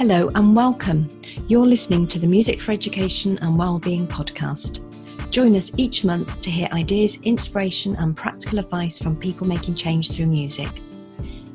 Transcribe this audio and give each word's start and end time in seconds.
Hello 0.00 0.30
and 0.34 0.56
welcome. 0.56 1.06
You're 1.46 1.66
listening 1.66 2.08
to 2.08 2.18
the 2.18 2.26
Music 2.26 2.58
for 2.58 2.72
Education 2.72 3.36
and 3.42 3.58
Wellbeing 3.58 4.06
podcast. 4.06 4.80
Join 5.30 5.54
us 5.54 5.72
each 5.76 6.06
month 6.06 6.40
to 6.40 6.50
hear 6.50 6.70
ideas, 6.72 7.18
inspiration, 7.24 7.96
and 7.96 8.16
practical 8.16 8.60
advice 8.60 8.98
from 8.98 9.14
people 9.14 9.46
making 9.46 9.74
change 9.74 10.10
through 10.10 10.28
music. 10.28 10.70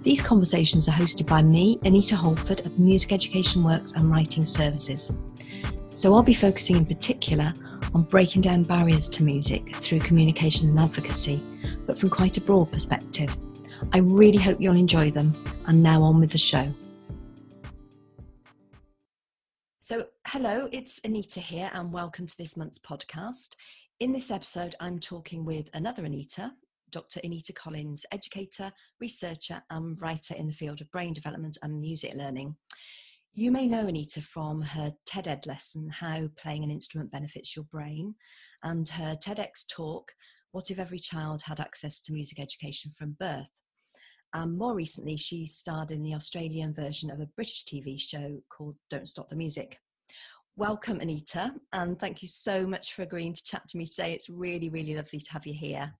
These 0.03 0.21
conversations 0.21 0.87
are 0.87 0.91
hosted 0.91 1.27
by 1.27 1.41
me, 1.41 1.79
Anita 1.85 2.15
Holford 2.15 2.59
of 2.67 2.77
Music 2.77 3.13
Education 3.13 3.63
Works 3.63 3.93
and 3.93 4.11
Writing 4.11 4.45
Services. 4.45 5.11
So 5.95 6.13
I'll 6.13 6.21
be 6.21 6.35
focusing 6.35 6.75
in 6.75 6.85
particular 6.85 7.51
on 7.95 8.03
breaking 8.03 8.43
down 8.43 8.61
barriers 8.61 9.09
to 9.09 9.23
music 9.23 9.75
through 9.77 10.01
communication 10.01 10.69
and 10.69 10.79
advocacy, 10.79 11.41
but 11.87 11.97
from 11.97 12.11
quite 12.11 12.37
a 12.37 12.41
broad 12.41 12.71
perspective. 12.71 13.35
I 13.91 13.97
really 13.97 14.37
hope 14.37 14.61
you'll 14.61 14.75
enjoy 14.75 15.09
them. 15.09 15.33
And 15.65 15.81
now 15.81 16.03
on 16.03 16.19
with 16.19 16.29
the 16.29 16.37
show. 16.37 16.71
So, 19.87 20.07
hello, 20.25 20.67
it's 20.71 20.99
Anita 21.03 21.39
here, 21.39 21.69
and 21.71 21.93
welcome 21.93 22.25
to 22.25 22.37
this 22.39 22.57
month's 22.57 22.79
podcast. 22.79 23.49
In 23.99 24.11
this 24.11 24.31
episode, 24.31 24.75
I'm 24.79 24.97
talking 24.97 25.45
with 25.45 25.69
another 25.75 26.05
Anita, 26.05 26.53
Dr. 26.89 27.19
Anita 27.23 27.53
Collins, 27.53 28.03
educator, 28.11 28.71
researcher, 28.99 29.61
and 29.69 30.01
writer 30.01 30.33
in 30.33 30.47
the 30.47 30.53
field 30.53 30.81
of 30.81 30.89
brain 30.89 31.13
development 31.13 31.59
and 31.61 31.79
music 31.79 32.15
learning. 32.15 32.55
You 33.35 33.51
may 33.51 33.67
know 33.67 33.85
Anita 33.85 34.23
from 34.23 34.59
her 34.59 34.91
TED 35.05 35.27
Ed 35.27 35.45
lesson, 35.45 35.87
How 35.91 36.29
Playing 36.35 36.63
an 36.63 36.71
Instrument 36.71 37.11
Benefits 37.11 37.55
Your 37.55 37.65
Brain, 37.65 38.15
and 38.63 38.89
her 38.89 39.15
TEDx 39.15 39.67
talk, 39.69 40.11
What 40.51 40.71
If 40.71 40.79
Every 40.79 40.97
Child 40.97 41.43
Had 41.43 41.59
Access 41.59 41.99
to 41.99 42.11
Music 42.11 42.39
Education 42.39 42.91
from 42.97 43.15
Birth. 43.19 43.61
And 44.35 44.57
more 44.57 44.75
recently, 44.75 45.15
she 45.15 45.45
starred 45.45 45.91
in 45.91 46.03
the 46.03 46.13
Australian 46.13 46.73
version 46.73 47.09
of 47.09 47.21
a 47.21 47.25
British 47.37 47.63
TV 47.63 47.97
show 47.97 48.37
called 48.49 48.75
Don't 48.89 49.07
Stop 49.07 49.29
the 49.29 49.35
Music. 49.35 49.79
Welcome, 50.57 50.99
Anita, 50.99 51.53
and 51.71 51.97
thank 51.97 52.21
you 52.21 52.27
so 52.27 52.67
much 52.67 52.93
for 52.93 53.03
agreeing 53.03 53.31
to 53.31 53.43
chat 53.45 53.65
to 53.69 53.77
me 53.77 53.85
today. 53.85 54.11
It's 54.11 54.29
really, 54.29 54.67
really 54.67 54.93
lovely 54.93 55.19
to 55.19 55.31
have 55.31 55.47
you 55.47 55.53
here. 55.53 55.93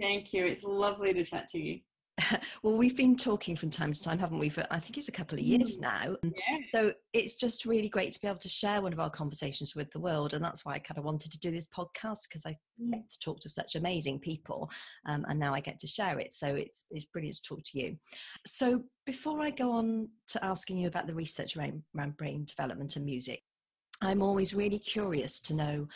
Thank 0.00 0.32
you. 0.32 0.46
It's 0.46 0.64
lovely 0.64 1.12
to 1.12 1.24
chat 1.24 1.46
to 1.50 1.58
you. 1.58 1.80
well, 2.62 2.76
we've 2.76 2.96
been 2.96 3.16
talking 3.16 3.56
from 3.56 3.70
time 3.70 3.92
to 3.92 4.02
time, 4.02 4.18
haven't 4.18 4.38
we? 4.38 4.48
For 4.48 4.64
I 4.70 4.78
think 4.78 4.98
it's 4.98 5.08
a 5.08 5.12
couple 5.12 5.38
of 5.38 5.44
years 5.44 5.78
mm. 5.78 5.82
now. 5.82 6.16
Yeah. 6.22 6.58
So 6.72 6.92
it's 7.12 7.34
just 7.34 7.64
really 7.64 7.88
great 7.88 8.12
to 8.12 8.20
be 8.20 8.28
able 8.28 8.38
to 8.38 8.48
share 8.48 8.80
one 8.80 8.92
of 8.92 9.00
our 9.00 9.10
conversations 9.10 9.74
with 9.74 9.90
the 9.90 9.98
world, 9.98 10.32
and 10.32 10.44
that's 10.44 10.64
why 10.64 10.74
I 10.74 10.78
kind 10.78 10.98
of 10.98 11.04
wanted 11.04 11.32
to 11.32 11.38
do 11.38 11.50
this 11.50 11.68
podcast 11.76 12.28
because 12.28 12.46
I 12.46 12.56
mm. 12.80 12.92
get 12.92 13.10
to 13.10 13.18
talk 13.18 13.40
to 13.40 13.48
such 13.48 13.74
amazing 13.74 14.20
people, 14.20 14.70
um, 15.06 15.24
and 15.28 15.38
now 15.38 15.54
I 15.54 15.60
get 15.60 15.78
to 15.80 15.86
share 15.86 16.18
it. 16.20 16.34
So 16.34 16.54
it's 16.54 16.84
it's 16.90 17.06
brilliant 17.06 17.36
to 17.36 17.42
talk 17.42 17.62
to 17.64 17.78
you. 17.78 17.96
So 18.46 18.84
before 19.06 19.42
I 19.42 19.50
go 19.50 19.72
on 19.72 20.08
to 20.28 20.44
asking 20.44 20.78
you 20.78 20.88
about 20.88 21.06
the 21.06 21.14
research 21.14 21.56
around, 21.56 21.82
around 21.96 22.16
brain 22.16 22.44
development 22.44 22.96
and 22.96 23.04
music, 23.04 23.42
I'm 24.00 24.22
always 24.22 24.54
really 24.54 24.78
curious 24.78 25.40
to 25.40 25.54
know 25.54 25.88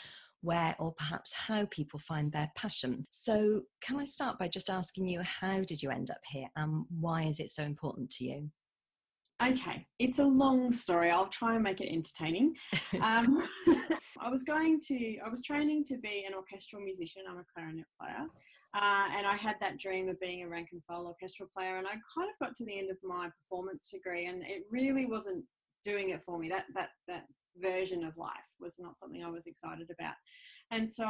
where 0.42 0.74
or 0.78 0.92
perhaps 0.92 1.32
how 1.32 1.66
people 1.70 1.98
find 1.98 2.30
their 2.32 2.50
passion. 2.56 3.06
So, 3.10 3.62
can 3.82 3.98
I 3.98 4.04
start 4.04 4.38
by 4.38 4.48
just 4.48 4.70
asking 4.70 5.06
you 5.06 5.20
how 5.22 5.60
did 5.62 5.82
you 5.82 5.90
end 5.90 6.10
up 6.10 6.20
here 6.30 6.48
and 6.56 6.84
why 7.00 7.22
is 7.24 7.40
it 7.40 7.50
so 7.50 7.62
important 7.62 8.10
to 8.12 8.24
you? 8.24 8.50
Okay, 9.40 9.86
it's 10.00 10.18
a 10.18 10.24
long 10.24 10.72
story. 10.72 11.12
I'll 11.12 11.28
try 11.28 11.54
and 11.54 11.62
make 11.62 11.80
it 11.80 11.92
entertaining. 11.92 12.56
Um, 13.00 13.48
I 14.20 14.28
was 14.30 14.42
going 14.42 14.80
to, 14.88 15.18
I 15.24 15.28
was 15.28 15.42
training 15.42 15.84
to 15.84 15.98
be 15.98 16.24
an 16.26 16.34
orchestral 16.34 16.82
musician. 16.82 17.22
I'm 17.28 17.38
a 17.38 17.44
clarinet 17.54 17.86
player. 18.00 18.26
Uh, 18.74 19.08
and 19.16 19.26
I 19.26 19.36
had 19.36 19.54
that 19.60 19.78
dream 19.78 20.08
of 20.08 20.20
being 20.20 20.42
a 20.42 20.48
rank 20.48 20.70
and 20.72 20.82
file 20.84 21.06
orchestral 21.06 21.48
player. 21.56 21.76
And 21.76 21.86
I 21.86 21.92
kind 21.92 22.28
of 22.28 22.38
got 22.40 22.54
to 22.56 22.64
the 22.64 22.78
end 22.78 22.90
of 22.90 22.98
my 23.02 23.28
performance 23.42 23.90
degree, 23.90 24.26
and 24.26 24.42
it 24.42 24.64
really 24.70 25.06
wasn't 25.06 25.44
doing 25.84 26.10
it 26.10 26.22
for 26.26 26.38
me. 26.38 26.48
That 26.48 26.64
that 26.74 26.90
that 27.06 27.24
version 27.60 28.04
of 28.04 28.16
life 28.16 28.32
was 28.60 28.76
not 28.78 28.98
something 28.98 29.22
I 29.22 29.30
was 29.30 29.46
excited 29.46 29.90
about. 29.90 30.14
And 30.70 30.90
so 30.90 31.04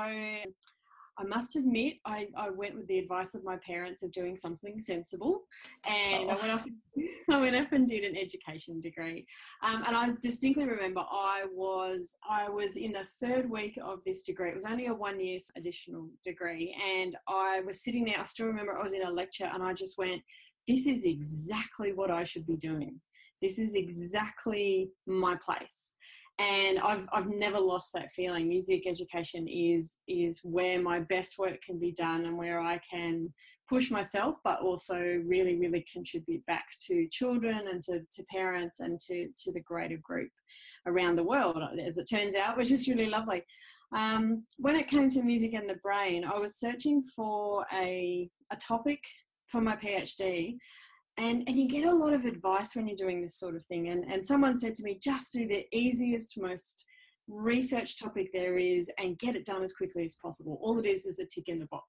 I 1.18 1.24
must 1.24 1.56
admit, 1.56 1.94
I, 2.04 2.28
I 2.36 2.50
went 2.50 2.76
with 2.76 2.86
the 2.86 2.98
advice 2.98 3.34
of 3.34 3.42
my 3.42 3.56
parents 3.56 4.04
of 4.04 4.12
doing 4.12 4.36
something 4.36 4.80
sensible, 4.80 5.42
and 5.84 6.24
oh. 6.24 6.28
I 6.30 6.34
went 6.36 6.52
off. 6.52 6.64
I 7.30 7.40
went 7.40 7.56
off 7.56 7.72
and 7.72 7.86
did 7.86 8.04
an 8.04 8.16
education 8.16 8.80
degree, 8.80 9.26
um, 9.62 9.84
and 9.86 9.96
I 9.96 10.10
distinctly 10.22 10.66
remember 10.66 11.00
I 11.00 11.44
was 11.52 12.16
I 12.28 12.48
was 12.48 12.76
in 12.76 12.92
the 12.92 13.04
third 13.20 13.50
week 13.50 13.78
of 13.82 13.98
this 14.06 14.22
degree. 14.22 14.50
It 14.50 14.54
was 14.54 14.64
only 14.64 14.86
a 14.86 14.94
one 14.94 15.20
year 15.20 15.38
additional 15.56 16.08
degree, 16.24 16.74
and 16.98 17.16
I 17.26 17.60
was 17.66 17.82
sitting 17.82 18.04
there. 18.04 18.20
I 18.20 18.24
still 18.24 18.46
remember 18.46 18.78
I 18.78 18.82
was 18.82 18.94
in 18.94 19.02
a 19.02 19.10
lecture, 19.10 19.50
and 19.52 19.62
I 19.62 19.72
just 19.72 19.98
went, 19.98 20.22
"This 20.68 20.86
is 20.86 21.04
exactly 21.04 21.92
what 21.92 22.12
I 22.12 22.22
should 22.22 22.46
be 22.46 22.56
doing. 22.56 23.00
This 23.42 23.58
is 23.58 23.74
exactly 23.74 24.90
my 25.06 25.36
place." 25.44 25.96
And 26.38 26.78
I've 26.78 27.08
I've 27.12 27.28
never 27.28 27.58
lost 27.58 27.92
that 27.94 28.12
feeling. 28.12 28.48
Music 28.48 28.86
education 28.86 29.48
is 29.48 29.98
is 30.06 30.40
where 30.44 30.80
my 30.80 31.00
best 31.00 31.38
work 31.38 31.60
can 31.62 31.78
be 31.78 31.92
done 31.92 32.24
and 32.24 32.36
where 32.36 32.60
I 32.60 32.80
can 32.90 33.32
push 33.68 33.90
myself, 33.90 34.36
but 34.44 34.60
also 34.60 34.96
really 35.26 35.58
really 35.58 35.84
contribute 35.92 36.44
back 36.46 36.66
to 36.86 37.08
children 37.10 37.68
and 37.68 37.82
to, 37.84 38.00
to 38.00 38.24
parents 38.30 38.80
and 38.80 39.00
to 39.00 39.28
to 39.42 39.52
the 39.52 39.60
greater 39.60 39.98
group 39.98 40.30
around 40.86 41.16
the 41.16 41.24
world, 41.24 41.60
as 41.84 41.98
it 41.98 42.08
turns 42.08 42.34
out, 42.34 42.56
which 42.56 42.70
is 42.70 42.88
really 42.88 43.08
lovely. 43.08 43.42
Um, 43.94 44.44
when 44.58 44.76
it 44.76 44.86
came 44.86 45.08
to 45.10 45.22
music 45.22 45.54
and 45.54 45.68
the 45.68 45.76
brain, 45.76 46.24
I 46.24 46.38
was 46.38 46.56
searching 46.56 47.02
for 47.16 47.66
a 47.72 48.30
a 48.50 48.56
topic 48.56 49.00
for 49.48 49.60
my 49.60 49.76
PhD 49.76 50.56
and 51.18 51.42
and 51.46 51.58
you 51.58 51.68
get 51.68 51.84
a 51.84 51.94
lot 51.94 52.12
of 52.12 52.24
advice 52.24 52.74
when 52.74 52.86
you're 52.86 52.96
doing 52.96 53.20
this 53.20 53.38
sort 53.38 53.56
of 53.56 53.64
thing. 53.64 53.88
And 53.88 54.04
and 54.10 54.24
someone 54.24 54.56
said 54.56 54.74
to 54.76 54.82
me 54.82 54.98
just 55.02 55.32
do 55.32 55.46
the 55.46 55.66
easiest 55.72 56.38
most 56.38 56.84
research 57.26 57.98
topic 57.98 58.30
there 58.32 58.56
is 58.56 58.90
and 58.98 59.18
get 59.18 59.36
it 59.36 59.44
done 59.44 59.62
as 59.62 59.72
quickly 59.72 60.04
as 60.04 60.16
possible. 60.22 60.58
All 60.62 60.78
it 60.78 60.86
is 60.86 61.04
is 61.06 61.18
a 61.18 61.26
tick 61.26 61.48
in 61.48 61.58
the 61.58 61.66
box. 61.66 61.84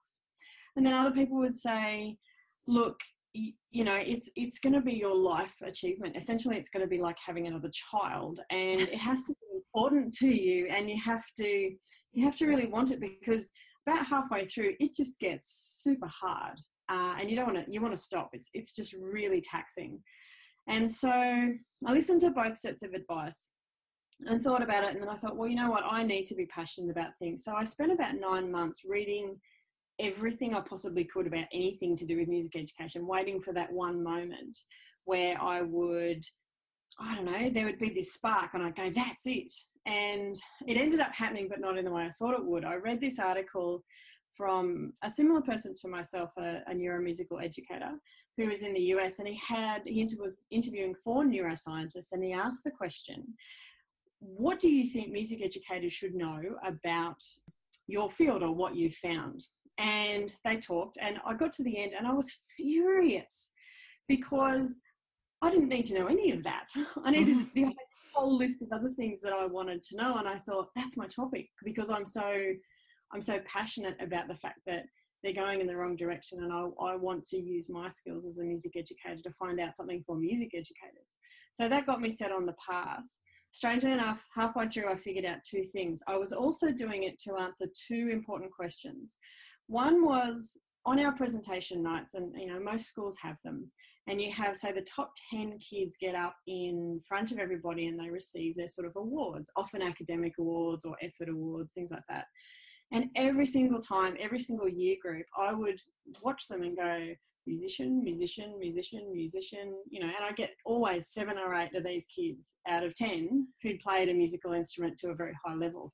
And 0.76 0.86
then 0.86 0.94
other 0.94 1.12
people 1.12 1.38
would 1.38 1.56
say 1.56 2.18
look 2.68 2.98
you, 3.34 3.54
you 3.72 3.84
know 3.84 3.96
it's 3.96 4.30
it's 4.36 4.60
going 4.60 4.74
to 4.74 4.82
be 4.82 4.94
your 4.94 5.16
life 5.16 5.56
achievement. 5.64 6.16
Essentially 6.18 6.58
it's 6.58 6.70
going 6.70 6.84
to 6.84 6.90
be 6.90 7.00
like 7.00 7.18
having 7.26 7.48
another 7.48 7.70
child 7.92 8.40
and 8.50 8.82
it 8.82 8.96
has 8.96 9.24
to 9.26 9.34
be 9.34 9.58
important 9.58 10.14
to 10.16 10.28
you 10.28 10.68
and 10.68 10.90
you 10.90 11.00
have 11.00 11.24
to 11.38 11.72
you 12.14 12.26
have 12.26 12.36
to 12.38 12.48
really 12.48 12.68
want 12.68 12.92
it 12.92 13.00
because 13.00 13.50
about 13.88 14.06
halfway 14.06 14.46
through 14.46 14.74
it 14.80 14.96
just 14.96 15.20
gets 15.20 15.80
super 15.84 16.08
hard 16.08 16.60
uh, 16.90 17.16
and 17.20 17.30
you 17.30 17.36
don't 17.36 17.54
want 17.54 17.66
to 17.66 17.72
you 17.72 17.82
want 17.82 17.96
to 17.96 18.02
stop. 18.02 18.30
It's 18.34 18.50
it's 18.54 18.74
just 18.74 18.94
really 18.94 19.42
taxing. 19.42 20.02
And 20.68 20.90
so 20.90 21.10
i 21.12 21.92
listened 21.92 22.22
to 22.22 22.32
both 22.32 22.58
sets 22.58 22.84
of 22.84 22.94
advice 22.94 23.50
and 24.28 24.44
thought 24.44 24.62
about 24.62 24.84
it 24.84 24.92
and 24.92 25.02
then 25.02 25.08
i 25.10 25.16
thought 25.16 25.38
well 25.38 25.48
you 25.48 25.56
know 25.56 25.72
what? 25.72 25.84
I 25.90 26.04
need 26.04 26.26
to 26.28 26.36
be 26.36 26.46
passionate 26.48 26.92
about 26.92 27.18
things. 27.20 27.44
So 27.44 27.54
i 27.56 27.64
spent 27.64 27.92
about 27.92 28.16
nine 28.16 28.52
months 28.52 28.82
reading 28.88 29.40
everything 30.00 30.54
i 30.54 30.62
possibly 30.62 31.04
could 31.04 31.28
about 31.28 31.46
anything 31.54 31.96
to 31.98 32.06
do 32.06 32.18
with 32.18 32.30
music 32.30 32.56
education 32.56 33.06
waiting 33.06 33.42
for 33.42 33.54
that 33.54 33.72
one 33.72 34.02
moment 34.02 34.58
where 35.04 35.42
i 35.42 35.62
would 35.62 36.24
i 37.02 37.16
don't 37.16 37.26
know 37.26 37.50
there 37.50 37.66
would 37.66 37.80
be 37.80 37.90
this 37.90 38.14
spark 38.14 38.52
and 38.54 38.64
i'd 38.64 38.76
go 38.76 38.90
that's 38.90 39.26
it. 39.26 39.54
And 39.86 40.36
it 40.68 40.78
ended 40.78 41.00
up 41.00 41.14
happening 41.14 41.48
but 41.50 41.60
not 41.60 41.78
in 41.78 41.86
the 41.86 41.92
way 41.92 42.04
i 42.04 42.12
thought 42.12 42.40
it 42.40 42.46
would. 42.46 42.66
I 42.66 42.76
read 42.76 43.02
this 43.02 43.20
article 43.20 43.84
from 44.40 44.94
a 45.04 45.12
similar 45.12 45.42
person 45.42 45.74
to 45.76 45.90
myself, 45.90 46.32
a, 46.38 46.62
a 46.68 46.74
neuromusical 46.74 47.44
educator 47.44 47.92
who 48.38 48.48
was 48.48 48.64
in 48.64 48.74
the 48.74 48.94
US, 48.94 49.20
and 49.20 49.28
he 49.28 49.36
had 49.36 49.82
he 49.86 50.08
was 50.18 50.44
interviewing 50.50 50.96
four 51.04 51.26
neuroscientists, 51.26 52.14
and 52.14 52.24
he 52.24 52.32
asked 52.32 52.64
the 52.64 52.72
question, 52.72 53.34
"What 54.20 54.62
do 54.62 54.70
you 54.70 54.86
think 54.86 55.12
music 55.12 55.42
educators 55.44 55.92
should 55.92 56.16
know 56.16 56.42
about 56.66 57.22
your 57.88 58.10
field 58.10 58.42
or 58.42 58.54
what 58.54 58.78
you've 58.78 58.96
found?" 58.96 59.46
And 59.78 60.34
they 60.46 60.56
talked, 60.56 60.98
and 61.02 61.20
I 61.26 61.34
got 61.34 61.52
to 61.54 61.64
the 61.64 61.78
end, 61.78 61.92
and 61.98 62.08
I 62.08 62.14
was 62.14 62.32
furious 62.56 63.52
because 64.08 64.80
I 65.42 65.50
didn't 65.50 65.68
need 65.68 65.86
to 65.88 65.96
know 65.96 66.08
any 66.08 66.32
of 66.32 66.44
that. 66.46 66.68
I 67.04 67.12
needed 67.12 67.46
the 67.56 67.74
whole 68.14 68.38
list 68.38 68.62
of 68.62 68.70
other 68.72 68.92
things 68.96 69.20
that 69.20 69.34
I 69.34 69.46
wanted 69.48 69.82
to 69.82 69.98
know, 69.98 70.16
and 70.16 70.30
I 70.30 70.38
thought 70.40 70.70
that's 70.78 70.96
my 70.96 71.08
topic 71.08 71.50
because 71.66 71.90
I'm 71.90 72.06
so 72.06 72.54
I'm 73.14 73.22
so 73.22 73.40
passionate 73.46 73.98
about 74.00 74.28
the 74.28 74.36
fact 74.36 74.60
that 74.68 74.86
they're 75.24 75.34
going 75.34 75.60
in 75.60 75.68
the 75.68 75.76
wrong 75.76 75.96
direction 75.96 76.44
and 76.44 76.54
I, 76.54 76.68
I 76.82 76.96
want 76.96 77.26
to 77.26 77.38
use 77.38 77.70
my 77.70 77.90
skills 77.90 78.26
as 78.26 78.38
a 78.38 78.44
music 78.44 78.74
educator 78.78 79.22
to 79.22 79.32
find 79.32 79.60
out 79.60 79.76
something 79.76 80.04
for 80.06 80.16
music 80.16 80.52
educators. 80.54 81.16
So 81.54 81.68
that 81.68 81.86
got 81.86 82.02
me 82.02 82.12
set 82.12 82.32
on 82.32 82.46
the 82.46 82.56
path. 82.66 83.04
Strangely 83.52 83.92
enough, 83.92 84.26
halfway 84.34 84.68
through, 84.68 84.90
I 84.90 84.96
figured 84.96 85.26
out 85.26 85.40
two 85.50 85.64
things. 85.64 86.02
I 86.08 86.18
was 86.18 86.32
also 86.32 86.72
doing 86.72 87.04
it 87.04 87.20
to 87.28 87.38
answer 87.38 87.66
two 87.88 88.10
important 88.12 88.52
questions. 88.52 89.18
One 89.68 90.06
was 90.06 90.58
on 90.86 91.00
our 91.00 91.12
presentation 91.14 91.82
nights, 91.82 92.14
and 92.14 92.32
you 92.40 92.48
know, 92.48 92.60
most 92.60 92.88
schools 92.88 93.18
have 93.22 93.38
them, 93.44 93.72
and 94.08 94.22
you 94.22 94.32
have, 94.32 94.56
say, 94.56 94.72
the 94.72 94.82
top 94.82 95.12
10 95.32 95.60
kids 95.60 95.96
get 96.00 96.16
up 96.16 96.36
in 96.48 97.00
front 97.08 97.32
of 97.32 97.38
everybody 97.38 97.88
and 97.88 98.00
they 98.00 98.10
receive 98.10 98.56
their 98.56 98.68
sort 98.68 98.88
of 98.88 98.96
awards, 98.96 99.52
often 99.56 99.82
academic 99.82 100.34
awards 100.40 100.84
or 100.84 100.96
effort 101.02 101.30
awards, 101.30 101.74
things 101.74 101.92
like 101.92 102.04
that. 102.10 102.26
And 102.92 103.06
every 103.16 103.46
single 103.46 103.82
time, 103.82 104.18
every 104.20 104.40
single 104.40 104.68
year 104.68 104.96
group, 105.02 105.26
I 105.38 105.54
would 105.54 105.80
watch 106.24 106.48
them 106.48 106.64
and 106.64 106.76
go, 106.76 107.14
musician, 107.46 108.04
musician, 108.04 108.58
musician, 108.60 109.12
musician, 109.12 109.76
you 109.90 110.00
know, 110.00 110.08
and 110.08 110.24
I 110.24 110.32
get 110.34 110.52
always 110.66 111.08
seven 111.08 111.38
or 111.38 111.54
eight 111.56 111.76
of 111.76 111.84
these 111.84 112.08
kids 112.08 112.56
out 112.68 112.84
of 112.84 112.94
10 112.94 113.48
who'd 113.62 113.80
played 113.80 114.10
a 114.10 114.14
musical 114.14 114.54
instrument 114.54 114.98
to 115.00 115.10
a 115.10 115.16
very 115.16 115.34
high 115.44 115.56
level. 115.56 115.94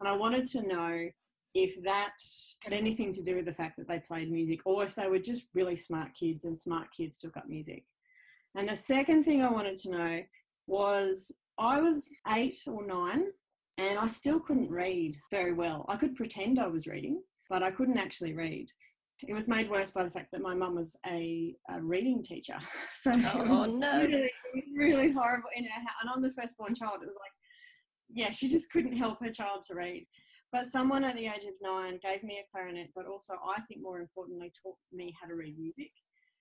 And 0.00 0.08
I 0.08 0.12
wanted 0.12 0.46
to 0.48 0.62
know 0.62 1.08
if 1.54 1.82
that 1.84 2.12
had 2.60 2.72
anything 2.72 3.12
to 3.12 3.22
do 3.22 3.36
with 3.36 3.46
the 3.46 3.54
fact 3.54 3.76
that 3.78 3.88
they 3.88 3.98
played 4.00 4.30
music 4.30 4.60
or 4.66 4.84
if 4.84 4.94
they 4.94 5.06
were 5.06 5.18
just 5.18 5.46
really 5.54 5.76
smart 5.76 6.08
kids 6.14 6.44
and 6.44 6.58
smart 6.58 6.88
kids 6.96 7.18
took 7.18 7.36
up 7.36 7.48
music. 7.48 7.84
And 8.56 8.68
the 8.68 8.76
second 8.76 9.24
thing 9.24 9.42
I 9.42 9.50
wanted 9.50 9.78
to 9.78 9.90
know 9.90 10.20
was 10.66 11.32
I 11.58 11.80
was 11.80 12.10
eight 12.34 12.56
or 12.66 12.84
nine 12.84 13.26
and 13.78 13.98
I 13.98 14.06
still 14.06 14.40
couldn't 14.40 14.70
read 14.70 15.16
very 15.30 15.52
well. 15.52 15.84
I 15.88 15.96
could 15.96 16.16
pretend 16.16 16.58
I 16.58 16.66
was 16.66 16.86
reading, 16.86 17.22
but 17.50 17.62
I 17.62 17.70
couldn't 17.70 17.98
actually 17.98 18.34
read. 18.34 18.68
It 19.26 19.34
was 19.34 19.48
made 19.48 19.70
worse 19.70 19.90
by 19.90 20.04
the 20.04 20.10
fact 20.10 20.30
that 20.32 20.42
my 20.42 20.54
mum 20.54 20.74
was 20.74 20.96
a, 21.06 21.54
a, 21.70 21.80
reading 21.80 22.22
teacher. 22.22 22.58
So 22.92 23.10
oh, 23.14 23.40
it 23.40 23.48
was, 23.48 23.68
no. 23.68 24.00
really, 24.02 24.24
it 24.24 24.32
was 24.54 24.64
really 24.76 25.12
horrible 25.12 25.48
in 25.56 25.64
her 25.64 25.70
house. 25.70 25.96
And 26.02 26.10
I'm 26.10 26.22
the 26.22 26.32
firstborn 26.32 26.74
child. 26.74 27.02
It 27.02 27.06
was 27.06 27.18
like, 27.20 27.32
yeah, 28.12 28.30
she 28.30 28.48
just 28.48 28.70
couldn't 28.70 28.96
help 28.96 29.18
her 29.22 29.30
child 29.30 29.64
to 29.68 29.74
read. 29.74 30.06
But 30.52 30.68
someone 30.68 31.04
at 31.04 31.16
the 31.16 31.26
age 31.26 31.44
of 31.44 31.54
nine 31.60 31.98
gave 32.02 32.22
me 32.22 32.38
a 32.38 32.50
clarinet, 32.52 32.90
but 32.94 33.06
also, 33.06 33.34
I 33.34 33.60
think 33.62 33.80
more 33.82 34.00
importantly, 34.00 34.52
taught 34.62 34.76
me 34.92 35.14
how 35.20 35.28
to 35.28 35.34
read 35.34 35.58
music. 35.58 35.90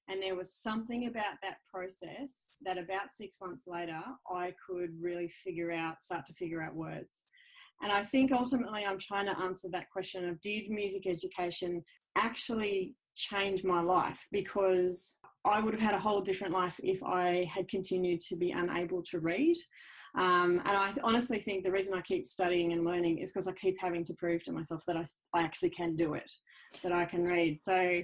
And 0.07 0.21
there 0.21 0.35
was 0.35 0.53
something 0.53 1.07
about 1.07 1.35
that 1.41 1.57
process 1.71 2.51
that 2.63 2.77
about 2.77 3.11
six 3.11 3.37
months 3.41 3.63
later, 3.67 4.01
I 4.31 4.53
could 4.65 4.91
really 5.01 5.29
figure 5.43 5.71
out, 5.71 6.03
start 6.03 6.25
to 6.27 6.33
figure 6.33 6.61
out 6.61 6.75
words. 6.75 7.25
And 7.81 7.91
I 7.91 8.03
think 8.03 8.31
ultimately 8.31 8.85
I'm 8.85 8.99
trying 8.99 9.25
to 9.25 9.39
answer 9.39 9.67
that 9.71 9.89
question 9.89 10.27
of 10.29 10.39
did 10.41 10.69
music 10.69 11.07
education 11.07 11.83
actually 12.15 12.95
change 13.15 13.63
my 13.63 13.81
life? 13.81 14.25
Because 14.31 15.15
I 15.43 15.59
would 15.59 15.73
have 15.73 15.81
had 15.81 15.95
a 15.95 15.99
whole 15.99 16.21
different 16.21 16.53
life 16.53 16.79
if 16.83 17.03
I 17.03 17.49
had 17.53 17.67
continued 17.67 18.19
to 18.21 18.35
be 18.35 18.51
unable 18.51 19.03
to 19.11 19.19
read. 19.19 19.57
Um, 20.17 20.61
and 20.65 20.77
I 20.77 20.93
honestly 21.03 21.39
think 21.39 21.63
the 21.63 21.71
reason 21.71 21.93
I 21.93 22.01
keep 22.01 22.25
studying 22.25 22.71
and 22.71 22.85
learning 22.85 23.19
is 23.19 23.31
because 23.31 23.47
I 23.47 23.51
keep 23.51 23.75
having 23.79 24.03
to 24.05 24.13
prove 24.13 24.43
to 24.45 24.53
myself 24.53 24.83
that 24.87 24.95
I, 24.95 25.03
I 25.33 25.43
actually 25.43 25.71
can 25.71 25.95
do 25.95 26.13
it, 26.13 26.31
that 26.83 26.93
I 26.93 27.05
can 27.05 27.23
read. 27.23 27.57
So, 27.57 27.99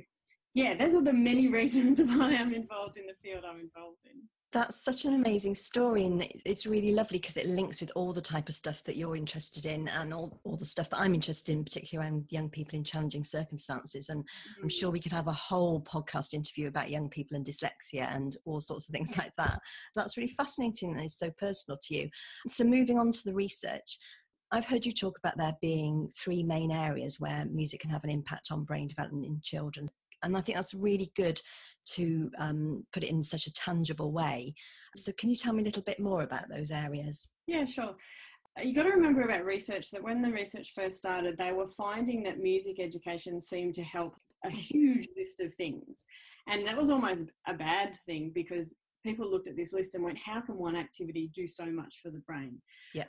yeah, 0.53 0.75
those 0.75 0.94
are 0.94 1.03
the 1.03 1.13
many 1.13 1.48
reasons 1.48 2.00
why 2.06 2.36
I'm 2.36 2.53
involved 2.53 2.98
in 2.98 3.07
the 3.07 3.13
field 3.24 3.44
I'm 3.45 3.59
involved 3.59 4.00
in. 4.06 4.21
That's 4.53 4.83
such 4.83 5.06
an 5.06 5.13
amazing 5.13 5.56
story, 5.56 6.06
and 6.06 6.27
it's 6.44 6.65
really 6.65 6.92
lovely 6.92 7.19
because 7.19 7.38
it 7.38 7.48
links 7.48 7.80
with 7.80 7.89
all 7.95 8.12
the 8.12 8.21
type 8.21 8.50
of 8.50 8.56
stuff 8.56 8.83
that 8.83 8.98
you're 8.98 9.15
interested 9.15 9.65
in, 9.65 9.88
and 9.88 10.13
all, 10.13 10.42
all 10.44 10.57
the 10.57 10.65
stuff 10.65 10.89
that 10.89 11.00
I'm 11.00 11.15
interested 11.15 11.53
in, 11.53 11.63
particularly 11.63 12.06
around 12.06 12.25
young 12.31 12.50
people 12.50 12.77
in 12.77 12.83
challenging 12.83 13.24
circumstances. 13.24 14.09
And 14.09 14.24
mm-hmm. 14.24 14.63
I'm 14.63 14.69
sure 14.69 14.92
we 14.92 15.00
could 15.00 15.13
have 15.13 15.30
a 15.30 15.33
whole 15.33 15.80
podcast 15.81 16.33
interview 16.33 16.68
about 16.68 16.89
young 16.89 17.07
people 17.07 17.38
and 17.38 17.45
dyslexia 17.45 18.13
and 18.13 18.36
all 18.44 18.59
sorts 18.59 18.89
of 18.89 18.94
things 18.94 19.15
like 19.18 19.31
that. 19.38 19.62
That's 19.95 20.18
really 20.18 20.33
fascinating 20.36 20.92
and 20.92 21.00
it's 21.00 21.18
so 21.18 21.31
personal 21.39 21.80
to 21.83 21.95
you. 21.95 22.09
So, 22.50 22.65
moving 22.65 23.00
on 23.00 23.13
to 23.13 23.24
the 23.24 23.33
research, 23.33 23.97
I've 24.51 24.65
heard 24.65 24.86
you 24.86 24.92
talk 24.92 25.18
about 25.18 25.38
there 25.38 25.56
being 25.62 26.09
three 26.13 26.44
main 26.44 26.74
areas 26.74 27.21
where 27.21 27.45
music 27.45 27.80
can 27.80 27.89
have 27.89 28.04
an 28.04 28.09
impact 28.09 28.51
on 28.51 28.65
brain 28.65 28.89
development 28.89 29.25
in 29.25 29.39
children. 29.42 29.88
And 30.23 30.35
I 30.35 30.41
think 30.41 30.56
that's 30.56 30.73
really 30.73 31.12
good 31.15 31.41
to 31.94 32.29
um, 32.38 32.85
put 32.94 33.03
it 33.03 33.09
in 33.09 33.23
such 33.23 33.47
a 33.47 33.53
tangible 33.53 34.12
way. 34.12 34.53
So, 34.95 35.12
can 35.18 35.29
you 35.29 35.35
tell 35.35 35.53
me 35.53 35.62
a 35.62 35.65
little 35.65 35.83
bit 35.83 36.00
more 36.00 36.23
about 36.23 36.50
those 36.50 36.71
areas? 36.71 37.29
Yeah, 37.47 37.65
sure. 37.65 37.95
Uh, 38.59 38.63
you 38.63 38.73
got 38.73 38.83
to 38.83 38.89
remember 38.89 39.21
about 39.21 39.45
research 39.45 39.89
that 39.91 40.03
when 40.03 40.21
the 40.21 40.31
research 40.31 40.73
first 40.75 40.97
started, 40.97 41.38
they 41.38 41.53
were 41.53 41.68
finding 41.69 42.23
that 42.23 42.39
music 42.39 42.79
education 42.79 43.39
seemed 43.39 43.73
to 43.75 43.83
help 43.83 44.15
a 44.45 44.50
huge 44.50 45.07
list 45.18 45.39
of 45.39 45.53
things. 45.56 46.06
And 46.47 46.65
that 46.68 46.77
was 46.77 46.89
almost 46.89 47.23
a 47.47 47.53
bad 47.53 47.95
thing 48.06 48.31
because 48.33 48.73
people 49.03 49.29
looked 49.29 49.47
at 49.47 49.56
this 49.56 49.73
list 49.73 49.95
and 49.95 50.03
went, 50.03 50.18
how 50.18 50.41
can 50.41 50.57
one 50.57 50.75
activity 50.75 51.29
do 51.33 51.47
so 51.47 51.65
much 51.65 52.00
for 52.01 52.09
the 52.12 52.19
brain? 52.19 52.62
Yeah. 52.94 53.06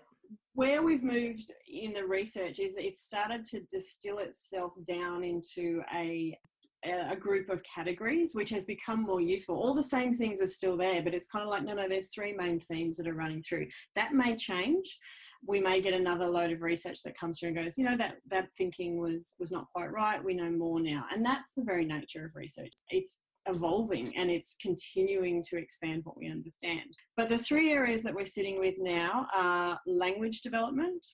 Where 0.54 0.82
we've 0.82 1.02
moved 1.02 1.50
in 1.68 1.92
the 1.92 2.06
research 2.06 2.58
is 2.58 2.74
that 2.74 2.86
it 2.86 2.98
started 2.98 3.44
to 3.46 3.60
distill 3.70 4.18
itself 4.18 4.72
down 4.86 5.24
into 5.24 5.82
a 5.94 6.38
a 6.84 7.16
group 7.16 7.48
of 7.48 7.62
categories, 7.62 8.34
which 8.34 8.50
has 8.50 8.64
become 8.64 9.02
more 9.02 9.20
useful. 9.20 9.56
All 9.56 9.74
the 9.74 9.82
same 9.82 10.16
things 10.16 10.40
are 10.40 10.46
still 10.46 10.76
there, 10.76 11.02
but 11.02 11.14
it's 11.14 11.28
kind 11.28 11.44
of 11.44 11.48
like, 11.48 11.64
no, 11.64 11.74
no, 11.74 11.88
there's 11.88 12.08
three 12.08 12.32
main 12.32 12.58
themes 12.60 12.96
that 12.96 13.06
are 13.06 13.14
running 13.14 13.42
through. 13.42 13.66
That 13.94 14.12
may 14.12 14.36
change. 14.36 14.98
We 15.46 15.60
may 15.60 15.80
get 15.80 15.94
another 15.94 16.26
load 16.26 16.52
of 16.52 16.62
research 16.62 17.02
that 17.04 17.18
comes 17.18 17.38
through 17.38 17.50
and 17.50 17.58
goes, 17.58 17.76
you 17.76 17.84
know, 17.84 17.96
that 17.96 18.16
that 18.30 18.48
thinking 18.56 18.98
was 18.98 19.34
was 19.38 19.50
not 19.50 19.66
quite 19.74 19.92
right. 19.92 20.22
We 20.22 20.34
know 20.34 20.50
more 20.50 20.80
now, 20.80 21.04
and 21.12 21.24
that's 21.24 21.52
the 21.56 21.64
very 21.64 21.84
nature 21.84 22.26
of 22.26 22.36
research. 22.36 22.72
It's 22.90 23.18
evolving 23.46 24.16
and 24.16 24.30
it's 24.30 24.56
continuing 24.60 25.42
to 25.42 25.56
expand 25.56 26.02
what 26.04 26.16
we 26.16 26.30
understand. 26.30 26.96
But 27.16 27.28
the 27.28 27.38
three 27.38 27.72
areas 27.72 28.02
that 28.04 28.14
we're 28.14 28.24
sitting 28.24 28.58
with 28.58 28.76
now 28.78 29.26
are 29.34 29.80
language 29.86 30.42
development, 30.42 31.04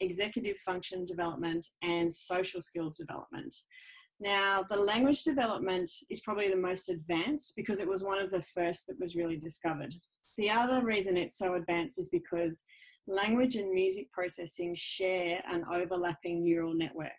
executive 0.00 0.56
function 0.58 1.04
development, 1.04 1.66
and 1.82 2.12
social 2.12 2.62
skills 2.62 2.96
development. 2.96 3.54
Now, 4.18 4.62
the 4.62 4.76
language 4.76 5.24
development 5.24 5.90
is 6.08 6.20
probably 6.20 6.48
the 6.48 6.56
most 6.56 6.88
advanced 6.88 7.52
because 7.54 7.80
it 7.80 7.88
was 7.88 8.02
one 8.02 8.18
of 8.18 8.30
the 8.30 8.42
first 8.42 8.86
that 8.86 8.98
was 8.98 9.14
really 9.14 9.36
discovered. 9.36 9.94
The 10.38 10.50
other 10.50 10.82
reason 10.82 11.16
it's 11.16 11.38
so 11.38 11.54
advanced 11.54 11.98
is 11.98 12.08
because 12.08 12.64
language 13.06 13.56
and 13.56 13.72
music 13.72 14.10
processing 14.12 14.74
share 14.74 15.42
an 15.50 15.64
overlapping 15.72 16.42
neural 16.42 16.74
network. 16.74 17.12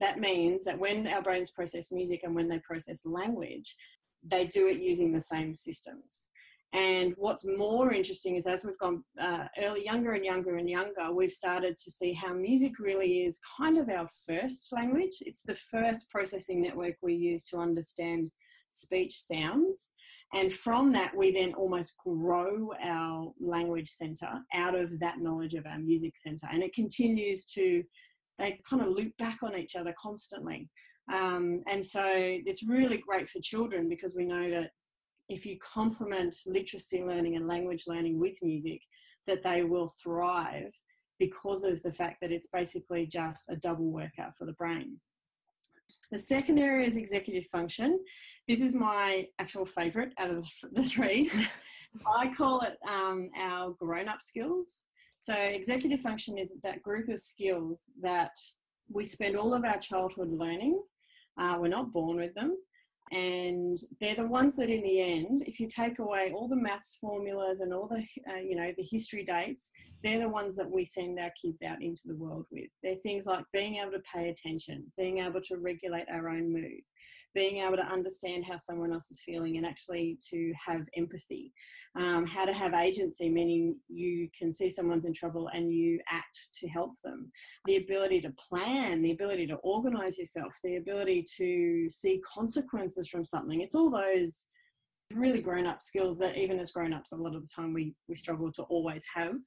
That 0.00 0.18
means 0.18 0.64
that 0.64 0.78
when 0.78 1.06
our 1.06 1.22
brains 1.22 1.50
process 1.50 1.92
music 1.92 2.20
and 2.24 2.34
when 2.34 2.48
they 2.48 2.58
process 2.58 3.02
language, 3.04 3.76
they 4.24 4.46
do 4.46 4.66
it 4.66 4.78
using 4.78 5.12
the 5.12 5.20
same 5.20 5.54
systems. 5.54 6.26
And 6.72 7.14
what's 7.16 7.44
more 7.44 7.92
interesting 7.92 8.36
is 8.36 8.46
as 8.46 8.64
we've 8.64 8.78
gone 8.78 9.02
uh, 9.20 9.46
early, 9.58 9.84
younger 9.84 10.12
and 10.12 10.24
younger 10.24 10.56
and 10.56 10.70
younger, 10.70 11.12
we've 11.12 11.32
started 11.32 11.76
to 11.76 11.90
see 11.90 12.12
how 12.12 12.32
music 12.32 12.78
really 12.78 13.24
is 13.24 13.40
kind 13.58 13.76
of 13.76 13.88
our 13.88 14.08
first 14.28 14.72
language. 14.72 15.16
It's 15.20 15.42
the 15.42 15.56
first 15.56 16.08
processing 16.10 16.62
network 16.62 16.94
we 17.02 17.14
use 17.14 17.42
to 17.48 17.58
understand 17.58 18.30
speech 18.70 19.20
sounds. 19.20 19.90
And 20.32 20.52
from 20.52 20.92
that, 20.92 21.16
we 21.16 21.32
then 21.32 21.54
almost 21.54 21.94
grow 22.06 22.70
our 22.80 23.32
language 23.40 23.90
center 23.90 24.30
out 24.54 24.76
of 24.76 25.00
that 25.00 25.18
knowledge 25.18 25.54
of 25.54 25.66
our 25.66 25.78
music 25.78 26.16
center. 26.16 26.46
And 26.52 26.62
it 26.62 26.72
continues 26.72 27.44
to, 27.46 27.82
they 28.38 28.60
kind 28.68 28.80
of 28.80 28.92
loop 28.92 29.12
back 29.18 29.38
on 29.42 29.58
each 29.58 29.74
other 29.74 29.92
constantly. 30.00 30.68
Um, 31.12 31.62
and 31.68 31.84
so 31.84 32.04
it's 32.06 32.62
really 32.62 32.98
great 32.98 33.28
for 33.28 33.40
children 33.40 33.88
because 33.88 34.14
we 34.14 34.24
know 34.24 34.48
that 34.50 34.70
if 35.30 35.46
you 35.46 35.56
complement 35.58 36.34
literacy 36.44 37.02
learning 37.04 37.36
and 37.36 37.46
language 37.46 37.84
learning 37.86 38.18
with 38.18 38.36
music, 38.42 38.82
that 39.28 39.44
they 39.44 39.62
will 39.62 39.90
thrive 40.02 40.72
because 41.20 41.62
of 41.62 41.80
the 41.82 41.92
fact 41.92 42.16
that 42.20 42.32
it's 42.32 42.48
basically 42.52 43.06
just 43.06 43.44
a 43.48 43.56
double 43.56 43.92
workout 43.92 44.36
for 44.36 44.44
the 44.44 44.54
brain. 44.54 44.96
The 46.10 46.18
second 46.18 46.58
area 46.58 46.86
is 46.86 46.96
executive 46.96 47.46
function. 47.46 48.00
This 48.48 48.60
is 48.60 48.74
my 48.74 49.28
actual 49.38 49.64
favourite 49.64 50.12
out 50.18 50.30
of 50.30 50.48
the 50.72 50.82
three. 50.82 51.30
I 52.06 52.32
call 52.36 52.62
it 52.62 52.76
um, 52.88 53.30
our 53.38 53.70
grown 53.78 54.08
up 54.08 54.22
skills. 54.22 54.82
So, 55.20 55.34
executive 55.34 56.00
function 56.00 56.38
is 56.38 56.54
that 56.64 56.82
group 56.82 57.08
of 57.08 57.20
skills 57.20 57.82
that 58.02 58.32
we 58.92 59.04
spend 59.04 59.36
all 59.36 59.54
of 59.54 59.64
our 59.64 59.78
childhood 59.78 60.30
learning. 60.30 60.82
Uh, 61.38 61.56
we're 61.60 61.68
not 61.68 61.92
born 61.92 62.16
with 62.16 62.34
them 62.34 62.56
and 63.12 63.76
they're 64.00 64.14
the 64.14 64.26
ones 64.26 64.56
that 64.56 64.70
in 64.70 64.82
the 64.82 65.00
end 65.00 65.42
if 65.46 65.58
you 65.58 65.66
take 65.66 65.98
away 65.98 66.32
all 66.32 66.46
the 66.46 66.56
maths 66.56 66.96
formulas 67.00 67.60
and 67.60 67.74
all 67.74 67.88
the 67.88 68.04
uh, 68.30 68.36
you 68.36 68.54
know 68.54 68.72
the 68.76 68.86
history 68.88 69.24
dates 69.24 69.70
they're 70.02 70.20
the 70.20 70.28
ones 70.28 70.56
that 70.56 70.70
we 70.70 70.84
send 70.84 71.18
our 71.18 71.32
kids 71.40 71.62
out 71.62 71.82
into 71.82 72.02
the 72.06 72.16
world 72.16 72.46
with. 72.50 72.70
They're 72.82 72.94
things 72.96 73.26
like 73.26 73.44
being 73.52 73.76
able 73.76 73.92
to 73.92 74.02
pay 74.14 74.30
attention 74.30 74.84
being 74.96 75.18
able 75.18 75.40
to 75.42 75.58
regulate 75.58 76.06
our 76.10 76.28
own 76.28 76.52
mood 76.52 76.80
being 77.34 77.62
able 77.64 77.76
to 77.76 77.86
understand 77.86 78.44
how 78.44 78.56
someone 78.56 78.92
else 78.92 79.10
is 79.10 79.22
feeling 79.24 79.56
and 79.56 79.66
actually 79.66 80.18
to 80.30 80.52
have 80.66 80.82
empathy. 80.96 81.52
Um, 81.96 82.24
how 82.24 82.44
to 82.44 82.52
have 82.52 82.72
agency, 82.72 83.28
meaning 83.28 83.76
you 83.88 84.28
can 84.38 84.52
see 84.52 84.70
someone's 84.70 85.06
in 85.06 85.12
trouble 85.12 85.50
and 85.52 85.72
you 85.72 85.98
act 86.08 86.38
to 86.60 86.68
help 86.68 86.92
them. 87.02 87.32
The 87.66 87.78
ability 87.78 88.20
to 88.20 88.32
plan, 88.48 89.02
the 89.02 89.10
ability 89.10 89.48
to 89.48 89.56
organize 89.56 90.16
yourself, 90.16 90.56
the 90.62 90.76
ability 90.76 91.24
to 91.36 91.88
see 91.90 92.22
consequences 92.24 93.08
from 93.08 93.24
something. 93.24 93.60
It's 93.60 93.74
all 93.74 93.90
those 93.90 94.46
really 95.12 95.40
grown 95.40 95.66
up 95.66 95.82
skills 95.82 96.16
that 96.18 96.36
even 96.36 96.60
as 96.60 96.70
grown 96.70 96.92
ups, 96.92 97.10
a 97.10 97.16
lot 97.16 97.34
of 97.34 97.42
the 97.42 97.50
time 97.54 97.72
we, 97.72 97.94
we 98.08 98.14
struggle 98.14 98.52
to 98.52 98.62
always 98.64 99.04
have. 99.14 99.34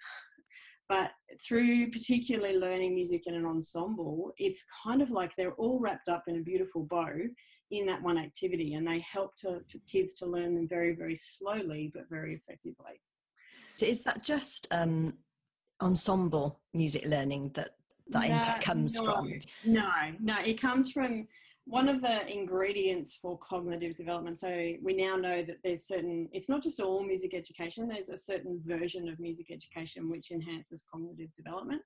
But 0.90 1.12
through 1.48 1.92
particularly 1.92 2.58
learning 2.58 2.94
music 2.94 3.24
in 3.26 3.36
an 3.36 3.46
ensemble, 3.46 4.34
it's 4.38 4.66
kind 4.84 5.02
of 5.02 5.12
like 5.12 5.32
they're 5.36 5.54
all 5.54 5.80
wrapped 5.80 6.10
up 6.10 6.26
in 6.28 6.36
a 6.36 6.42
beautiful 6.42 6.84
bow 6.84 7.10
in 7.80 7.86
that 7.88 8.02
one 8.02 8.18
activity 8.18 8.76
and 8.76 8.88
they 8.88 9.00
help 9.00 9.36
to, 9.38 9.62
for 9.70 9.78
kids 9.90 10.14
to 10.16 10.26
learn 10.26 10.56
them 10.56 10.68
very, 10.68 10.94
very 10.94 11.16
slowly 11.16 11.92
but 11.94 12.10
very 12.10 12.36
effectively. 12.36 13.02
So 13.78 13.86
is 13.86 14.02
that 14.02 14.24
just 14.24 14.68
um, 14.72 15.14
ensemble 15.82 16.60
music 16.74 17.06
learning 17.06 17.52
that 17.56 17.72
that 18.10 18.30
no, 18.30 18.36
impact 18.36 18.64
comes 18.64 18.96
no, 18.96 19.06
from? 19.06 19.34
No, 19.66 19.90
no, 20.20 20.36
it 20.46 20.60
comes 20.62 20.92
from 20.92 21.28
one 21.66 21.88
of 21.88 22.02
the 22.02 22.28
ingredients 22.32 23.18
for 23.22 23.38
cognitive 23.38 23.96
development 23.96 24.38
so 24.38 24.74
we 24.82 24.94
now 24.94 25.16
know 25.16 25.42
that 25.42 25.58
there's 25.64 25.88
certain 25.88 26.28
it's 26.34 26.50
not 26.50 26.62
just 26.62 26.82
all 26.82 27.02
music 27.02 27.34
education 27.34 27.88
there's 27.88 28.10
a 28.10 28.18
certain 28.18 28.62
version 28.66 29.08
of 29.08 29.18
music 29.18 29.50
education 29.50 30.10
which 30.10 30.32
enhances 30.32 30.84
cognitive 30.92 31.34
development 31.34 31.82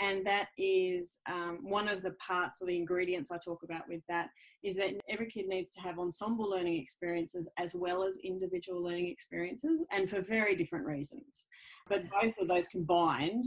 and 0.00 0.26
that 0.26 0.48
is 0.58 1.18
um, 1.28 1.58
one 1.62 1.88
of 1.88 2.02
the 2.02 2.12
parts 2.12 2.60
of 2.60 2.68
the 2.68 2.76
ingredients 2.76 3.30
i 3.30 3.38
talk 3.38 3.62
about 3.62 3.88
with 3.88 4.02
that 4.08 4.28
is 4.62 4.76
that 4.76 4.90
every 5.08 5.26
kid 5.26 5.46
needs 5.46 5.70
to 5.70 5.80
have 5.80 5.98
ensemble 5.98 6.48
learning 6.48 6.76
experiences 6.76 7.48
as 7.58 7.74
well 7.74 8.02
as 8.02 8.18
individual 8.24 8.82
learning 8.82 9.08
experiences 9.08 9.82
and 9.90 10.08
for 10.08 10.20
very 10.20 10.56
different 10.56 10.86
reasons 10.86 11.48
but 11.88 12.02
both 12.10 12.34
of 12.38 12.48
those 12.48 12.66
combined 12.68 13.44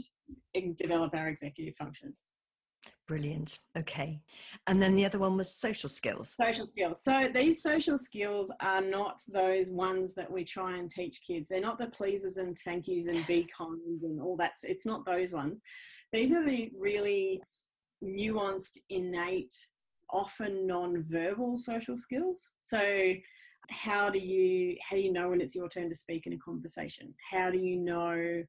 develop 0.78 1.14
our 1.14 1.28
executive 1.28 1.76
function 1.76 2.14
Brilliant. 3.10 3.58
Okay. 3.76 4.22
And 4.68 4.80
then 4.80 4.94
the 4.94 5.04
other 5.04 5.18
one 5.18 5.36
was 5.36 5.52
social 5.52 5.90
skills. 5.90 6.36
Social 6.40 6.68
skills. 6.68 7.04
So 7.04 7.28
these 7.34 7.64
social 7.64 7.98
skills 7.98 8.52
are 8.62 8.82
not 8.82 9.20
those 9.28 9.72
ones 9.72 10.14
that 10.14 10.32
we 10.32 10.46
try 10.46 10.78
and 10.78 10.92
teach 10.92 11.20
kids. 11.26 11.50
They're 11.50 11.60
not 11.60 11.80
the 11.80 11.88
pleases 11.88 12.38
and 12.38 12.56
thank 12.64 12.88
yous 12.88 13.08
and 13.08 13.26
be 13.26 13.50
kind 13.58 14.04
and 14.04 14.22
all 14.22 14.38
that. 14.38 14.52
It's 14.62 14.86
not 14.86 15.08
those 15.08 15.32
ones. 15.32 15.64
These 16.12 16.34
are 16.34 16.44
the 16.44 16.72
really 16.78 17.42
nuanced, 18.04 18.78
innate, 18.90 19.54
often 20.12 20.66
non-verbal 20.66 21.58
social 21.58 21.98
skills. 21.98 22.50
So 22.64 23.14
how 23.70 24.10
do 24.10 24.18
you 24.20 24.76
how 24.88 24.96
do 24.96 25.02
you 25.02 25.14
know 25.14 25.30
when 25.30 25.42
it's 25.42 25.56
your 25.56 25.70
turn 25.70 25.90
to 25.90 25.96
speak 25.96 26.26
in 26.26 26.34
a 26.34 26.38
conversation? 26.38 27.14
How 27.32 27.52
do 27.52 27.60
you 27.60 27.78
know 27.78 28.44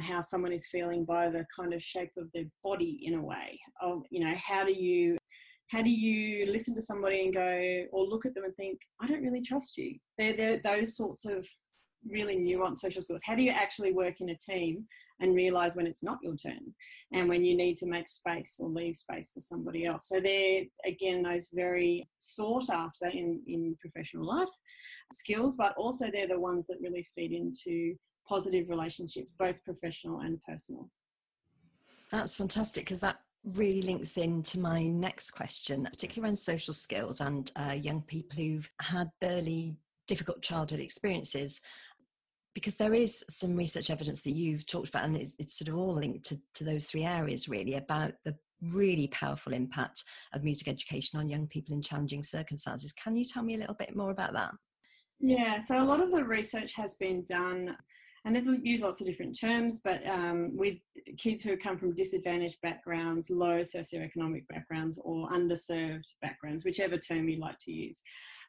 how 0.00 0.20
someone 0.20 0.52
is 0.52 0.66
feeling 0.66 1.04
by 1.04 1.28
the 1.28 1.46
kind 1.54 1.72
of 1.72 1.82
shape 1.82 2.10
of 2.16 2.28
their 2.32 2.44
body 2.62 3.00
in 3.02 3.14
a 3.14 3.22
way 3.22 3.58
of 3.80 4.02
you 4.10 4.24
know 4.24 4.34
how 4.44 4.64
do 4.64 4.72
you 4.72 5.16
how 5.70 5.82
do 5.82 5.90
you 5.90 6.46
listen 6.46 6.74
to 6.74 6.82
somebody 6.82 7.24
and 7.24 7.34
go 7.34 7.84
or 7.92 8.04
look 8.04 8.26
at 8.26 8.34
them 8.34 8.44
and 8.44 8.54
think 8.56 8.78
i 9.00 9.06
don't 9.06 9.22
really 9.22 9.42
trust 9.42 9.76
you 9.76 9.96
they're, 10.18 10.36
they're 10.36 10.60
those 10.64 10.96
sorts 10.96 11.24
of 11.24 11.46
really 12.08 12.36
nuanced 12.36 12.78
social 12.78 13.02
skills 13.02 13.22
how 13.24 13.34
do 13.34 13.42
you 13.42 13.50
actually 13.50 13.92
work 13.92 14.20
in 14.20 14.30
a 14.30 14.36
team 14.36 14.84
and 15.20 15.34
realize 15.34 15.76
when 15.76 15.86
it's 15.86 16.02
not 16.02 16.18
your 16.22 16.36
turn 16.36 16.74
and 17.12 17.28
when 17.28 17.44
you 17.44 17.56
need 17.56 17.76
to 17.76 17.86
make 17.86 18.08
space 18.08 18.56
or 18.58 18.68
leave 18.68 18.96
space 18.96 19.30
for 19.32 19.40
somebody 19.40 19.86
else 19.86 20.08
so 20.08 20.20
they're 20.20 20.62
again 20.86 21.22
those 21.22 21.48
very 21.52 22.08
sought 22.18 22.68
after 22.70 23.08
in 23.08 23.40
in 23.46 23.76
professional 23.80 24.26
life 24.26 24.48
skills 25.12 25.56
but 25.56 25.74
also 25.76 26.06
they're 26.12 26.28
the 26.28 26.38
ones 26.38 26.66
that 26.66 26.78
really 26.80 27.06
feed 27.14 27.32
into 27.32 27.94
positive 28.26 28.68
relationships, 28.68 29.34
both 29.38 29.62
professional 29.64 30.20
and 30.20 30.40
personal. 30.42 30.88
That's 32.10 32.34
fantastic 32.34 32.84
because 32.84 33.00
that 33.00 33.18
really 33.44 33.82
links 33.82 34.16
into 34.16 34.58
my 34.58 34.82
next 34.84 35.32
question, 35.32 35.86
particularly 35.90 36.30
around 36.30 36.36
social 36.36 36.74
skills 36.74 37.20
and 37.20 37.52
uh, 37.56 37.72
young 37.72 38.02
people 38.02 38.36
who've 38.36 38.70
had 38.80 39.10
early 39.22 39.76
difficult 40.06 40.42
childhood 40.42 40.80
experiences. 40.80 41.60
Because 42.54 42.76
there 42.76 42.94
is 42.94 43.24
some 43.28 43.56
research 43.56 43.90
evidence 43.90 44.20
that 44.22 44.32
you've 44.32 44.64
talked 44.66 44.88
about, 44.88 45.04
and 45.04 45.16
it's, 45.16 45.32
it's 45.38 45.58
sort 45.58 45.68
of 45.68 45.76
all 45.76 45.94
linked 45.94 46.24
to, 46.26 46.40
to 46.54 46.64
those 46.64 46.86
three 46.86 47.04
areas 47.04 47.48
really 47.48 47.74
about 47.74 48.12
the 48.24 48.34
really 48.62 49.08
powerful 49.08 49.52
impact 49.52 50.04
of 50.32 50.44
music 50.44 50.68
education 50.68 51.18
on 51.18 51.28
young 51.28 51.46
people 51.46 51.74
in 51.74 51.82
challenging 51.82 52.22
circumstances. 52.22 52.92
Can 52.92 53.16
you 53.16 53.24
tell 53.24 53.42
me 53.42 53.54
a 53.54 53.58
little 53.58 53.74
bit 53.74 53.96
more 53.96 54.10
about 54.10 54.32
that? 54.34 54.52
Yeah, 55.20 55.58
so 55.58 55.82
a 55.82 55.84
lot 55.84 56.02
of 56.02 56.12
the 56.12 56.24
research 56.24 56.72
has 56.74 56.94
been 56.94 57.24
done 57.28 57.76
and 58.24 58.34
they've 58.34 58.66
used 58.66 58.82
lots 58.82 59.00
of 59.00 59.06
different 59.06 59.38
terms, 59.38 59.80
but 59.84 60.06
um, 60.06 60.56
with 60.56 60.76
kids 61.18 61.42
who 61.42 61.58
come 61.58 61.76
from 61.76 61.94
disadvantaged 61.94 62.58
backgrounds, 62.62 63.28
low 63.28 63.60
socioeconomic 63.60 64.48
backgrounds, 64.48 64.98
or 65.04 65.28
underserved 65.28 66.14
backgrounds, 66.22 66.64
whichever 66.64 66.96
term 66.96 67.28
you 67.28 67.38
like 67.38 67.58
to 67.60 67.72
use. 67.72 68.02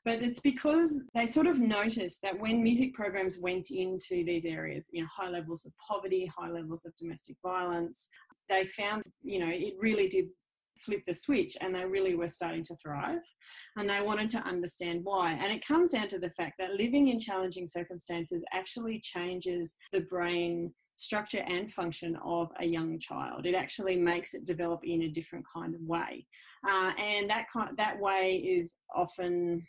But 0.05 0.21
it's 0.21 0.39
because 0.39 1.03
they 1.15 1.25
sort 1.25 1.47
of 1.47 1.59
noticed 1.59 2.21
that 2.21 2.39
when 2.39 2.61
music 2.61 2.93
programs 2.93 3.39
went 3.39 3.71
into 3.71 4.23
these 4.23 4.45
areas, 4.45 4.87
you 4.93 5.01
know, 5.01 5.09
high 5.11 5.29
levels 5.29 5.65
of 5.65 5.73
poverty, 5.77 6.31
high 6.37 6.51
levels 6.51 6.85
of 6.85 6.95
domestic 6.95 7.37
violence, 7.43 8.07
they 8.47 8.65
found, 8.65 9.01
you 9.23 9.39
know, 9.39 9.49
it 9.49 9.73
really 9.79 10.07
did 10.07 10.29
flip 10.77 11.01
the 11.07 11.13
switch 11.13 11.57
and 11.59 11.73
they 11.73 11.85
really 11.85 12.15
were 12.15 12.27
starting 12.27 12.63
to 12.63 12.75
thrive 12.75 13.21
and 13.77 13.89
they 13.89 14.01
wanted 14.01 14.29
to 14.29 14.39
understand 14.39 14.99
why. 15.03 15.31
And 15.31 15.51
it 15.51 15.65
comes 15.65 15.91
down 15.91 16.07
to 16.09 16.19
the 16.19 16.29
fact 16.31 16.53
that 16.59 16.75
living 16.75 17.07
in 17.07 17.19
challenging 17.19 17.65
circumstances 17.65 18.43
actually 18.53 18.99
changes 18.99 19.75
the 19.91 20.01
brain 20.01 20.71
structure 20.97 21.43
and 21.47 21.73
function 21.73 22.17
of 22.23 22.49
a 22.59 22.65
young 22.65 22.99
child. 22.99 23.45
It 23.45 23.55
actually 23.55 23.95
makes 23.97 24.33
it 24.33 24.45
develop 24.45 24.81
in 24.83 25.03
a 25.03 25.09
different 25.09 25.45
kind 25.53 25.73
of 25.73 25.81
way. 25.81 26.25
Uh, 26.67 26.91
and 26.99 27.29
that 27.29 27.45
kind 27.51 27.75
that 27.77 27.99
way 27.99 28.35
is 28.35 28.75
often 28.95 29.61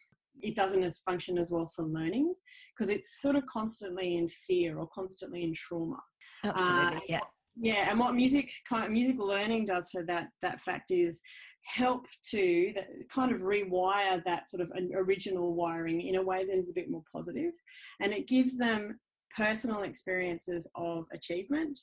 it 0.42 0.54
doesn't 0.54 0.82
as 0.82 0.98
function 0.98 1.38
as 1.38 1.50
well 1.50 1.70
for 1.74 1.84
learning 1.84 2.34
because 2.74 2.90
it's 2.90 3.20
sort 3.20 3.36
of 3.36 3.46
constantly 3.46 4.16
in 4.16 4.28
fear 4.28 4.78
or 4.78 4.88
constantly 4.88 5.44
in 5.44 5.52
trauma. 5.54 5.98
Absolutely 6.44 6.98
uh, 6.98 7.00
yeah. 7.08 7.20
yeah 7.56 7.90
and 7.90 7.98
what 7.98 8.14
music 8.14 8.50
kind 8.68 8.84
of 8.84 8.90
music 8.90 9.16
learning 9.18 9.64
does 9.64 9.88
for 9.90 10.04
that 10.04 10.28
that 10.42 10.60
fact 10.60 10.90
is 10.90 11.20
help 11.64 12.06
to 12.30 12.72
that 12.74 12.88
kind 13.12 13.32
of 13.32 13.40
rewire 13.40 14.22
that 14.24 14.48
sort 14.48 14.62
of 14.62 14.70
original 14.94 15.54
wiring 15.54 16.00
in 16.00 16.16
a 16.16 16.22
way 16.22 16.44
that 16.44 16.56
is 16.56 16.70
a 16.70 16.74
bit 16.74 16.90
more 16.90 17.02
positive 17.12 17.52
and 18.00 18.12
it 18.12 18.28
gives 18.28 18.56
them 18.56 18.98
personal 19.36 19.82
experiences 19.82 20.68
of 20.76 21.06
achievement 21.12 21.78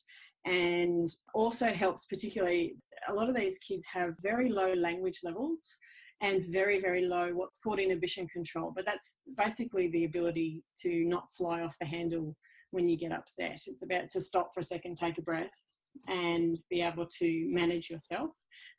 and 0.46 1.10
also 1.34 1.68
helps 1.68 2.06
particularly 2.06 2.76
a 3.10 3.14
lot 3.14 3.30
of 3.30 3.36
these 3.36 3.58
kids 3.60 3.86
have 3.92 4.14
very 4.22 4.50
low 4.50 4.74
language 4.74 5.20
levels 5.24 5.78
and 6.24 6.46
very 6.48 6.82
very 6.82 7.06
low 7.06 7.30
what's 7.34 7.60
called 7.60 7.80
inhibition 7.80 8.28
control 8.28 8.74
but 8.76 8.86
that's 8.86 9.18
basically 9.38 9.90
the 9.90 10.06
ability 10.06 10.64
to 10.82 11.06
not 11.06 11.32
fly 11.38 11.62
off 11.62 11.78
the 11.80 11.86
handle 11.86 12.36
when 12.74 12.90
you 12.90 12.98
get 12.98 13.12
upset. 13.12 13.62
It's 13.68 13.84
about 13.84 14.10
to 14.10 14.22
stop 14.22 14.54
for 14.54 14.60
a 14.60 14.64
second, 14.64 14.98
take 14.98 15.18
a 15.18 15.22
breath, 15.22 15.72
and 16.08 16.58
be 16.70 16.82
able 16.82 17.06
to 17.20 17.48
manage 17.50 17.90
yourself. 17.90 18.32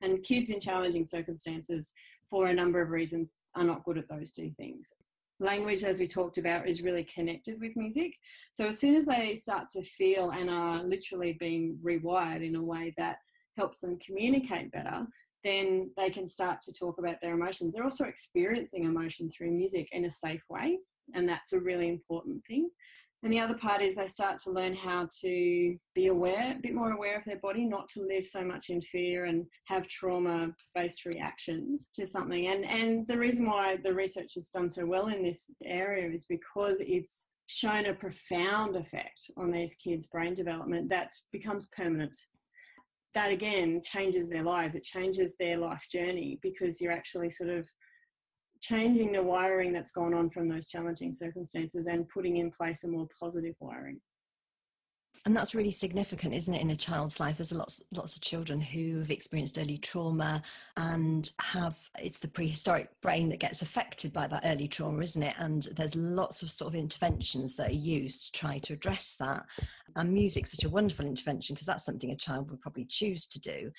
And 0.02 0.22
kids 0.22 0.50
in 0.50 0.60
challenging 0.60 1.04
circumstances, 1.04 1.92
for 2.28 2.46
a 2.46 2.54
number 2.54 2.82
of 2.82 2.90
reasons, 2.90 3.34
are 3.54 3.64
not 3.64 3.84
good 3.84 3.98
at 3.98 4.08
those 4.08 4.32
two 4.32 4.50
things. 4.56 4.92
Language, 5.40 5.84
as 5.84 6.00
we 6.00 6.08
talked 6.08 6.38
about, 6.38 6.68
is 6.68 6.82
really 6.82 7.04
connected 7.04 7.60
with 7.60 7.76
music. 7.76 8.12
So 8.52 8.66
as 8.66 8.78
soon 8.78 8.96
as 8.96 9.06
they 9.06 9.34
start 9.36 9.68
to 9.70 9.82
feel 9.82 10.30
and 10.30 10.50
are 10.50 10.82
literally 10.82 11.36
being 11.38 11.78
rewired 11.82 12.46
in 12.46 12.56
a 12.56 12.62
way 12.62 12.94
that 12.98 13.16
helps 13.56 13.80
them 13.80 13.98
communicate 14.04 14.72
better, 14.72 15.06
then 15.44 15.90
they 15.96 16.10
can 16.10 16.26
start 16.26 16.60
to 16.62 16.72
talk 16.72 16.98
about 16.98 17.20
their 17.20 17.34
emotions. 17.34 17.74
They're 17.74 17.84
also 17.84 18.04
experiencing 18.04 18.84
emotion 18.84 19.30
through 19.30 19.52
music 19.52 19.88
in 19.92 20.06
a 20.06 20.10
safe 20.10 20.42
way, 20.48 20.78
and 21.14 21.28
that's 21.28 21.52
a 21.52 21.60
really 21.60 21.88
important 21.88 22.42
thing. 22.46 22.70
And 23.24 23.32
the 23.32 23.40
other 23.40 23.54
part 23.54 23.80
is 23.80 23.96
they 23.96 24.06
start 24.06 24.36
to 24.42 24.50
learn 24.50 24.74
how 24.74 25.08
to 25.22 25.76
be 25.94 26.08
aware, 26.08 26.54
a 26.58 26.60
bit 26.60 26.74
more 26.74 26.92
aware 26.92 27.16
of 27.16 27.24
their 27.24 27.38
body, 27.38 27.64
not 27.64 27.88
to 27.90 28.02
live 28.06 28.26
so 28.26 28.44
much 28.44 28.68
in 28.68 28.82
fear 28.82 29.24
and 29.24 29.46
have 29.64 29.88
trauma 29.88 30.50
based 30.74 31.06
reactions 31.06 31.88
to 31.94 32.06
something. 32.06 32.48
And, 32.48 32.66
and 32.66 33.08
the 33.08 33.16
reason 33.16 33.46
why 33.46 33.78
the 33.82 33.94
research 33.94 34.34
has 34.34 34.50
done 34.50 34.68
so 34.68 34.84
well 34.84 35.06
in 35.06 35.22
this 35.22 35.50
area 35.64 36.10
is 36.10 36.26
because 36.26 36.76
it's 36.80 37.28
shown 37.46 37.86
a 37.86 37.94
profound 37.94 38.76
effect 38.76 39.30
on 39.38 39.50
these 39.50 39.74
kids' 39.74 40.06
brain 40.06 40.34
development 40.34 40.90
that 40.90 41.14
becomes 41.32 41.68
permanent. 41.74 42.12
That 43.14 43.30
again 43.30 43.80
changes 43.84 44.28
their 44.28 44.42
lives, 44.42 44.74
it 44.74 44.82
changes 44.82 45.36
their 45.38 45.56
life 45.56 45.86
journey 45.90 46.38
because 46.42 46.80
you're 46.80 46.92
actually 46.92 47.30
sort 47.30 47.50
of 47.50 47.68
changing 48.60 49.12
the 49.12 49.22
wiring 49.22 49.72
that's 49.72 49.92
gone 49.92 50.14
on 50.14 50.30
from 50.30 50.48
those 50.48 50.68
challenging 50.68 51.12
circumstances 51.12 51.86
and 51.86 52.08
putting 52.08 52.38
in 52.38 52.50
place 52.50 52.82
a 52.84 52.88
more 52.88 53.06
positive 53.20 53.54
wiring. 53.60 54.00
And 55.26 55.34
that's 55.34 55.54
really 55.54 55.70
significant, 55.70 56.34
isn't 56.34 56.52
it, 56.52 56.60
in 56.60 56.70
a 56.70 56.76
child's 56.76 57.18
life? 57.18 57.38
There's 57.38 57.50
lots, 57.50 57.80
lots 57.92 58.14
of 58.14 58.20
children 58.20 58.60
who 58.60 58.98
have 58.98 59.10
experienced 59.10 59.58
early 59.58 59.78
trauma 59.78 60.42
and 60.76 61.30
have 61.40 61.76
it's 61.98 62.18
the 62.18 62.28
prehistoric 62.28 62.90
brain 63.00 63.30
that 63.30 63.40
gets 63.40 63.62
affected 63.62 64.12
by 64.12 64.26
that 64.26 64.42
early 64.44 64.68
trauma, 64.68 65.02
isn't 65.02 65.22
it? 65.22 65.34
And 65.38 65.66
there's 65.76 65.94
lots 65.94 66.42
of 66.42 66.50
sort 66.50 66.74
of 66.74 66.78
interventions 66.78 67.56
that 67.56 67.70
are 67.70 67.74
used 67.74 68.26
to 68.34 68.38
try 68.38 68.58
to 68.58 68.74
address 68.74 69.16
that. 69.18 69.46
And 69.96 70.12
music's 70.12 70.52
such 70.52 70.64
a 70.64 70.68
wonderful 70.70 71.06
intervention 71.06 71.54
because 71.54 71.66
that's 71.66 71.86
something 71.86 72.10
a 72.10 72.16
child 72.16 72.50
would 72.50 72.60
probably 72.60 72.84
choose 72.84 73.26
to 73.28 73.40
do. 73.40 73.70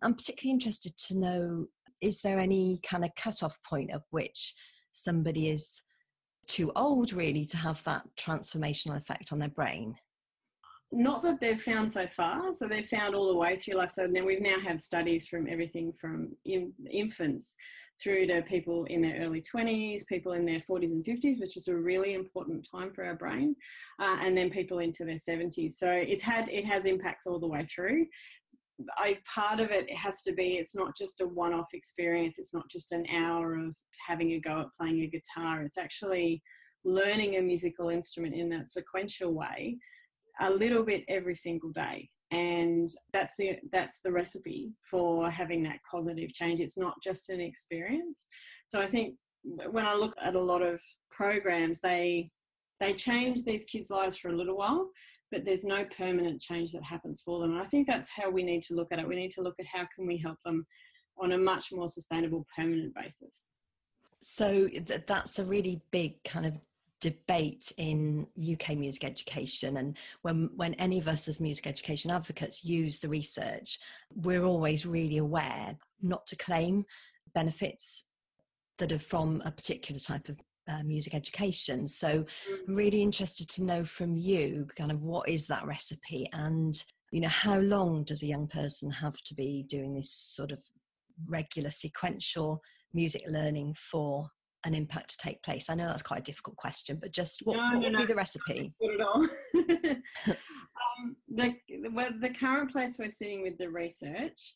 I'm 0.00 0.14
particularly 0.14 0.54
interested 0.54 0.96
to 1.08 1.18
know 1.18 1.66
is 2.00 2.22
there 2.22 2.38
any 2.38 2.80
kind 2.82 3.04
of 3.04 3.10
cut-off 3.16 3.58
point 3.62 3.90
at 3.92 4.02
which 4.10 4.54
somebody 4.94 5.50
is 5.50 5.82
too 6.46 6.72
old 6.74 7.12
really 7.12 7.44
to 7.44 7.56
have 7.56 7.82
that 7.84 8.04
transformational 8.18 8.96
effect 8.96 9.30
on 9.32 9.38
their 9.38 9.48
brain? 9.50 9.96
Not 10.92 11.22
that 11.24 11.40
they've 11.40 11.60
found 11.60 11.90
so 11.90 12.06
far. 12.06 12.54
So 12.54 12.66
they've 12.66 12.86
found 12.86 13.14
all 13.14 13.28
the 13.28 13.38
way 13.38 13.56
through 13.56 13.74
life. 13.74 13.90
So 13.90 14.06
now 14.06 14.24
we've 14.24 14.40
now 14.40 14.60
have 14.64 14.80
studies 14.80 15.26
from 15.26 15.48
everything 15.48 15.92
from 16.00 16.30
in, 16.44 16.72
infants 16.90 17.54
through 18.00 18.26
to 18.26 18.42
people 18.42 18.84
in 18.84 19.00
their 19.00 19.20
early 19.20 19.42
20s, 19.42 20.06
people 20.06 20.32
in 20.32 20.44
their 20.44 20.60
40s 20.60 20.92
and 20.92 21.04
50s, 21.04 21.40
which 21.40 21.56
is 21.56 21.68
a 21.68 21.74
really 21.74 22.14
important 22.14 22.66
time 22.70 22.92
for 22.92 23.04
our 23.04 23.14
brain, 23.14 23.56
uh, 24.00 24.18
and 24.20 24.36
then 24.36 24.50
people 24.50 24.80
into 24.80 25.04
their 25.04 25.16
70s. 25.16 25.72
So 25.72 25.90
it's 25.90 26.22
had 26.22 26.48
it 26.48 26.64
has 26.66 26.86
impacts 26.86 27.26
all 27.26 27.40
the 27.40 27.48
way 27.48 27.66
through 27.66 28.06
I 28.98 29.18
part 29.32 29.60
of 29.60 29.70
it 29.70 29.90
has 29.94 30.22
to 30.22 30.32
be 30.32 30.58
it's 30.58 30.74
not 30.74 30.96
just 30.96 31.20
a 31.20 31.26
one-off 31.26 31.68
experience. 31.72 32.38
It's 32.38 32.54
not 32.54 32.68
just 32.70 32.92
an 32.92 33.06
hour 33.14 33.54
of 33.54 33.74
having 34.06 34.32
a 34.32 34.40
go 34.40 34.60
at 34.60 34.66
playing 34.78 35.02
a 35.02 35.06
guitar. 35.06 35.62
It's 35.62 35.78
actually 35.78 36.42
learning 36.84 37.36
a 37.36 37.42
musical 37.42 37.88
instrument 37.88 38.34
in 38.34 38.48
that 38.50 38.70
sequential 38.70 39.32
way, 39.32 39.78
a 40.40 40.50
little 40.50 40.82
bit 40.82 41.04
every 41.08 41.34
single 41.34 41.70
day. 41.70 42.08
And 42.32 42.90
that's 43.12 43.36
the 43.36 43.56
that's 43.72 44.00
the 44.04 44.10
recipe 44.10 44.72
for 44.90 45.30
having 45.30 45.62
that 45.62 45.78
cognitive 45.88 46.32
change. 46.32 46.60
It's 46.60 46.78
not 46.78 46.94
just 47.02 47.30
an 47.30 47.40
experience. 47.40 48.26
So 48.66 48.80
I 48.80 48.86
think 48.86 49.14
when 49.70 49.86
I 49.86 49.94
look 49.94 50.14
at 50.20 50.34
a 50.34 50.40
lot 50.40 50.62
of 50.62 50.80
programs, 51.10 51.80
they 51.80 52.30
they 52.80 52.92
change 52.94 53.44
these 53.44 53.64
kids' 53.64 53.90
lives 53.90 54.16
for 54.16 54.28
a 54.28 54.36
little 54.36 54.56
while, 54.56 54.90
but 55.30 55.44
there's 55.44 55.64
no 55.64 55.84
permanent 55.96 56.40
change 56.40 56.72
that 56.72 56.82
happens 56.82 57.22
for 57.24 57.40
them. 57.40 57.52
And 57.52 57.60
I 57.60 57.64
think 57.64 57.86
that's 57.86 58.10
how 58.10 58.28
we 58.28 58.42
need 58.42 58.62
to 58.64 58.74
look 58.74 58.88
at 58.90 58.98
it. 58.98 59.08
We 59.08 59.16
need 59.16 59.30
to 59.32 59.42
look 59.42 59.54
at 59.58 59.66
how 59.66 59.86
can 59.94 60.06
we 60.06 60.18
help 60.18 60.38
them 60.44 60.66
on 61.18 61.32
a 61.32 61.38
much 61.38 61.72
more 61.72 61.88
sustainable, 61.88 62.46
permanent 62.54 62.94
basis. 62.94 63.54
So 64.20 64.68
that's 65.06 65.38
a 65.38 65.44
really 65.44 65.80
big 65.90 66.22
kind 66.24 66.46
of 66.46 66.54
debate 67.10 67.72
in 67.76 68.26
UK 68.52 68.76
music 68.76 69.04
education 69.04 69.76
and 69.76 69.96
when 70.22 70.50
when 70.56 70.74
any 70.74 70.98
of 70.98 71.08
us 71.08 71.28
as 71.28 71.40
music 71.40 71.66
education 71.66 72.10
advocates 72.10 72.64
use 72.64 72.98
the 72.98 73.08
research 73.08 73.78
we're 74.14 74.44
always 74.44 74.84
really 74.84 75.18
aware 75.18 75.76
not 76.02 76.26
to 76.26 76.36
claim 76.36 76.84
benefits 77.34 78.04
that 78.78 78.92
are 78.92 78.98
from 78.98 79.42
a 79.44 79.50
particular 79.50 80.00
type 80.00 80.28
of 80.28 80.36
uh, 80.68 80.82
music 80.82 81.14
education. 81.14 81.86
So 81.86 82.08
I'm 82.08 82.24
mm-hmm. 82.24 82.74
really 82.74 83.02
interested 83.02 83.48
to 83.50 83.64
know 83.64 83.84
from 83.84 84.16
you 84.16 84.66
kind 84.76 84.90
of 84.90 85.02
what 85.02 85.28
is 85.28 85.46
that 85.46 85.66
recipe 85.66 86.28
and 86.32 86.76
you 87.12 87.20
know 87.20 87.28
how 87.28 87.58
long 87.60 88.04
does 88.04 88.22
a 88.22 88.26
young 88.34 88.48
person 88.48 88.90
have 88.90 89.16
to 89.26 89.34
be 89.34 89.64
doing 89.68 89.94
this 89.94 90.10
sort 90.10 90.50
of 90.50 90.58
regular 91.28 91.70
sequential 91.70 92.60
music 92.92 93.22
learning 93.28 93.74
for 93.90 94.28
an 94.66 94.74
impact 94.74 95.10
to 95.10 95.18
take 95.18 95.42
place? 95.42 95.70
I 95.70 95.74
know 95.74 95.86
that's 95.86 96.02
quite 96.02 96.20
a 96.20 96.24
difficult 96.24 96.56
question, 96.56 96.98
but 97.00 97.12
just 97.12 97.40
what, 97.44 97.56
no, 97.56 97.62
what 97.62 97.82
would 97.82 97.92
no, 97.92 97.98
be 98.00 98.06
the 98.06 98.14
recipe? 98.14 98.72
Not 98.80 98.94
at 98.94 99.00
all. 99.00 99.28
um, 100.28 101.16
the, 101.28 101.54
the 102.20 102.34
current 102.38 102.70
place 102.70 102.96
we're 102.98 103.10
sitting 103.10 103.42
with 103.42 103.58
the 103.58 103.70
research 103.70 104.54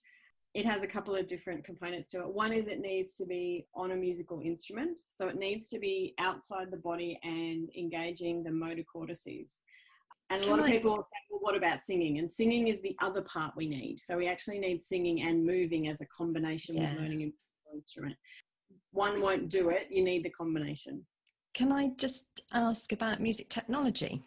it 0.54 0.66
has 0.66 0.82
a 0.82 0.86
couple 0.86 1.14
of 1.14 1.28
different 1.28 1.64
components 1.64 2.08
to 2.08 2.20
it. 2.20 2.28
One 2.28 2.52
is 2.52 2.66
it 2.66 2.80
needs 2.80 3.14
to 3.14 3.24
be 3.24 3.66
on 3.74 3.92
a 3.92 3.96
musical 3.96 4.40
instrument, 4.40 4.98
so 5.08 5.28
it 5.28 5.38
needs 5.38 5.68
to 5.68 5.78
be 5.78 6.14
outside 6.18 6.70
the 6.70 6.76
body 6.76 7.18
and 7.22 7.70
engaging 7.78 8.42
the 8.42 8.50
motor 8.50 8.82
cortices. 8.82 9.62
And 10.30 10.44
a 10.44 10.46
lot 10.46 10.60
of 10.60 10.66
people 10.66 10.94
say, 10.94 11.18
well, 11.28 11.40
what 11.40 11.56
about 11.56 11.82
singing? 11.82 12.18
And 12.18 12.30
singing 12.30 12.68
is 12.68 12.80
the 12.82 12.96
other 13.02 13.22
part 13.22 13.52
we 13.56 13.68
need. 13.68 14.00
So 14.00 14.16
we 14.16 14.28
actually 14.28 14.58
need 14.58 14.80
singing 14.80 15.22
and 15.22 15.44
moving 15.44 15.88
as 15.88 16.00
a 16.00 16.06
combination 16.06 16.76
yeah. 16.76 16.90
with 16.90 17.00
learning 17.00 17.22
a 17.22 17.26
musical 17.26 17.74
instrument. 17.74 18.16
One 18.92 19.20
won't 19.20 19.48
do 19.48 19.68
it, 19.70 19.86
you 19.90 20.02
need 20.02 20.24
the 20.24 20.30
combination. 20.30 21.04
Can 21.54 21.72
I 21.72 21.90
just 21.96 22.42
ask 22.52 22.92
about 22.92 23.20
music 23.20 23.48
technology? 23.48 24.22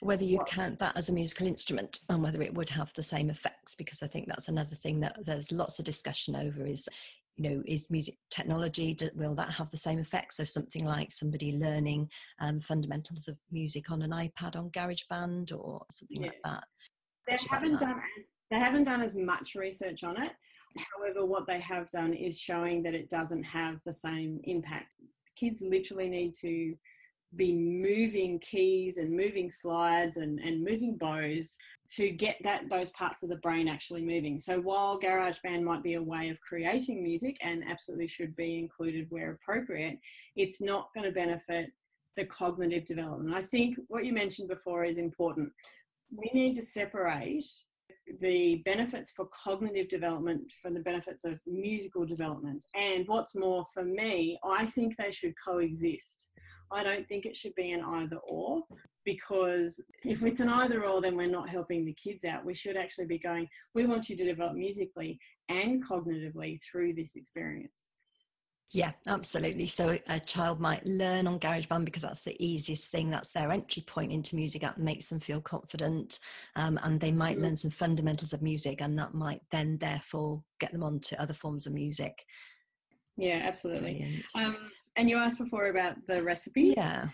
whether 0.00 0.24
you 0.24 0.38
count 0.46 0.78
that 0.78 0.96
as 0.96 1.08
a 1.08 1.12
musical 1.12 1.46
instrument 1.46 2.00
and 2.08 2.22
whether 2.22 2.42
it 2.42 2.54
would 2.54 2.68
have 2.68 2.92
the 2.94 3.02
same 3.02 3.30
effects 3.30 3.74
because 3.74 4.02
i 4.02 4.06
think 4.06 4.26
that's 4.28 4.48
another 4.48 4.76
thing 4.76 5.00
that 5.00 5.16
there's 5.24 5.50
lots 5.50 5.78
of 5.78 5.84
discussion 5.84 6.36
over 6.36 6.66
is 6.66 6.88
you 7.36 7.48
know 7.48 7.62
is 7.66 7.90
music 7.90 8.16
technology 8.30 8.96
will 9.14 9.34
that 9.34 9.50
have 9.50 9.70
the 9.70 9.76
same 9.76 9.98
effects 9.98 10.38
of 10.38 10.48
something 10.48 10.84
like 10.84 11.10
somebody 11.10 11.52
learning 11.52 12.08
um, 12.40 12.60
fundamentals 12.60 13.28
of 13.28 13.36
music 13.50 13.90
on 13.90 14.02
an 14.02 14.10
ipad 14.10 14.56
on 14.56 14.70
garageband 14.70 15.52
or 15.52 15.82
something 15.90 16.22
yeah. 16.22 16.28
like 16.28 16.40
that 16.44 16.64
they 17.26 17.38
haven't 17.48 17.80
done 17.80 18.00
as, 18.18 18.26
they 18.50 18.58
haven't 18.58 18.84
done 18.84 19.02
as 19.02 19.14
much 19.14 19.54
research 19.54 20.04
on 20.04 20.20
it 20.22 20.32
however 20.76 21.24
what 21.24 21.46
they 21.46 21.60
have 21.60 21.90
done 21.90 22.12
is 22.12 22.38
showing 22.38 22.82
that 22.82 22.94
it 22.94 23.08
doesn't 23.08 23.42
have 23.42 23.78
the 23.84 23.92
same 23.92 24.40
impact 24.44 24.94
kids 25.36 25.62
literally 25.62 26.08
need 26.08 26.34
to 26.34 26.74
be 27.36 27.52
moving 27.52 28.38
keys 28.38 28.96
and 28.96 29.10
moving 29.10 29.50
slides 29.50 30.18
and, 30.18 30.38
and 30.38 30.62
moving 30.62 30.96
bows 30.96 31.56
to 31.90 32.10
get 32.10 32.36
that 32.44 32.68
those 32.70 32.90
parts 32.90 33.22
of 33.22 33.28
the 33.28 33.36
brain 33.36 33.66
actually 33.66 34.02
moving. 34.02 34.38
So 34.38 34.60
while 34.60 35.00
GarageBand 35.00 35.62
might 35.62 35.82
be 35.82 35.94
a 35.94 36.02
way 36.02 36.28
of 36.28 36.40
creating 36.40 37.02
music 37.02 37.36
and 37.42 37.64
absolutely 37.68 38.06
should 38.06 38.36
be 38.36 38.58
included 38.58 39.06
where 39.10 39.32
appropriate, 39.32 39.98
it's 40.36 40.60
not 40.60 40.90
going 40.94 41.06
to 41.06 41.12
benefit 41.12 41.70
the 42.16 42.24
cognitive 42.26 42.86
development. 42.86 43.34
I 43.34 43.42
think 43.42 43.76
what 43.88 44.04
you 44.04 44.12
mentioned 44.12 44.48
before 44.48 44.84
is 44.84 44.98
important. 44.98 45.50
We 46.16 46.30
need 46.32 46.54
to 46.54 46.62
separate 46.62 47.46
the 48.20 48.62
benefits 48.64 49.12
for 49.12 49.26
cognitive 49.26 49.88
development 49.88 50.52
from 50.60 50.74
the 50.74 50.80
benefits 50.80 51.24
of 51.24 51.38
musical 51.46 52.04
development. 52.06 52.64
And 52.74 53.06
what's 53.06 53.34
more, 53.34 53.66
for 53.72 53.84
me, 53.84 54.38
I 54.44 54.66
think 54.66 54.96
they 54.96 55.10
should 55.10 55.34
coexist. 55.44 56.28
I 56.72 56.82
don't 56.82 57.06
think 57.06 57.26
it 57.26 57.36
should 57.36 57.54
be 57.54 57.72
an 57.72 57.82
either 57.82 58.16
or 58.26 58.62
because 59.04 59.82
if 60.02 60.22
it's 60.22 60.40
an 60.40 60.48
either 60.48 60.84
or, 60.84 61.00
then 61.00 61.16
we're 61.16 61.26
not 61.26 61.48
helping 61.48 61.84
the 61.84 61.94
kids 61.94 62.24
out. 62.24 62.44
We 62.44 62.54
should 62.54 62.76
actually 62.76 63.06
be 63.06 63.18
going, 63.18 63.48
we 63.74 63.86
want 63.86 64.08
you 64.08 64.16
to 64.16 64.24
develop 64.24 64.54
musically 64.54 65.18
and 65.48 65.84
cognitively 65.84 66.58
through 66.62 66.94
this 66.94 67.16
experience. 67.16 67.88
Yeah, 68.70 68.92
absolutely. 69.06 69.66
So 69.66 69.96
a 70.08 70.18
child 70.18 70.58
might 70.58 70.84
learn 70.84 71.28
on 71.28 71.38
GarageBand 71.38 71.84
because 71.84 72.02
that's 72.02 72.22
the 72.22 72.36
easiest 72.44 72.90
thing. 72.90 73.08
That's 73.08 73.30
their 73.30 73.52
entry 73.52 73.84
point 73.86 74.10
into 74.10 74.34
music. 74.34 74.62
That 74.62 74.78
makes 74.78 75.06
them 75.06 75.20
feel 75.20 75.40
confident, 75.40 76.18
um, 76.56 76.80
and 76.82 76.98
they 76.98 77.12
might 77.12 77.36
mm-hmm. 77.36 77.44
learn 77.44 77.56
some 77.56 77.70
fundamentals 77.70 78.32
of 78.32 78.42
music, 78.42 78.80
and 78.80 78.98
that 78.98 79.14
might 79.14 79.42
then 79.52 79.78
therefore 79.78 80.42
get 80.58 80.72
them 80.72 80.82
onto 80.82 81.14
other 81.16 81.34
forms 81.34 81.66
of 81.66 81.72
music. 81.72 82.24
Yeah, 83.16 83.42
absolutely. 83.44 84.24
Um, 84.34 84.56
and 84.96 85.08
you 85.08 85.18
asked 85.18 85.38
before 85.38 85.68
about 85.68 85.94
the 86.08 86.22
recipe. 86.22 86.74
Yeah. 86.76 87.08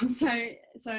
Um, 0.00 0.08
so 0.08 0.28
so 0.76 0.92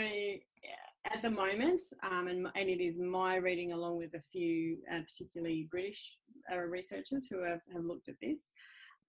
at 1.11 1.21
the 1.21 1.29
moment, 1.29 1.81
um, 2.03 2.27
and, 2.27 2.47
and 2.55 2.69
it 2.69 2.83
is 2.83 2.97
my 2.97 3.35
reading 3.35 3.73
along 3.73 3.97
with 3.97 4.13
a 4.15 4.21
few, 4.31 4.77
uh, 4.91 4.99
particularly 5.01 5.67
British 5.69 6.17
uh, 6.51 6.57
researchers 6.57 7.27
who 7.29 7.43
have, 7.43 7.61
have 7.73 7.83
looked 7.83 8.09
at 8.09 8.15
this. 8.21 8.49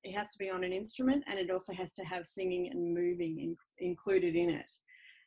It 0.07 0.15
has 0.15 0.31
to 0.31 0.39
be 0.39 0.51
on 0.51 0.63
an 0.63 0.73
instrument, 0.73 1.25
and 1.27 1.37
it 1.37 1.51
also 1.51 1.73
has 1.73 1.93
to 1.95 2.05
have 2.05 2.27
singing 2.27 2.71
and 2.71 2.95
moving 2.95 3.41
in, 3.41 3.57
included 3.81 4.37
in 4.37 4.51
it. 4.51 4.71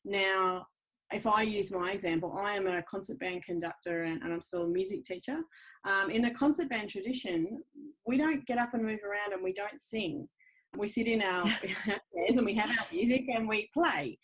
Now, 0.06 0.68
if 1.12 1.28
I 1.28 1.42
use 1.42 1.70
my 1.70 1.92
example, 1.92 2.32
I 2.38 2.56
am 2.56 2.66
a 2.66 2.82
concert 2.84 3.20
band 3.20 3.44
conductor 3.44 4.04
and, 4.04 4.22
and 4.22 4.32
I'm 4.32 4.42
still 4.42 4.64
a 4.64 4.68
music 4.68 5.04
teacher. 5.04 5.40
Um, 5.84 6.10
in 6.10 6.22
the 6.22 6.32
concert 6.32 6.70
band 6.70 6.90
tradition, 6.90 7.62
we 8.08 8.18
don't 8.18 8.46
get 8.46 8.58
up 8.58 8.74
and 8.74 8.84
move 8.84 9.00
around 9.04 9.34
and 9.34 9.44
we 9.44 9.52
don't 9.52 9.82
sing 9.82 10.30
we 10.78 10.88
sit 10.88 11.08
in 11.08 11.22
our 11.22 11.44
chairs 11.62 12.38
and 12.38 12.46
we 12.46 12.54
have 12.56 12.70
our 12.70 12.86
music 12.92 13.26
and 13.34 13.48
we 13.48 13.70
play. 13.74 14.18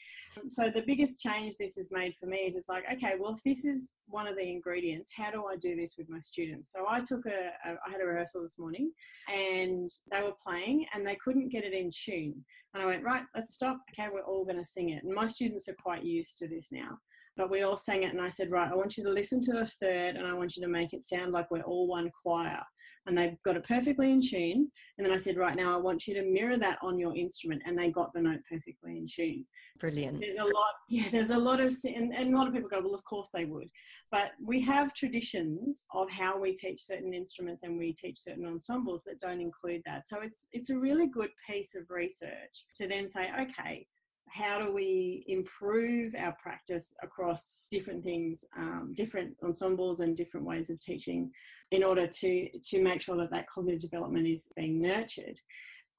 So 0.47 0.69
the 0.69 0.83
biggest 0.85 1.19
change 1.19 1.55
this 1.57 1.75
has 1.75 1.89
made 1.91 2.13
for 2.15 2.25
me 2.25 2.39
is 2.39 2.55
it's 2.55 2.69
like, 2.69 2.83
okay, 2.91 3.13
well, 3.17 3.33
if 3.33 3.43
this 3.43 3.63
is 3.63 3.93
one 4.07 4.27
of 4.27 4.35
the 4.35 4.47
ingredients, 4.49 5.09
how 5.15 5.31
do 5.31 5.45
I 5.45 5.55
do 5.55 5.75
this 5.75 5.95
with 5.97 6.09
my 6.09 6.19
students? 6.19 6.71
So 6.71 6.85
I 6.87 6.99
took 6.99 7.25
a, 7.25 7.51
a 7.69 7.75
I 7.87 7.91
had 7.91 8.01
a 8.01 8.05
rehearsal 8.05 8.43
this 8.43 8.59
morning 8.59 8.91
and 9.33 9.89
they 10.11 10.21
were 10.21 10.33
playing 10.45 10.85
and 10.93 11.07
they 11.07 11.17
couldn't 11.23 11.49
get 11.49 11.63
it 11.63 11.73
in 11.73 11.89
tune. 11.89 12.43
And 12.73 12.83
I 12.83 12.85
went, 12.85 13.03
right, 13.03 13.23
let's 13.33 13.53
stop. 13.53 13.79
Okay, 13.93 14.09
we're 14.11 14.21
all 14.21 14.43
going 14.43 14.57
to 14.57 14.65
sing 14.65 14.89
it. 14.89 15.03
And 15.03 15.13
my 15.13 15.25
students 15.25 15.69
are 15.69 15.75
quite 15.81 16.03
used 16.03 16.37
to 16.39 16.47
this 16.47 16.67
now 16.71 16.99
but 17.37 17.49
we 17.49 17.63
all 17.63 17.77
sang 17.77 18.03
it 18.03 18.13
and 18.13 18.21
I 18.21 18.29
said, 18.29 18.51
right, 18.51 18.71
I 18.71 18.75
want 18.75 18.97
you 18.97 19.03
to 19.03 19.09
listen 19.09 19.41
to 19.41 19.59
a 19.59 19.65
third 19.65 20.15
and 20.15 20.25
I 20.25 20.33
want 20.33 20.55
you 20.55 20.63
to 20.63 20.69
make 20.69 20.93
it 20.93 21.03
sound 21.03 21.31
like 21.31 21.51
we're 21.51 21.61
all 21.61 21.87
one 21.87 22.09
choir 22.23 22.61
and 23.05 23.17
they've 23.17 23.37
got 23.45 23.55
it 23.55 23.63
perfectly 23.67 24.11
in 24.11 24.21
tune. 24.21 24.71
And 24.97 25.05
then 25.05 25.13
I 25.13 25.17
said, 25.17 25.37
right 25.37 25.55
now, 25.55 25.75
I 25.75 25.77
want 25.77 26.07
you 26.07 26.13
to 26.15 26.23
mirror 26.23 26.57
that 26.57 26.79
on 26.81 26.97
your 26.97 27.15
instrument, 27.15 27.61
and 27.65 27.77
they 27.77 27.91
got 27.91 28.11
the 28.13 28.21
note 28.21 28.39
perfectly 28.49 28.97
in 28.97 29.07
tune. 29.07 29.45
Brilliant. 29.79 30.21
There's 30.21 30.37
a 30.37 30.43
lot, 30.43 30.73
yeah. 30.89 31.09
There's 31.11 31.29
a 31.29 31.37
lot 31.37 31.59
of, 31.59 31.73
and, 31.83 32.13
and 32.15 32.33
a 32.33 32.37
lot 32.37 32.47
of 32.47 32.53
people 32.53 32.69
go, 32.69 32.81
well, 32.81 32.95
of 32.95 33.03
course 33.03 33.29
they 33.33 33.45
would, 33.45 33.69
but 34.11 34.31
we 34.43 34.61
have 34.61 34.93
traditions 34.93 35.85
of 35.93 36.09
how 36.09 36.39
we 36.39 36.55
teach 36.55 36.81
certain 36.81 37.13
instruments 37.13 37.63
and 37.63 37.77
we 37.77 37.93
teach 37.93 38.19
certain 38.19 38.45
ensembles 38.45 39.03
that 39.05 39.19
don't 39.19 39.41
include 39.41 39.81
that. 39.85 40.07
So 40.07 40.17
it's 40.21 40.47
it's 40.51 40.69
a 40.69 40.77
really 40.77 41.07
good 41.07 41.29
piece 41.47 41.75
of 41.75 41.83
research 41.89 42.65
to 42.75 42.87
then 42.87 43.07
say, 43.07 43.29
okay, 43.39 43.85
how 44.27 44.59
do 44.59 44.71
we 44.71 45.23
improve 45.27 46.13
our 46.15 46.35
practice 46.41 46.93
across 47.01 47.67
different 47.71 48.03
things, 48.03 48.43
um, 48.57 48.91
different 48.93 49.35
ensembles 49.43 49.99
and 49.99 50.17
different 50.17 50.45
ways 50.45 50.69
of 50.69 50.79
teaching 50.79 51.31
in 51.71 51.83
order 51.83 52.07
to, 52.07 52.49
to 52.59 52.81
make 52.81 53.01
sure 53.01 53.17
that 53.17 53.31
that 53.31 53.49
cognitive 53.49 53.81
development 53.81 54.27
is 54.27 54.49
being 54.55 54.81
nurtured. 54.81 55.39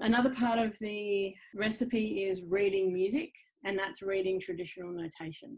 Another 0.00 0.30
part 0.30 0.58
of 0.58 0.78
the 0.80 1.34
recipe 1.54 2.24
is 2.24 2.42
reading 2.42 2.92
music, 2.92 3.32
and 3.64 3.78
that's 3.78 4.02
reading 4.02 4.38
traditional 4.38 4.92
notation. 4.92 5.56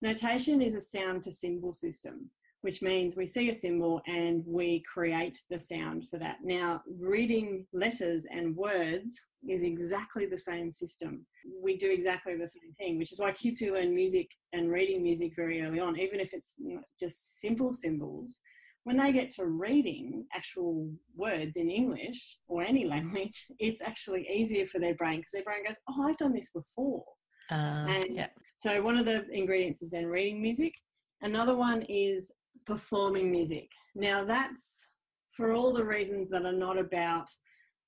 Notation 0.00 0.62
is 0.62 0.76
a 0.76 0.80
sound 0.80 1.24
to 1.24 1.32
symbol 1.32 1.74
system 1.74 2.30
which 2.62 2.82
means 2.82 3.14
we 3.14 3.26
see 3.26 3.50
a 3.50 3.54
symbol 3.54 4.00
and 4.06 4.42
we 4.46 4.82
create 4.92 5.38
the 5.48 5.58
sound 5.58 6.06
for 6.10 6.18
that. 6.18 6.38
Now, 6.42 6.82
reading 6.98 7.66
letters 7.72 8.26
and 8.30 8.56
words 8.56 9.20
is 9.48 9.62
exactly 9.62 10.26
the 10.26 10.38
same 10.38 10.72
system. 10.72 11.24
We 11.62 11.76
do 11.76 11.90
exactly 11.90 12.36
the 12.36 12.48
same 12.48 12.72
thing, 12.78 12.98
which 12.98 13.12
is 13.12 13.20
why 13.20 13.32
kids 13.32 13.60
who 13.60 13.74
learn 13.74 13.94
music 13.94 14.28
and 14.52 14.70
reading 14.70 15.02
music 15.02 15.32
very 15.36 15.62
early 15.62 15.78
on, 15.78 15.98
even 15.98 16.18
if 16.18 16.34
it's 16.34 16.56
just 16.98 17.40
simple 17.40 17.72
symbols, 17.72 18.38
when 18.84 18.96
they 18.96 19.12
get 19.12 19.30
to 19.32 19.44
reading 19.46 20.24
actual 20.34 20.90
words 21.14 21.56
in 21.56 21.70
English 21.70 22.38
or 22.48 22.62
any 22.62 22.84
language, 22.94 23.46
it's 23.58 23.82
actually 23.82 24.26
easier 24.28 24.66
for 24.66 24.78
their 24.78 24.94
brain 24.94 25.18
because 25.18 25.32
their 25.32 25.44
brain 25.44 25.64
goes, 25.64 25.76
Oh, 25.88 26.08
I've 26.08 26.18
done 26.18 26.32
this 26.32 26.50
before. 26.50 27.04
Uh, 27.50 27.86
and 27.86 28.16
yeah. 28.16 28.28
so 28.56 28.82
one 28.82 28.96
of 28.96 29.04
the 29.04 29.26
ingredients 29.30 29.82
is 29.82 29.90
then 29.90 30.06
reading 30.06 30.42
music. 30.42 30.72
Another 31.20 31.54
one 31.54 31.82
is 31.82 32.32
performing 32.66 33.30
music. 33.30 33.68
Now 33.94 34.24
that's 34.24 34.88
for 35.32 35.52
all 35.54 35.72
the 35.72 35.84
reasons 35.84 36.28
that 36.30 36.44
are 36.44 36.52
not 36.52 36.78
about 36.78 37.28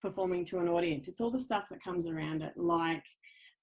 performing 0.02 0.44
to 0.46 0.58
an 0.58 0.68
audience. 0.68 1.08
It's 1.08 1.20
all 1.20 1.30
the 1.30 1.38
stuff 1.38 1.68
that 1.70 1.82
comes 1.82 2.06
around 2.06 2.42
it, 2.42 2.52
like 2.56 3.04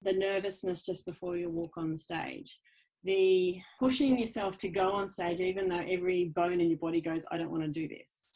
the 0.02 0.12
nervousness 0.12 0.84
just 0.84 1.04
before 1.04 1.36
you 1.36 1.50
walk 1.50 1.72
on 1.76 1.90
the 1.90 1.96
stage, 1.96 2.58
the 3.04 3.58
pushing 3.78 4.18
yourself 4.18 4.56
to 4.58 4.68
go 4.68 4.92
on 4.92 5.08
stage, 5.08 5.40
even 5.40 5.68
though 5.68 5.84
every 5.88 6.26
bone 6.36 6.60
in 6.60 6.68
your 6.68 6.78
body 6.78 7.00
goes, 7.00 7.24
I 7.30 7.36
don't 7.36 7.50
want 7.50 7.62
to 7.64 7.68
do 7.68 7.88
this. 7.88 8.26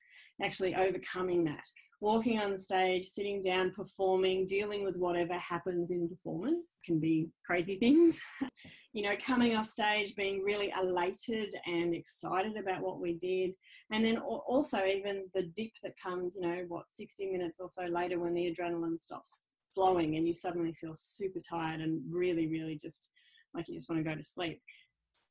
Actually, 0.42 0.74
overcoming 0.74 1.44
that. 1.44 1.64
Walking 2.02 2.40
on 2.40 2.58
stage, 2.58 3.06
sitting 3.06 3.40
down, 3.40 3.70
performing, 3.70 4.44
dealing 4.44 4.82
with 4.82 4.96
whatever 4.96 5.34
happens 5.34 5.92
in 5.92 6.08
performance 6.08 6.80
can 6.84 6.98
be 6.98 7.28
crazy 7.46 7.76
things. 7.76 8.20
you 8.92 9.04
know, 9.04 9.14
coming 9.24 9.54
off 9.54 9.66
stage, 9.66 10.16
being 10.16 10.42
really 10.42 10.74
elated 10.76 11.54
and 11.64 11.94
excited 11.94 12.56
about 12.56 12.82
what 12.82 13.00
we 13.00 13.14
did. 13.14 13.52
And 13.92 14.04
then 14.04 14.18
also, 14.18 14.84
even 14.84 15.28
the 15.32 15.44
dip 15.54 15.70
that 15.84 15.92
comes, 16.02 16.34
you 16.34 16.42
know, 16.42 16.64
what, 16.66 16.86
60 16.90 17.30
minutes 17.30 17.60
or 17.60 17.68
so 17.68 17.84
later 17.84 18.18
when 18.18 18.34
the 18.34 18.52
adrenaline 18.52 18.98
stops 18.98 19.42
flowing 19.72 20.16
and 20.16 20.26
you 20.26 20.34
suddenly 20.34 20.72
feel 20.72 20.96
super 20.96 21.38
tired 21.38 21.80
and 21.80 22.02
really, 22.10 22.48
really 22.48 22.76
just 22.82 23.10
like 23.54 23.68
you 23.68 23.76
just 23.76 23.88
want 23.88 24.02
to 24.04 24.10
go 24.10 24.16
to 24.16 24.24
sleep. 24.24 24.60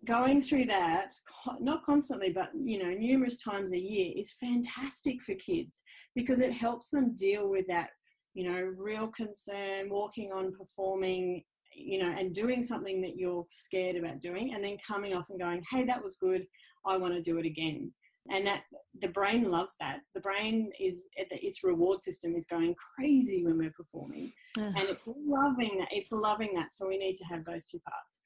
Going 0.07 0.41
through 0.41 0.65
that, 0.65 1.13
not 1.59 1.85
constantly, 1.85 2.31
but 2.31 2.49
you 2.55 2.81
know, 2.83 2.89
numerous 2.89 3.37
times 3.37 3.71
a 3.71 3.79
year 3.79 4.11
is 4.15 4.33
fantastic 4.39 5.21
for 5.21 5.35
kids 5.35 5.81
because 6.15 6.39
it 6.39 6.53
helps 6.53 6.89
them 6.89 7.15
deal 7.15 7.49
with 7.49 7.67
that, 7.67 7.89
you 8.33 8.49
know, 8.49 8.73
real 8.77 9.07
concern, 9.09 9.89
walking 9.89 10.31
on, 10.31 10.53
performing, 10.53 11.43
you 11.75 12.01
know, 12.01 12.09
and 12.17 12.33
doing 12.33 12.63
something 12.63 12.99
that 13.01 13.15
you're 13.15 13.45
scared 13.55 13.95
about 13.95 14.19
doing, 14.19 14.53
and 14.53 14.63
then 14.63 14.77
coming 14.85 15.13
off 15.13 15.29
and 15.29 15.39
going, 15.39 15.63
hey, 15.69 15.85
that 15.85 16.03
was 16.03 16.15
good, 16.15 16.47
I 16.85 16.97
want 16.97 17.13
to 17.13 17.21
do 17.21 17.37
it 17.37 17.45
again. 17.45 17.93
And 18.29 18.45
that 18.45 18.63
the 19.01 19.07
brain 19.07 19.49
loves 19.49 19.73
that. 19.79 19.99
The 20.13 20.21
brain 20.21 20.71
is 20.79 21.07
its 21.15 21.63
reward 21.63 22.01
system 22.01 22.35
is 22.35 22.45
going 22.45 22.75
crazy 22.95 23.43
when 23.43 23.57
we're 23.57 23.71
performing. 23.71 24.31
And 24.57 24.89
it's 24.89 25.07
loving 25.07 25.77
that 25.79 25.87
it's 25.91 26.11
loving 26.11 26.53
that 26.55 26.73
so 26.73 26.87
we 26.87 26.97
need 26.97 27.15
to 27.17 27.23
have 27.25 27.45
those 27.45 27.65
two 27.65 27.79
parts 27.79 28.19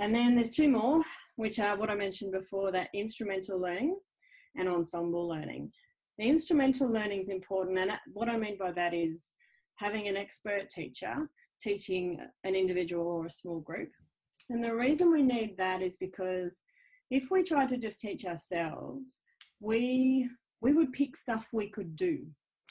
and 0.00 0.14
then 0.14 0.34
there's 0.34 0.50
two 0.50 0.68
more 0.68 1.02
which 1.36 1.58
are 1.58 1.76
what 1.76 1.90
i 1.90 1.94
mentioned 1.94 2.32
before 2.32 2.70
that 2.72 2.88
instrumental 2.94 3.58
learning 3.58 3.96
and 4.56 4.68
ensemble 4.68 5.28
learning 5.28 5.70
the 6.18 6.24
instrumental 6.24 6.88
learning 6.90 7.20
is 7.20 7.28
important 7.28 7.78
and 7.78 7.90
what 8.12 8.28
i 8.28 8.36
mean 8.36 8.56
by 8.58 8.70
that 8.70 8.94
is 8.94 9.32
having 9.76 10.08
an 10.08 10.16
expert 10.16 10.68
teacher 10.68 11.14
teaching 11.60 12.18
an 12.44 12.54
individual 12.54 13.06
or 13.06 13.26
a 13.26 13.30
small 13.30 13.60
group 13.60 13.90
and 14.50 14.62
the 14.62 14.74
reason 14.74 15.10
we 15.10 15.22
need 15.22 15.56
that 15.56 15.80
is 15.80 15.96
because 15.96 16.60
if 17.10 17.30
we 17.30 17.42
tried 17.42 17.68
to 17.68 17.78
just 17.78 18.00
teach 18.00 18.24
ourselves, 18.24 19.22
we 19.60 20.28
we 20.60 20.72
would 20.72 20.92
pick 20.92 21.16
stuff 21.16 21.48
we 21.52 21.68
could 21.68 21.96
do. 21.96 22.18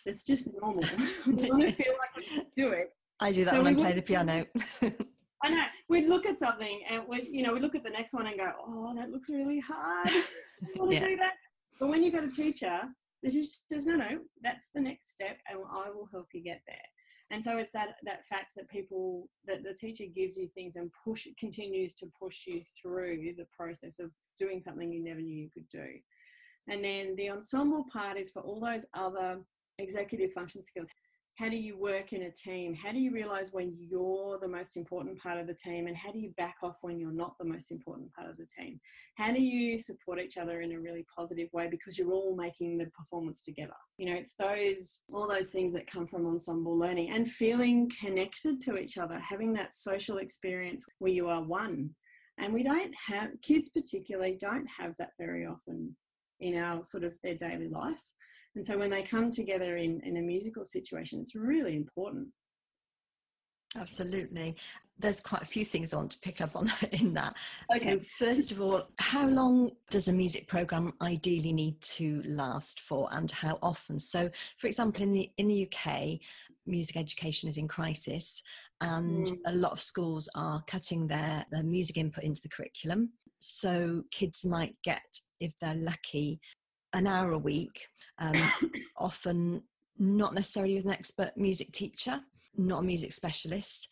It's 0.05 0.23
just 0.23 0.49
normal. 0.59 0.83
we 1.27 1.33
want 1.49 1.65
to 1.65 1.71
feel 1.73 1.93
like 1.93 2.15
we 2.17 2.43
do 2.55 2.71
it. 2.71 2.91
I 3.19 3.31
do 3.31 3.45
that 3.45 3.51
so 3.51 3.61
when 3.61 3.75
I 3.75 3.79
play 3.79 3.93
the 3.93 4.01
piano. 4.01 4.45
I 5.43 5.49
know. 5.49 5.63
We'd 5.89 6.07
look 6.07 6.25
at 6.25 6.39
something 6.39 6.81
and 6.89 7.03
we 7.07 7.23
you 7.23 7.43
know, 7.43 7.53
we 7.53 7.59
look 7.59 7.75
at 7.75 7.83
the 7.83 7.89
next 7.89 8.13
one 8.13 8.27
and 8.27 8.37
go, 8.37 8.51
Oh, 8.65 8.93
that 8.95 9.09
looks 9.09 9.29
really 9.29 9.59
hard. 9.59 10.07
I 10.07 10.23
want 10.75 10.91
to 10.91 10.95
yeah. 10.95 11.07
do 11.07 11.17
that. 11.17 11.33
But 11.79 11.89
when 11.89 12.03
you've 12.03 12.13
got 12.13 12.23
a 12.23 12.31
teacher, 12.31 12.81
just 13.29 13.61
there's 13.69 13.85
no 13.85 13.95
no, 13.95 14.19
that's 14.41 14.69
the 14.73 14.81
next 14.81 15.11
step 15.11 15.37
and 15.49 15.59
I 15.71 15.89
will 15.89 16.07
help 16.11 16.27
you 16.33 16.41
get 16.41 16.61
there 16.65 16.77
and 17.31 17.43
so 17.43 17.57
it's 17.57 17.71
that 17.73 17.95
that 18.03 18.25
fact 18.25 18.47
that 18.55 18.69
people 18.69 19.29
that 19.47 19.63
the 19.63 19.73
teacher 19.73 20.05
gives 20.13 20.37
you 20.37 20.47
things 20.47 20.75
and 20.75 20.91
push 21.05 21.27
continues 21.39 21.93
to 21.95 22.07
push 22.19 22.45
you 22.47 22.61
through 22.81 23.33
the 23.37 23.45
process 23.55 23.99
of 23.99 24.11
doing 24.37 24.61
something 24.61 24.91
you 24.91 25.03
never 25.03 25.21
knew 25.21 25.35
you 25.35 25.49
could 25.53 25.67
do 25.69 25.87
and 26.69 26.83
then 26.83 27.15
the 27.15 27.29
ensemble 27.29 27.85
part 27.91 28.17
is 28.17 28.31
for 28.31 28.41
all 28.41 28.59
those 28.59 28.85
other 28.93 29.39
executive 29.77 30.31
function 30.33 30.63
skills 30.63 30.89
how 31.41 31.49
do 31.49 31.57
you 31.57 31.75
work 31.75 32.13
in 32.13 32.21
a 32.23 32.31
team? 32.31 32.75
How 32.75 32.91
do 32.91 32.99
you 32.99 33.11
realize 33.11 33.49
when 33.51 33.75
you're 33.79 34.37
the 34.39 34.47
most 34.47 34.77
important 34.77 35.19
part 35.19 35.39
of 35.39 35.47
the 35.47 35.55
team 35.55 35.87
and 35.87 35.97
how 35.97 36.11
do 36.11 36.19
you 36.19 36.29
back 36.37 36.57
off 36.61 36.75
when 36.81 36.99
you're 36.99 37.11
not 37.11 37.35
the 37.39 37.45
most 37.45 37.71
important 37.71 38.13
part 38.13 38.29
of 38.29 38.37
the 38.37 38.45
team? 38.45 38.79
How 39.15 39.33
do 39.33 39.41
you 39.41 39.79
support 39.79 40.19
each 40.19 40.37
other 40.37 40.61
in 40.61 40.73
a 40.73 40.79
really 40.79 41.03
positive 41.15 41.49
way 41.51 41.67
because 41.67 41.97
you're 41.97 42.11
all 42.11 42.35
making 42.35 42.77
the 42.77 42.85
performance 42.95 43.41
together? 43.41 43.73
You 43.97 44.13
know 44.13 44.19
it's 44.19 44.35
those 44.37 44.99
all 45.11 45.27
those 45.27 45.49
things 45.49 45.73
that 45.73 45.89
come 45.89 46.05
from 46.05 46.27
ensemble 46.27 46.77
learning 46.77 47.09
and 47.09 47.27
feeling 47.27 47.91
connected 47.99 48.59
to 48.59 48.77
each 48.77 48.99
other 48.99 49.19
having 49.19 49.51
that 49.53 49.73
social 49.73 50.17
experience 50.17 50.85
where 50.99 51.11
you 51.11 51.27
are 51.27 51.41
one. 51.41 51.89
And 52.37 52.53
we 52.53 52.61
don't 52.61 52.93
have 53.07 53.29
kids 53.41 53.69
particularly 53.69 54.37
don't 54.39 54.67
have 54.79 54.93
that 54.99 55.13
very 55.19 55.47
often 55.47 55.95
in 56.39 56.55
our 56.55 56.85
sort 56.85 57.03
of 57.03 57.13
their 57.23 57.35
daily 57.35 57.67
life 57.67 58.10
and 58.55 58.65
so 58.65 58.77
when 58.77 58.89
they 58.89 59.03
come 59.03 59.31
together 59.31 59.77
in, 59.77 60.01
in 60.01 60.17
a 60.17 60.21
musical 60.21 60.65
situation, 60.65 61.19
it's 61.21 61.35
really 61.35 61.75
important. 61.75 62.27
Absolutely. 63.75 64.55
There's 64.99 65.21
quite 65.21 65.41
a 65.41 65.45
few 65.45 65.63
things 65.63 65.93
I 65.93 65.97
want 65.97 66.11
to 66.11 66.19
pick 66.19 66.41
up 66.41 66.55
on 66.55 66.71
in 66.91 67.13
that. 67.13 67.35
Okay. 67.75 67.99
So, 67.99 68.25
first 68.25 68.51
of 68.51 68.61
all, 68.61 68.89
how 68.97 69.27
long 69.27 69.71
does 69.89 70.09
a 70.09 70.13
music 70.13 70.47
program 70.47 70.93
ideally 71.01 71.53
need 71.53 71.79
to 71.81 72.21
last 72.25 72.81
for, 72.81 73.07
and 73.13 73.31
how 73.31 73.57
often? 73.61 73.99
So, 73.99 74.29
for 74.57 74.67
example, 74.67 75.03
in 75.03 75.13
the 75.13 75.31
in 75.37 75.47
the 75.47 75.67
UK, 75.67 76.19
music 76.65 76.97
education 76.97 77.49
is 77.49 77.57
in 77.57 77.67
crisis, 77.67 78.43
and 78.81 79.25
mm. 79.25 79.37
a 79.45 79.53
lot 79.53 79.71
of 79.71 79.81
schools 79.81 80.29
are 80.35 80.63
cutting 80.67 81.07
their 81.07 81.45
their 81.51 81.63
music 81.63 81.97
input 81.97 82.25
into 82.25 82.41
the 82.41 82.49
curriculum. 82.49 83.11
So, 83.39 84.03
kids 84.11 84.45
might 84.45 84.75
get, 84.83 85.01
if 85.39 85.53
they're 85.59 85.73
lucky, 85.75 86.41
an 86.93 87.07
hour 87.07 87.31
a 87.31 87.37
week, 87.37 87.87
um, 88.19 88.35
often 88.97 89.63
not 89.97 90.33
necessarily 90.33 90.75
with 90.75 90.85
an 90.85 90.91
expert 90.91 91.31
music 91.35 91.71
teacher, 91.71 92.19
not 92.57 92.79
a 92.79 92.83
music 92.83 93.13
specialist. 93.13 93.87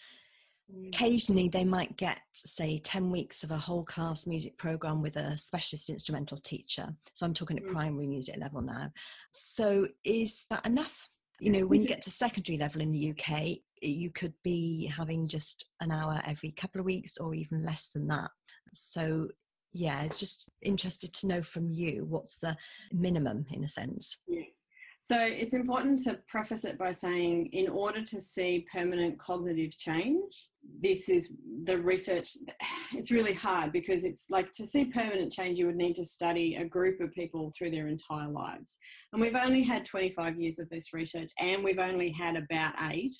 Mm. 0.73 0.87
Occasionally, 0.89 1.49
they 1.49 1.63
might 1.63 1.97
get, 1.97 2.19
say, 2.33 2.79
10 2.79 3.11
weeks 3.11 3.43
of 3.43 3.51
a 3.51 3.57
whole 3.57 3.83
class 3.83 4.27
music 4.27 4.57
program 4.57 5.01
with 5.01 5.15
a 5.15 5.37
specialist 5.37 5.89
instrumental 5.89 6.37
teacher. 6.37 6.87
So 7.13 7.25
I'm 7.25 7.33
talking 7.33 7.57
at 7.57 7.63
mm. 7.63 7.71
primary 7.71 8.07
music 8.07 8.37
level 8.37 8.61
now. 8.61 8.91
So, 9.33 9.87
is 10.03 10.45
that 10.49 10.65
enough? 10.65 11.09
You 11.39 11.51
know, 11.51 11.65
when 11.67 11.81
you 11.81 11.87
get 11.87 12.01
to 12.03 12.11
secondary 12.11 12.57
level 12.57 12.81
in 12.81 12.91
the 12.91 13.11
UK, 13.11 13.59
you 13.81 14.11
could 14.11 14.33
be 14.43 14.85
having 14.85 15.27
just 15.27 15.65
an 15.79 15.91
hour 15.91 16.21
every 16.25 16.51
couple 16.51 16.79
of 16.79 16.85
weeks 16.85 17.17
or 17.17 17.33
even 17.33 17.63
less 17.63 17.89
than 17.93 18.07
that. 18.07 18.29
So 18.73 19.27
yeah 19.73 20.01
it's 20.01 20.19
just 20.19 20.49
interested 20.61 21.13
to 21.13 21.27
know 21.27 21.41
from 21.41 21.69
you 21.69 22.05
what's 22.07 22.35
the 22.37 22.55
minimum 22.91 23.45
in 23.51 23.63
a 23.63 23.69
sense? 23.69 24.17
Yeah. 24.27 24.41
so 25.01 25.17
it's 25.19 25.53
important 25.53 26.03
to 26.03 26.19
preface 26.27 26.65
it 26.65 26.77
by 26.77 26.91
saying 26.91 27.49
in 27.53 27.69
order 27.69 28.03
to 28.03 28.21
see 28.21 28.65
permanent 28.71 29.19
cognitive 29.19 29.75
change 29.77 30.49
this 30.81 31.09
is 31.09 31.33
the 31.63 31.77
research 31.77 32.37
it's 32.93 33.11
really 33.11 33.33
hard 33.33 33.71
because 33.71 34.03
it's 34.03 34.25
like 34.29 34.51
to 34.53 34.65
see 34.65 34.85
permanent 34.85 35.31
change 35.31 35.57
you 35.57 35.65
would 35.65 35.75
need 35.75 35.95
to 35.95 36.05
study 36.05 36.55
a 36.55 36.65
group 36.65 36.99
of 37.01 37.11
people 37.13 37.51
through 37.57 37.71
their 37.71 37.87
entire 37.87 38.29
lives. 38.29 38.77
And 39.13 39.21
we've 39.21 39.35
only 39.35 39.63
had 39.63 39.85
25 39.85 40.39
years 40.39 40.59
of 40.59 40.69
this 40.69 40.93
research 40.93 41.31
and 41.39 41.63
we've 41.63 41.79
only 41.79 42.11
had 42.11 42.35
about 42.35 42.73
eight 42.91 43.13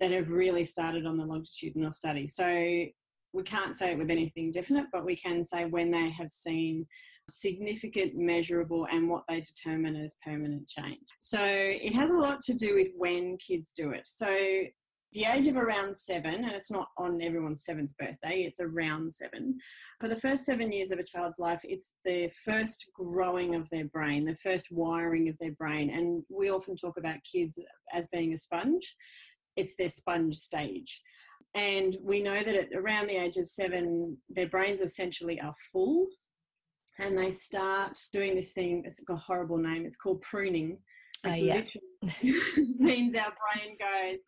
that 0.00 0.10
have 0.12 0.30
really 0.30 0.64
started 0.64 1.06
on 1.06 1.18
the 1.18 1.24
longitudinal 1.24 1.92
study. 1.92 2.26
So 2.26 2.86
we 3.32 3.42
can't 3.42 3.76
say 3.76 3.92
it 3.92 3.98
with 3.98 4.10
anything 4.10 4.50
definite, 4.50 4.86
but 4.92 5.04
we 5.04 5.16
can 5.16 5.44
say 5.44 5.64
when 5.66 5.90
they 5.90 6.10
have 6.10 6.30
seen 6.30 6.86
significant, 7.28 8.16
measurable, 8.16 8.86
and 8.90 9.08
what 9.08 9.24
they 9.28 9.40
determine 9.40 9.96
as 9.96 10.16
permanent 10.24 10.66
change. 10.68 11.06
So 11.18 11.40
it 11.40 11.94
has 11.94 12.10
a 12.10 12.18
lot 12.18 12.42
to 12.42 12.54
do 12.54 12.74
with 12.74 12.88
when 12.96 13.36
kids 13.38 13.72
do 13.72 13.90
it. 13.90 14.06
So 14.06 14.26
the 15.12 15.24
age 15.24 15.48
of 15.48 15.56
around 15.56 15.96
seven, 15.96 16.34
and 16.34 16.52
it's 16.52 16.70
not 16.70 16.88
on 16.96 17.20
everyone's 17.20 17.64
seventh 17.64 17.96
birthday, 17.98 18.42
it's 18.42 18.60
around 18.60 19.12
seven. 19.12 19.58
For 20.00 20.08
the 20.08 20.20
first 20.20 20.44
seven 20.44 20.70
years 20.70 20.92
of 20.92 20.98
a 20.98 21.04
child's 21.04 21.38
life, 21.38 21.60
it's 21.64 21.96
the 22.04 22.30
first 22.44 22.90
growing 22.94 23.56
of 23.56 23.68
their 23.70 23.86
brain, 23.86 24.24
the 24.24 24.36
first 24.36 24.68
wiring 24.70 25.28
of 25.28 25.36
their 25.40 25.52
brain. 25.52 25.90
And 25.90 26.22
we 26.28 26.50
often 26.50 26.76
talk 26.76 26.96
about 26.96 27.16
kids 27.30 27.58
as 27.92 28.06
being 28.08 28.34
a 28.34 28.38
sponge, 28.38 28.94
it's 29.56 29.74
their 29.76 29.88
sponge 29.88 30.36
stage. 30.36 31.02
And 31.54 31.96
we 32.02 32.22
know 32.22 32.42
that 32.44 32.54
at 32.54 32.72
around 32.74 33.08
the 33.08 33.16
age 33.16 33.36
of 33.36 33.48
seven, 33.48 34.16
their 34.28 34.48
brains 34.48 34.80
essentially 34.80 35.40
are 35.40 35.54
full 35.72 36.06
and 36.98 37.18
they 37.18 37.30
start 37.30 37.96
doing 38.12 38.36
this 38.36 38.52
thing. 38.52 38.82
It's 38.86 39.00
got 39.00 39.14
a 39.14 39.16
horrible 39.16 39.56
name. 39.56 39.84
It's 39.84 39.96
called 39.96 40.20
pruning. 40.22 40.78
Which 41.24 41.34
uh, 41.34 41.36
yeah. 41.36 41.62
means 42.78 43.14
our 43.14 43.32
brain 43.32 43.76
goes, 43.78 44.20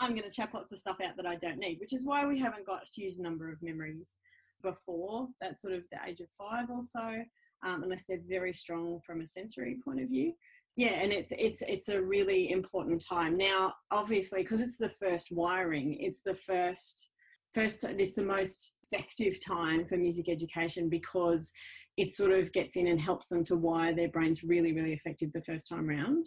I'm 0.00 0.10
going 0.10 0.22
to 0.22 0.30
chuck 0.30 0.54
lots 0.54 0.72
of 0.72 0.78
stuff 0.78 0.96
out 1.04 1.16
that 1.16 1.26
I 1.26 1.36
don't 1.36 1.58
need, 1.58 1.78
which 1.80 1.92
is 1.92 2.04
why 2.04 2.26
we 2.26 2.38
haven't 2.38 2.66
got 2.66 2.82
a 2.82 2.90
huge 2.94 3.18
number 3.18 3.50
of 3.52 3.62
memories 3.62 4.14
before 4.62 5.28
that 5.40 5.60
sort 5.60 5.74
of 5.74 5.82
the 5.92 5.98
age 6.06 6.20
of 6.20 6.26
five 6.38 6.70
or 6.70 6.82
so, 6.82 7.22
um, 7.66 7.82
unless 7.82 8.04
they're 8.08 8.20
very 8.28 8.52
strong 8.52 9.00
from 9.06 9.20
a 9.20 9.26
sensory 9.26 9.78
point 9.84 10.00
of 10.00 10.08
view. 10.08 10.32
Yeah, 10.80 10.92
and 11.02 11.12
it's 11.12 11.30
it's 11.36 11.62
it's 11.68 11.90
a 11.90 12.00
really 12.00 12.50
important 12.50 13.04
time 13.06 13.36
now. 13.36 13.74
Obviously, 13.90 14.40
because 14.40 14.60
it's 14.62 14.78
the 14.78 14.88
first 14.88 15.28
wiring, 15.30 15.98
it's 16.00 16.22
the 16.22 16.34
first 16.34 17.10
first 17.52 17.84
it's 17.84 18.14
the 18.14 18.22
most 18.22 18.78
effective 18.90 19.44
time 19.44 19.84
for 19.84 19.98
music 19.98 20.30
education 20.30 20.88
because 20.88 21.52
it 21.98 22.12
sort 22.12 22.30
of 22.30 22.50
gets 22.52 22.76
in 22.76 22.86
and 22.86 22.98
helps 22.98 23.28
them 23.28 23.44
to 23.44 23.56
wire 23.56 23.92
their 23.94 24.08
brains 24.08 24.42
really 24.42 24.72
really 24.72 24.94
effective 24.94 25.30
the 25.32 25.42
first 25.42 25.68
time 25.68 25.86
round. 25.86 26.26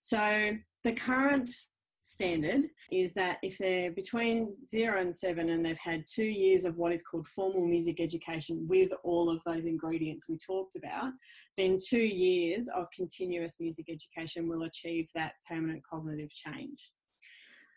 So 0.00 0.50
the 0.82 0.94
current 0.94 1.48
standard 2.02 2.64
is 2.90 3.14
that 3.14 3.38
if 3.42 3.56
they're 3.58 3.92
between 3.92 4.52
zero 4.68 5.00
and 5.00 5.16
seven 5.16 5.48
and 5.50 5.64
they've 5.64 5.78
had 5.78 6.04
two 6.12 6.24
years 6.24 6.64
of 6.64 6.76
what 6.76 6.92
is 6.92 7.02
called 7.02 7.26
formal 7.28 7.66
music 7.66 8.00
education 8.00 8.66
with 8.68 8.90
all 9.04 9.30
of 9.30 9.40
those 9.46 9.64
ingredients 9.64 10.28
we 10.28 10.36
talked 10.36 10.74
about, 10.76 11.12
then 11.56 11.78
two 11.88 11.96
years 11.96 12.68
of 12.76 12.86
continuous 12.94 13.56
music 13.60 13.86
education 13.88 14.48
will 14.48 14.64
achieve 14.64 15.08
that 15.14 15.34
permanent 15.48 15.82
cognitive 15.88 16.30
change. 16.30 16.92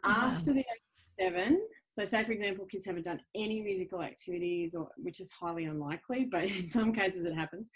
After 0.03 0.53
the 0.53 0.59
age 0.59 0.65
of 0.65 1.25
seven, 1.25 1.64
so 1.97 2.03
say 2.03 2.25
for 2.25 2.34
example, 2.34 2.65
kids 2.65 2.86
haven't 2.86 3.05
done 3.05 3.21
any 3.36 3.62
musical 3.62 4.03
activities, 4.03 4.75
or 4.75 4.89
which 4.97 5.21
is 5.21 5.31
highly 5.31 5.63
unlikely, 5.63 6.25
but 6.31 6.43
in 6.43 6.67
some 6.67 6.91
cases 6.91 7.25
it 7.25 7.34
happens. 7.34 7.69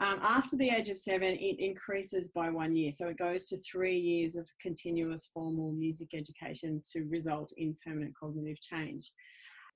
Um, 0.00 0.20
after 0.22 0.56
the 0.56 0.70
age 0.70 0.90
of 0.90 0.98
seven, 0.98 1.34
it 1.34 1.58
increases 1.58 2.28
by 2.28 2.50
one 2.50 2.76
year. 2.76 2.92
So 2.92 3.08
it 3.08 3.18
goes 3.18 3.48
to 3.48 3.58
three 3.58 3.98
years 3.98 4.36
of 4.36 4.48
continuous 4.60 5.28
formal 5.34 5.72
music 5.72 6.08
education 6.14 6.82
to 6.92 7.04
result 7.04 7.52
in 7.56 7.76
permanent 7.84 8.14
cognitive 8.16 8.60
change. 8.60 9.10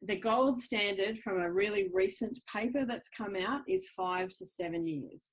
The 0.03 0.17
gold 0.17 0.61
standard 0.61 1.19
from 1.19 1.41
a 1.41 1.51
really 1.51 1.89
recent 1.93 2.39
paper 2.53 2.85
that's 2.85 3.09
come 3.09 3.35
out 3.35 3.63
is 3.69 3.89
five 3.97 4.29
to 4.39 4.47
seven 4.47 4.87
years. 4.87 5.33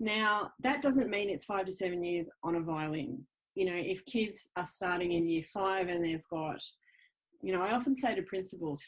Now, 0.00 0.50
that 0.60 0.82
doesn't 0.82 1.08
mean 1.08 1.30
it's 1.30 1.46
five 1.46 1.64
to 1.64 1.72
seven 1.72 2.04
years 2.04 2.28
on 2.42 2.56
a 2.56 2.60
violin. 2.60 3.24
You 3.54 3.66
know, 3.66 3.76
if 3.76 4.04
kids 4.04 4.48
are 4.56 4.66
starting 4.66 5.12
in 5.12 5.28
year 5.28 5.44
five 5.52 5.88
and 5.88 6.04
they've 6.04 6.28
got, 6.30 6.60
you 7.42 7.52
know, 7.52 7.62
I 7.62 7.72
often 7.72 7.96
say 7.96 8.14
to 8.14 8.22
principals, 8.22 8.82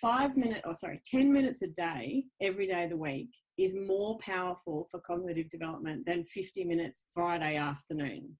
five 0.00 0.36
minutes, 0.36 0.62
or 0.64 0.70
oh, 0.70 0.74
sorry, 0.74 1.00
10 1.10 1.32
minutes 1.32 1.62
a 1.62 1.68
day, 1.68 2.24
every 2.40 2.66
day 2.66 2.84
of 2.84 2.90
the 2.90 2.96
week, 2.96 3.28
is 3.58 3.74
more 3.74 4.18
powerful 4.20 4.88
for 4.90 5.00
cognitive 5.00 5.50
development 5.50 6.06
than 6.06 6.24
50 6.24 6.64
minutes 6.64 7.04
Friday 7.14 7.56
afternoon. 7.56 8.36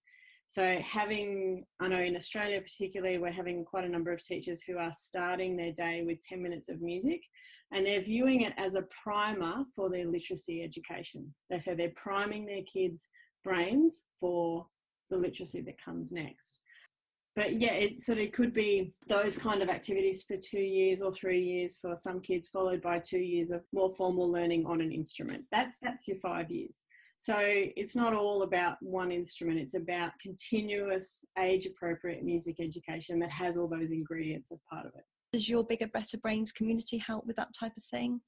So, 0.47 0.79
having, 0.81 1.65
I 1.81 1.89
know 1.89 2.01
in 2.01 2.17
Australia 2.17 2.61
particularly, 2.61 3.19
we're 3.19 3.31
having 3.31 3.65
quite 3.65 3.85
a 3.85 3.89
number 3.89 4.13
of 4.13 4.23
teachers 4.23 4.63
who 4.63 4.79
are 4.79 4.93
starting 4.93 5.57
their 5.57 5.73
day 5.73 6.03
with 6.05 6.19
10 6.27 6.43
minutes 6.43 6.69
of 6.69 6.81
music 6.81 7.21
and 7.73 7.87
they're 7.87 8.03
viewing 8.03 8.43
it 8.43 8.53
as 8.59 8.75
a 8.75 8.85
primer 9.03 9.65
for 9.75 9.89
their 9.89 10.07
literacy 10.07 10.63
education. 10.63 11.35
They 11.49 11.59
say 11.59 11.75
they're 11.75 11.93
priming 11.97 12.45
their 12.45 12.63
kids' 12.71 13.09
brains 13.45 14.05
for 14.21 14.67
the 15.11 15.17
literacy 15.17 15.63
that 15.63 15.83
comes 15.83 16.13
next. 16.13 16.59
But 17.35 17.61
yeah, 17.61 17.73
it 17.73 18.01
sort 18.01 18.19
of 18.19 18.31
could 18.33 18.53
be 18.53 18.93
those 19.09 19.39
kind 19.39 19.63
of 19.63 19.71
activities 19.71 20.23
for 20.23 20.37
two 20.37 20.61
years 20.61 21.01
or 21.01 21.11
three 21.11 21.43
years 21.43 21.79
for 21.81 21.97
some 21.97 22.21
kids, 22.21 22.49
followed 22.49 22.83
by 22.83 22.99
two 22.99 23.21
years 23.21 23.51
of 23.51 23.63
more 23.73 23.95
formal 23.95 24.31
learning 24.31 24.67
on 24.67 24.83
an 24.83 24.93
instrument. 24.93 25.45
That's 25.51 25.79
that's 25.81 26.07
your 26.07 26.19
five 26.19 26.51
years. 26.51 26.83
So 27.17 27.37
it's 27.39 27.95
not 27.95 28.15
all 28.15 28.43
about 28.43 28.79
one 28.81 29.13
instrument, 29.13 29.61
it's 29.61 29.75
about 29.75 30.11
continuous 30.21 31.25
age 31.39 31.67
appropriate 31.67 32.25
music 32.25 32.57
education 32.59 33.21
that 33.21 33.31
has 33.31 33.57
all 33.57 33.69
those 33.69 33.93
ingredients 33.93 34.51
as 34.51 34.59
part 34.69 34.87
of 34.87 34.93
it. 34.97 35.05
Does 35.33 35.49
your 35.49 35.65
Bigger 35.65 35.87
Better 35.87 36.19
Brains 36.19 36.51
community 36.51 36.99
help 36.99 37.25
with 37.25 37.37
that 37.37 37.55
type 37.55 37.77
of 37.77 37.85
thing? 37.85 38.21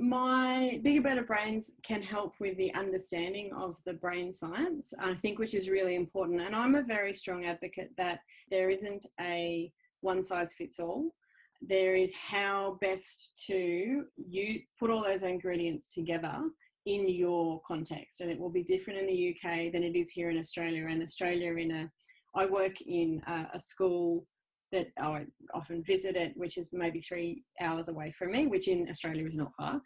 My 0.00 0.80
Bigger 0.82 1.02
Better 1.02 1.22
Brains 1.22 1.72
can 1.82 2.02
help 2.02 2.34
with 2.40 2.56
the 2.56 2.72
understanding 2.74 3.52
of 3.52 3.82
the 3.84 3.94
brain 3.94 4.32
science, 4.32 4.94
I 4.98 5.14
think, 5.14 5.38
which 5.38 5.54
is 5.54 5.68
really 5.68 5.94
important. 5.94 6.40
And 6.40 6.54
I'm 6.54 6.74
a 6.74 6.82
very 6.82 7.12
strong 7.12 7.46
advocate 7.46 7.90
that 7.96 8.20
there 8.50 8.70
isn't 8.70 9.06
a 9.20 9.72
one 10.00 10.22
size 10.22 10.54
fits 10.54 10.78
all. 10.78 11.14
There 11.60 11.94
is 11.94 12.14
how 12.14 12.78
best 12.80 13.32
to 13.46 14.04
you 14.16 14.60
put 14.78 14.90
all 14.90 15.02
those 15.02 15.22
ingredients 15.22 15.88
together 15.88 16.38
in 16.86 17.08
your 17.08 17.60
context 17.66 18.20
and 18.20 18.30
it 18.30 18.38
will 18.38 18.50
be 18.50 18.62
different 18.62 19.00
in 19.00 19.06
the 19.06 19.34
UK 19.34 19.72
than 19.72 19.82
it 19.82 19.96
is 19.96 20.10
here 20.10 20.30
in 20.30 20.38
Australia 20.38 20.86
and 20.88 21.02
Australia 21.02 21.54
in 21.56 21.70
a 21.72 21.90
I 22.34 22.46
work 22.46 22.80
in 22.82 23.20
a, 23.26 23.48
a 23.54 23.60
school 23.60 24.24
that 24.72 24.88
I 24.98 25.26
often 25.54 25.82
visit 25.82 26.16
it 26.16 26.32
which 26.36 26.58
is 26.58 26.70
maybe 26.72 27.00
three 27.00 27.42
hours 27.60 27.88
away 27.88 28.12
from 28.12 28.32
me 28.32 28.46
which 28.46 28.68
in 28.68 28.88
Australia 28.88 29.24
is 29.26 29.36
not 29.36 29.52
far. 29.56 29.80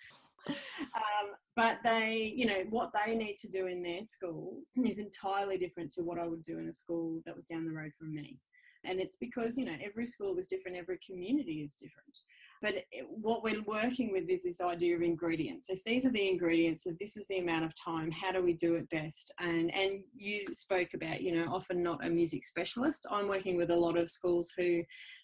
Um, 0.48 1.28
but 1.54 1.78
they 1.84 2.32
you 2.34 2.46
know 2.46 2.64
what 2.70 2.90
they 2.92 3.14
need 3.14 3.36
to 3.42 3.48
do 3.48 3.66
in 3.66 3.82
their 3.82 4.04
school 4.04 4.58
is 4.84 4.98
entirely 4.98 5.56
different 5.56 5.92
to 5.92 6.02
what 6.02 6.18
I 6.18 6.26
would 6.26 6.42
do 6.42 6.58
in 6.58 6.68
a 6.68 6.72
school 6.72 7.22
that 7.26 7.36
was 7.36 7.44
down 7.44 7.64
the 7.64 7.72
road 7.72 7.92
from 7.98 8.12
me. 8.12 8.38
And 8.84 8.98
it's 8.98 9.16
because 9.16 9.56
you 9.56 9.64
know 9.64 9.76
every 9.84 10.06
school 10.06 10.36
is 10.38 10.48
different 10.48 10.76
every 10.76 10.98
community 11.06 11.62
is 11.62 11.76
different 11.76 12.18
but 12.62 12.74
what 13.08 13.42
we're 13.42 13.62
working 13.64 14.12
with 14.12 14.30
is 14.30 14.44
this 14.44 14.60
idea 14.60 14.94
of 14.96 15.02
ingredients. 15.02 15.68
If 15.68 15.82
these 15.84 16.06
are 16.06 16.10
the 16.10 16.28
ingredients, 16.28 16.86
if 16.86 16.96
this 16.98 17.16
is 17.16 17.26
the 17.26 17.38
amount 17.38 17.64
of 17.64 17.72
time, 17.74 18.10
how 18.10 18.30
do 18.30 18.40
we 18.40 18.54
do 18.54 18.76
it 18.76 18.88
best? 18.90 19.34
And 19.40 19.74
and 19.74 20.04
you 20.14 20.44
spoke 20.52 20.94
about, 20.94 21.20
you 21.20 21.34
know, 21.34 21.52
often 21.52 21.82
not 21.82 22.06
a 22.06 22.08
music 22.08 22.44
specialist. 22.44 23.06
I'm 23.10 23.28
working 23.28 23.56
with 23.56 23.70
a 23.70 23.76
lot 23.76 23.98
of 23.98 24.08
schools 24.08 24.52
who 24.56 24.82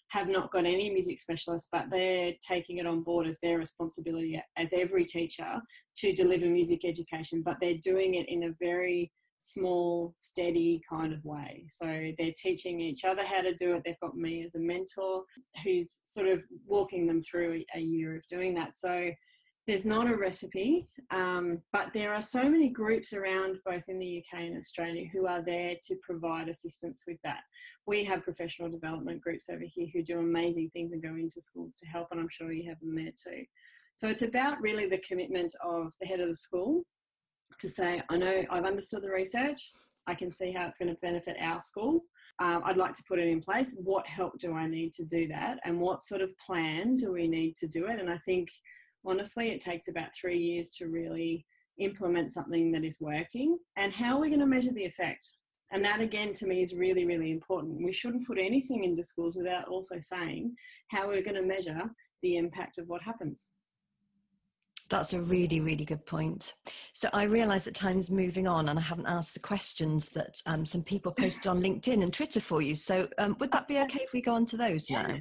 have 0.09 0.27
not 0.27 0.51
got 0.51 0.65
any 0.65 0.89
music 0.89 1.19
specialists, 1.19 1.69
but 1.71 1.85
they're 1.91 2.33
taking 2.45 2.77
it 2.77 2.87
on 2.87 3.03
board 3.03 3.27
as 3.27 3.37
their 3.41 3.57
responsibility 3.57 4.41
as 4.57 4.73
every 4.73 5.05
teacher 5.05 5.61
to 5.97 6.13
deliver 6.13 6.47
music 6.47 6.83
education, 6.83 7.43
but 7.45 7.57
they're 7.61 7.77
doing 7.83 8.15
it 8.15 8.27
in 8.27 8.43
a 8.43 8.55
very 8.59 9.11
small, 9.39 10.13
steady 10.17 10.81
kind 10.87 11.13
of 11.13 11.23
way. 11.23 11.65
So 11.67 11.85
they're 12.17 12.33
teaching 12.37 12.79
each 12.79 13.05
other 13.05 13.23
how 13.23 13.41
to 13.41 13.53
do 13.53 13.75
it. 13.75 13.83
They've 13.85 13.99
got 14.01 14.15
me 14.15 14.43
as 14.43 14.55
a 14.55 14.59
mentor 14.59 15.23
who's 15.63 16.01
sort 16.03 16.27
of 16.27 16.41
walking 16.67 17.07
them 17.07 17.23
through 17.23 17.63
a 17.73 17.79
year 17.79 18.15
of 18.15 18.27
doing 18.27 18.53
that. 18.55 18.77
So 18.77 19.11
there's 19.65 19.85
not 19.85 20.09
a 20.09 20.17
recipe, 20.17 20.87
um, 21.11 21.61
but 21.71 21.93
there 21.93 22.13
are 22.13 22.21
so 22.21 22.49
many 22.49 22.69
groups 22.69 23.13
around 23.13 23.59
both 23.65 23.83
in 23.87 23.99
the 23.99 24.17
UK 24.17 24.41
and 24.41 24.57
Australia 24.57 25.05
who 25.13 25.27
are 25.27 25.43
there 25.43 25.75
to 25.87 25.95
provide 26.01 26.49
assistance 26.49 27.03
with 27.07 27.17
that. 27.23 27.41
We 27.85 28.03
have 28.05 28.23
professional 28.23 28.69
development 28.69 29.21
groups 29.21 29.45
over 29.49 29.63
here 29.63 29.87
who 29.93 30.03
do 30.03 30.19
amazing 30.19 30.71
things 30.71 30.91
and 30.91 31.03
go 31.03 31.09
into 31.09 31.39
schools 31.39 31.75
to 31.75 31.85
help, 31.85 32.07
and 32.11 32.19
I'm 32.19 32.29
sure 32.29 32.51
you 32.51 32.67
have 32.67 32.79
them 32.79 32.95
there 32.95 33.11
too. 33.11 33.43
So 33.95 34.07
it's 34.07 34.23
about 34.23 34.59
really 34.59 34.87
the 34.87 35.03
commitment 35.07 35.53
of 35.63 35.93
the 36.01 36.07
head 36.07 36.19
of 36.19 36.29
the 36.29 36.35
school 36.35 36.83
to 37.59 37.69
say, 37.69 38.01
I 38.09 38.17
know 38.17 38.43
I've 38.49 38.65
understood 38.65 39.03
the 39.03 39.09
research, 39.09 39.71
I 40.07 40.15
can 40.15 40.31
see 40.31 40.51
how 40.51 40.65
it's 40.65 40.79
going 40.79 40.93
to 40.93 41.01
benefit 41.01 41.37
our 41.39 41.61
school. 41.61 42.01
Um, 42.39 42.63
I'd 42.65 42.77
like 42.77 42.93
to 42.95 43.03
put 43.07 43.19
it 43.19 43.27
in 43.27 43.41
place. 43.41 43.75
What 43.77 44.07
help 44.07 44.39
do 44.39 44.53
I 44.53 44.67
need 44.67 44.91
to 44.93 45.05
do 45.05 45.27
that? 45.27 45.59
And 45.65 45.79
what 45.79 46.03
sort 46.03 46.21
of 46.21 46.29
plan 46.37 46.95
do 46.95 47.11
we 47.11 47.27
need 47.27 47.55
to 47.57 47.67
do 47.67 47.85
it? 47.87 47.99
And 47.99 48.09
I 48.09 48.17
think, 48.25 48.49
honestly, 49.05 49.49
it 49.49 49.61
takes 49.61 49.87
about 49.87 50.09
three 50.19 50.39
years 50.39 50.71
to 50.77 50.87
really 50.87 51.45
implement 51.77 52.33
something 52.33 52.71
that 52.71 52.83
is 52.83 52.99
working. 52.99 53.57
And 53.77 53.93
how 53.93 54.17
are 54.17 54.21
we 54.21 54.29
going 54.29 54.39
to 54.39 54.45
measure 54.47 54.73
the 54.73 54.85
effect? 54.85 55.31
And 55.71 55.85
that, 55.85 56.01
again, 56.01 56.33
to 56.33 56.47
me 56.47 56.63
is 56.63 56.73
really, 56.73 57.05
really 57.05 57.31
important. 57.31 57.83
We 57.83 57.93
shouldn't 57.93 58.25
put 58.25 58.39
anything 58.39 58.85
into 58.85 59.03
schools 59.03 59.37
without 59.37 59.67
also 59.67 59.99
saying 59.99 60.55
how 60.89 61.07
we're 61.07 61.21
going 61.21 61.35
to 61.35 61.43
measure 61.43 61.83
the 62.23 62.37
impact 62.37 62.79
of 62.79 62.87
what 62.87 63.03
happens. 63.03 63.49
That's 64.89 65.13
a 65.13 65.21
really, 65.21 65.59
really 65.59 65.85
good 65.85 66.05
point. 66.05 66.55
So 66.93 67.09
I 67.13 67.23
realise 67.23 67.63
that 67.65 67.75
time's 67.75 68.09
moving 68.09 68.47
on, 68.47 68.69
and 68.69 68.79
I 68.79 68.81
haven't 68.81 69.05
asked 69.05 69.35
the 69.35 69.39
questions 69.39 70.09
that 70.09 70.41
um, 70.47 70.65
some 70.65 70.83
people 70.83 71.11
posted 71.11 71.47
on 71.47 71.61
LinkedIn 71.61 72.01
and 72.01 72.11
Twitter 72.11 72.41
for 72.41 72.61
you. 72.61 72.75
So 72.75 73.07
um, 73.19 73.37
would 73.39 73.51
that 73.51 73.67
be 73.67 73.77
okay 73.79 74.01
if 74.01 74.13
we 74.13 74.21
go 74.21 74.33
on 74.33 74.45
to 74.47 74.57
those 74.57 74.89
now? 74.89 75.17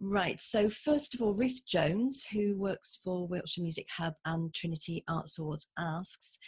Right. 0.00 0.40
So 0.40 0.68
first 0.68 1.14
of 1.14 1.22
all, 1.22 1.34
Ruth 1.34 1.60
Jones, 1.66 2.24
who 2.32 2.56
works 2.56 2.98
for 3.02 3.26
Wiltshire 3.26 3.62
Music 3.62 3.86
Hub 3.96 4.14
and 4.24 4.52
Trinity 4.54 5.04
Arts 5.08 5.38
Awards, 5.38 5.68
asks: 5.78 6.38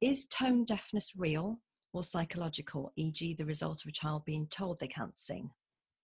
Is 0.00 0.26
tone 0.26 0.64
deafness 0.64 1.12
real 1.16 1.58
or 1.92 2.04
psychological? 2.04 2.92
E.g., 2.96 3.34
the 3.38 3.44
result 3.44 3.82
of 3.84 3.88
a 3.88 3.92
child 3.92 4.24
being 4.26 4.46
told 4.48 4.78
they 4.80 4.88
can't 4.88 5.16
sing. 5.16 5.50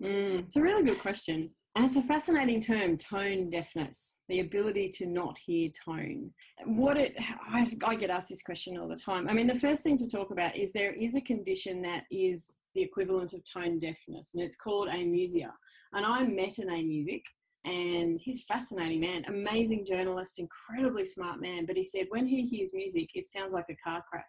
Mm, 0.03 0.41
it's 0.41 0.57
a 0.57 0.63
really 0.63 0.85
good 0.85 1.01
question. 1.01 1.51
And 1.79 1.87
it's 1.87 1.97
a 1.97 2.03
fascinating 2.03 2.61
term, 2.61 2.97
tone 2.97 3.49
deafness, 3.51 4.19
the 4.29 4.41
ability 4.41 4.89
to 4.97 5.07
not 5.07 5.39
hear 5.39 5.71
tone. 5.85 6.33
What 6.65 6.99
it, 6.99 7.15
I've, 7.49 7.73
I 7.85 7.95
get 7.95 8.11
asked 8.11 8.31
this 8.31 8.43
question 8.43 8.77
all 8.77 8.89
the 8.89 8.97
time. 8.97 9.29
I 9.29 9.33
mean, 9.33 9.47
the 9.47 9.55
first 9.55 9.85
thing 9.85 9.97
to 9.99 10.09
talk 10.09 10.33
about 10.33 10.57
is 10.57 10.73
there 10.73 10.93
is 10.93 11.15
a 11.15 11.21
condition 11.21 11.81
that 11.83 12.03
is 12.11 12.55
the 12.75 12.83
equivalent 12.83 13.33
of 13.33 13.45
tone 13.45 13.79
deafness, 13.79 14.35
and 14.35 14.43
it's 14.43 14.57
called 14.57 14.89
amusia. 14.89 15.53
And 15.93 16.05
I 16.05 16.25
met 16.25 16.59
an 16.59 16.67
amusic, 16.69 17.23
and 17.65 18.21
he's 18.21 18.41
a 18.41 18.53
fascinating 18.53 18.99
man, 18.99 19.25
amazing 19.29 19.85
journalist, 19.85 20.41
incredibly 20.41 21.05
smart 21.05 21.41
man. 21.41 21.65
But 21.65 21.77
he 21.77 21.85
said 21.85 22.07
when 22.09 22.27
he 22.27 22.45
hears 22.45 22.75
music, 22.75 23.11
it 23.15 23.29
sounds 23.29 23.53
like 23.53 23.67
a 23.71 23.77
car 23.89 24.03
crash. 24.11 24.25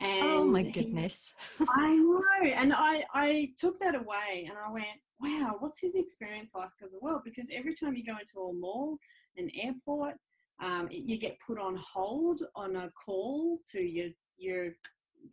And 0.00 0.22
oh 0.22 0.44
my 0.44 0.62
goodness. 0.62 1.32
He, 1.58 1.64
I 1.70 1.94
know. 1.94 2.22
And 2.42 2.72
I, 2.72 3.04
I 3.14 3.50
took 3.56 3.78
that 3.80 3.94
away 3.94 4.48
and 4.48 4.56
I 4.58 4.70
went, 4.70 4.86
wow, 5.20 5.56
what's 5.60 5.80
his 5.80 5.94
experience 5.94 6.52
like 6.54 6.70
of 6.82 6.90
the 6.90 6.98
world? 7.00 7.22
Because 7.24 7.48
every 7.52 7.74
time 7.74 7.94
you 7.94 8.04
go 8.04 8.18
into 8.18 8.40
a 8.40 8.52
mall, 8.52 8.98
an 9.36 9.50
airport, 9.54 10.14
um, 10.62 10.88
you 10.90 11.18
get 11.18 11.38
put 11.44 11.58
on 11.58 11.76
hold 11.76 12.42
on 12.54 12.76
a 12.76 12.90
call 12.90 13.58
to 13.72 13.80
your 13.80 14.10
your 14.38 14.72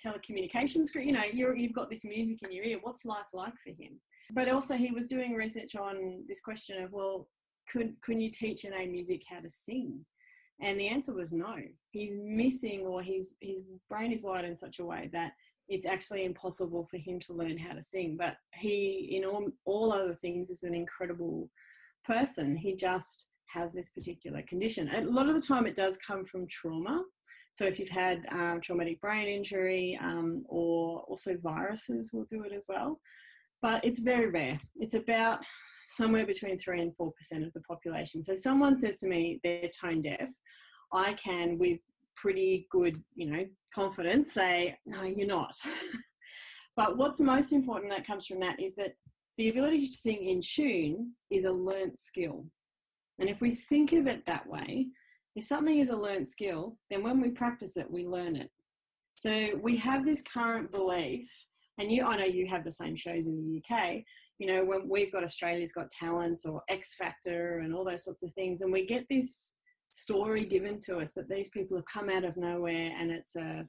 telecommunications 0.04 0.92
group. 0.92 1.06
you 1.06 1.12
know 1.12 1.24
you 1.32 1.48
have 1.48 1.74
got 1.74 1.90
this 1.90 2.04
music 2.04 2.40
in 2.44 2.52
your 2.52 2.64
ear 2.64 2.80
what's 2.82 3.06
life 3.06 3.26
like 3.34 3.54
for 3.64 3.72
him 3.72 4.00
but 4.34 4.48
also 4.48 4.76
he 4.76 4.92
was 4.92 5.08
doing 5.08 5.34
research 5.34 5.76
on 5.76 6.24
this 6.28 6.42
question 6.42 6.82
of 6.82 6.92
well 6.92 7.28
could 7.70 7.94
can 8.02 8.20
you 8.20 8.32
teach 8.32 8.64
an 8.64 8.72
amusic 8.72 9.22
how 9.30 9.40
to 9.40 9.50
sing 9.50 10.00
and 10.62 10.80
the 10.80 10.88
answer 10.88 11.14
was 11.14 11.32
no. 11.32 11.56
He's 11.92 12.16
missing 12.18 12.82
or 12.82 13.02
his 13.02 13.36
his 13.42 13.64
brain 13.90 14.12
is 14.12 14.24
wired 14.24 14.46
in 14.46 14.56
such 14.56 14.80
a 14.80 14.86
way 14.86 15.10
that 15.14 15.34
it's 15.68 15.86
actually 15.86 16.26
impossible 16.26 16.88
for 16.92 16.98
him 16.98 17.20
to 17.22 17.34
learn 17.34 17.58
how 17.58 17.74
to 17.74 17.84
sing. 17.84 18.18
But 18.18 18.36
he 18.56 19.10
in 19.18 19.26
all, 19.26 19.48
all 19.66 19.94
other 19.94 20.16
things 20.16 20.50
is 20.50 20.64
an 20.64 20.74
incredible 20.74 21.50
person. 22.06 22.58
He 22.58 22.76
just 22.76 23.28
has 23.48 23.74
this 23.74 23.90
particular 23.90 24.42
condition. 24.44 24.90
And 24.90 25.08
a 25.08 25.12
lot 25.12 25.28
of 25.28 25.36
the 25.36 25.42
time 25.42 25.66
it 25.66 25.76
does 25.76 25.98
come 25.98 26.26
from 26.26 26.48
trauma. 26.48 27.04
So 27.54 27.66
if 27.66 27.80
you've 27.80 27.90
had 27.90 28.26
um, 28.32 28.62
traumatic 28.62 29.02
brain 29.02 29.28
injury 29.28 30.00
um, 30.02 30.44
or 30.48 31.02
also 31.02 31.36
viruses 31.42 32.12
will 32.14 32.26
do 32.30 32.44
it 32.44 32.54
as 32.54 32.66
well. 32.70 33.00
But 33.62 33.84
it's 33.84 34.00
very 34.00 34.30
rare. 34.30 34.60
It's 34.78 34.96
about 34.96 35.40
somewhere 35.88 36.26
between 36.26 36.58
three 36.58 36.82
and 36.82 36.96
four 36.96 37.12
percent 37.14 37.44
of 37.44 37.54
the 37.54 37.62
population. 37.62 38.24
So 38.24 38.36
someone 38.36 38.78
says 38.78 38.98
to 39.00 39.08
me 39.08 39.40
they're 39.44 39.70
tone 39.80 40.02
deaf, 40.02 40.30
I 40.94 41.14
can 41.14 41.58
with 41.58 41.80
pretty 42.16 42.68
good, 42.72 43.02
you 43.16 43.30
know, 43.32 43.46
confidence 43.74 44.34
say, 44.34 44.78
no, 44.86 45.04
you're 45.04 45.28
not. 45.28 45.56
but 46.76 46.98
what's 46.98 47.20
most 47.20 47.54
important 47.54 47.92
that 47.92 48.06
comes 48.06 48.26
from 48.26 48.40
that 48.42 48.60
is 48.60 48.76
that 48.76 48.94
the 49.38 49.50
ability 49.50 49.88
to 49.88 49.94
sing 49.94 50.28
in 50.28 50.42
tune 50.42 51.14
is 51.30 51.46
a 51.46 51.52
learnt 51.52 51.98
skill. 51.98 52.46
And 53.20 53.30
if 53.30 53.42
we 53.42 53.52
think 53.52 53.94
of 53.94 54.08
it 54.08 54.26
that 54.26 54.48
way, 54.48 54.88
if 55.36 55.46
something 55.46 55.80
is 55.80 55.90
a 55.90 55.96
learnt 55.96 56.28
skill, 56.28 56.78
then 56.90 57.04
when 57.04 57.22
we 57.22 57.30
practice 57.32 57.78
it, 57.78 57.90
we 57.90 58.06
learn 58.06 58.36
it. 58.36 58.52
So 59.16 59.60
we 59.62 59.78
have 59.78 60.04
this 60.04 60.22
current 60.22 60.72
belief 60.72 61.30
and 61.78 61.92
you, 61.92 62.06
I 62.06 62.18
know 62.18 62.26
you 62.26 62.48
have 62.48 62.64
the 62.64 62.72
same 62.72 62.96
shows 62.96 63.26
in 63.26 63.36
the 63.38 63.58
UK. 63.58 64.04
You 64.40 64.48
know, 64.48 64.66
when 64.66 64.88
we've 64.88 65.12
got 65.12 65.24
Australia's 65.24 65.72
Got 65.72 65.90
Talent 65.90 66.42
or 66.46 66.62
X 66.70 66.96
Factor 66.96 67.60
and 67.60 67.74
all 67.74 67.86
those 67.86 68.04
sorts 68.04 68.24
of 68.24 68.34
things, 68.34 68.62
and 68.62 68.72
we 68.72 68.86
get 68.86 69.06
this 69.10 69.56
story 69.92 70.46
given 70.46 70.80
to 70.82 70.98
us 70.98 71.14
that 71.14 71.30
these 71.30 71.50
people 71.50 71.78
have 71.78 71.86
come 71.86 72.10
out 72.10 72.24
of 72.24 72.38
nowhere 72.38 72.94
and 72.98 73.12
it's 73.12 73.36
a, 73.36 73.66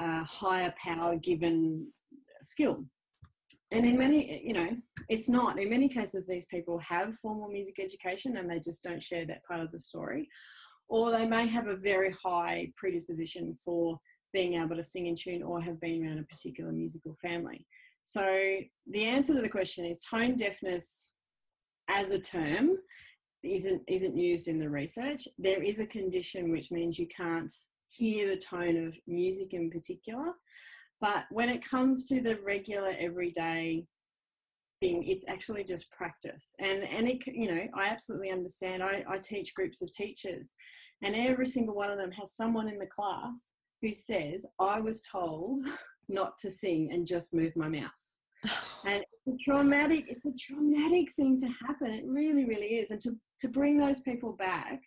a 0.00 0.24
higher 0.24 0.72
power 0.82 1.16
given 1.16 1.90
skill. 2.42 2.84
And 3.72 3.84
in 3.84 3.98
many, 3.98 4.42
you 4.44 4.54
know, 4.54 4.68
it's 5.08 5.28
not. 5.28 5.58
In 5.60 5.70
many 5.70 5.88
cases, 5.88 6.26
these 6.26 6.46
people 6.46 6.78
have 6.78 7.18
formal 7.18 7.48
music 7.48 7.80
education 7.80 8.36
and 8.36 8.48
they 8.48 8.60
just 8.60 8.82
don't 8.84 9.02
share 9.02 9.26
that 9.26 9.44
part 9.44 9.60
of 9.60 9.72
the 9.72 9.80
story. 9.80 10.28
Or 10.88 11.10
they 11.10 11.26
may 11.26 11.48
have 11.48 11.66
a 11.66 11.76
very 11.76 12.14
high 12.24 12.72
predisposition 12.76 13.58
for 13.64 13.98
being 14.32 14.54
able 14.54 14.76
to 14.76 14.84
sing 14.84 15.06
in 15.06 15.16
tune 15.16 15.42
or 15.42 15.60
have 15.60 15.80
been 15.80 16.04
around 16.04 16.18
a 16.18 16.22
particular 16.24 16.70
musical 16.70 17.16
family. 17.20 17.66
So 18.02 18.22
the 18.86 19.04
answer 19.04 19.34
to 19.34 19.42
the 19.42 19.48
question 19.48 19.84
is 19.84 19.98
tone 19.98 20.36
deafness 20.36 21.10
as 21.88 22.12
a 22.12 22.20
term 22.20 22.76
isn't 23.46 23.82
isn't 23.88 24.16
used 24.16 24.48
in 24.48 24.58
the 24.58 24.68
research. 24.68 25.26
There 25.38 25.62
is 25.62 25.80
a 25.80 25.86
condition 25.86 26.50
which 26.50 26.70
means 26.70 26.98
you 26.98 27.08
can't 27.08 27.52
hear 27.88 28.28
the 28.28 28.40
tone 28.40 28.86
of 28.86 28.94
music 29.06 29.54
in 29.54 29.70
particular. 29.70 30.32
But 31.00 31.24
when 31.30 31.48
it 31.48 31.64
comes 31.64 32.04
to 32.06 32.20
the 32.20 32.36
regular 32.44 32.94
everyday 32.98 33.84
thing, 34.80 35.04
it's 35.06 35.24
actually 35.28 35.64
just 35.64 35.90
practice. 35.90 36.54
And 36.58 36.84
and 36.84 37.08
it 37.08 37.26
you 37.26 37.54
know, 37.54 37.66
I 37.74 37.88
absolutely 37.88 38.30
understand. 38.30 38.82
I, 38.82 39.04
I 39.08 39.18
teach 39.18 39.54
groups 39.54 39.82
of 39.82 39.92
teachers 39.92 40.54
and 41.02 41.14
every 41.14 41.46
single 41.46 41.74
one 41.74 41.90
of 41.90 41.98
them 41.98 42.10
has 42.12 42.32
someone 42.34 42.68
in 42.68 42.78
the 42.78 42.86
class 42.86 43.52
who 43.82 43.92
says, 43.92 44.46
I 44.58 44.80
was 44.80 45.00
told 45.02 45.66
not 46.08 46.38
to 46.38 46.50
sing 46.50 46.90
and 46.92 47.06
just 47.06 47.34
move 47.34 47.54
my 47.56 47.68
mouth. 47.68 47.90
and 48.84 49.04
it's 49.26 49.42
a 49.42 49.44
traumatic, 49.44 50.06
it's 50.08 50.26
a 50.26 50.32
traumatic 50.32 51.12
thing 51.14 51.36
to 51.38 51.48
happen. 51.66 51.92
It 51.92 52.04
really, 52.06 52.44
really 52.44 52.76
is. 52.76 52.90
And 52.90 53.00
to, 53.02 53.16
to 53.40 53.48
bring 53.48 53.78
those 53.78 54.00
people 54.00 54.32
back 54.32 54.82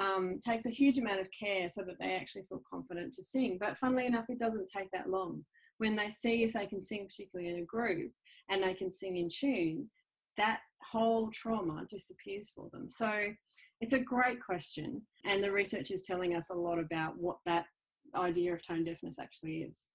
um, 0.00 0.38
takes 0.44 0.66
a 0.66 0.70
huge 0.70 0.98
amount 0.98 1.20
of 1.20 1.28
care 1.30 1.68
so 1.68 1.82
that 1.82 1.98
they 1.98 2.14
actually 2.14 2.44
feel 2.48 2.62
confident 2.68 3.12
to 3.14 3.22
sing. 3.22 3.56
But 3.58 3.78
funnily 3.78 4.06
enough, 4.06 4.26
it 4.28 4.38
doesn't 4.38 4.70
take 4.74 4.90
that 4.92 5.08
long. 5.08 5.44
When 5.78 5.96
they 5.96 6.10
see 6.10 6.42
if 6.42 6.52
they 6.52 6.66
can 6.66 6.80
sing, 6.80 7.06
particularly 7.06 7.50
in 7.50 7.62
a 7.62 7.64
group, 7.64 8.12
and 8.50 8.62
they 8.62 8.74
can 8.74 8.90
sing 8.90 9.16
in 9.16 9.28
tune, 9.28 9.88
that 10.36 10.60
whole 10.82 11.30
trauma 11.30 11.86
disappears 11.88 12.52
for 12.54 12.68
them. 12.72 12.88
So 12.90 13.10
it's 13.80 13.92
a 13.92 13.98
great 13.98 14.42
question. 14.42 15.02
And 15.24 15.42
the 15.42 15.52
research 15.52 15.90
is 15.90 16.02
telling 16.02 16.34
us 16.34 16.50
a 16.50 16.54
lot 16.54 16.78
about 16.78 17.18
what 17.18 17.38
that 17.46 17.66
idea 18.14 18.54
of 18.54 18.66
tone 18.66 18.84
deafness 18.84 19.18
actually 19.18 19.58
is. 19.58 19.86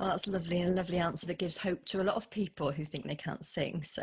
Oh, 0.00 0.06
that's 0.08 0.26
lovely 0.26 0.60
and 0.60 0.72
a 0.72 0.74
lovely 0.74 0.98
answer 0.98 1.24
that 1.26 1.38
gives 1.38 1.56
hope 1.56 1.84
to 1.86 2.00
a 2.00 2.02
lot 2.02 2.16
of 2.16 2.28
people 2.28 2.72
who 2.72 2.84
think 2.84 3.06
they 3.06 3.14
can't 3.14 3.44
sing. 3.46 3.80
So, 3.84 4.02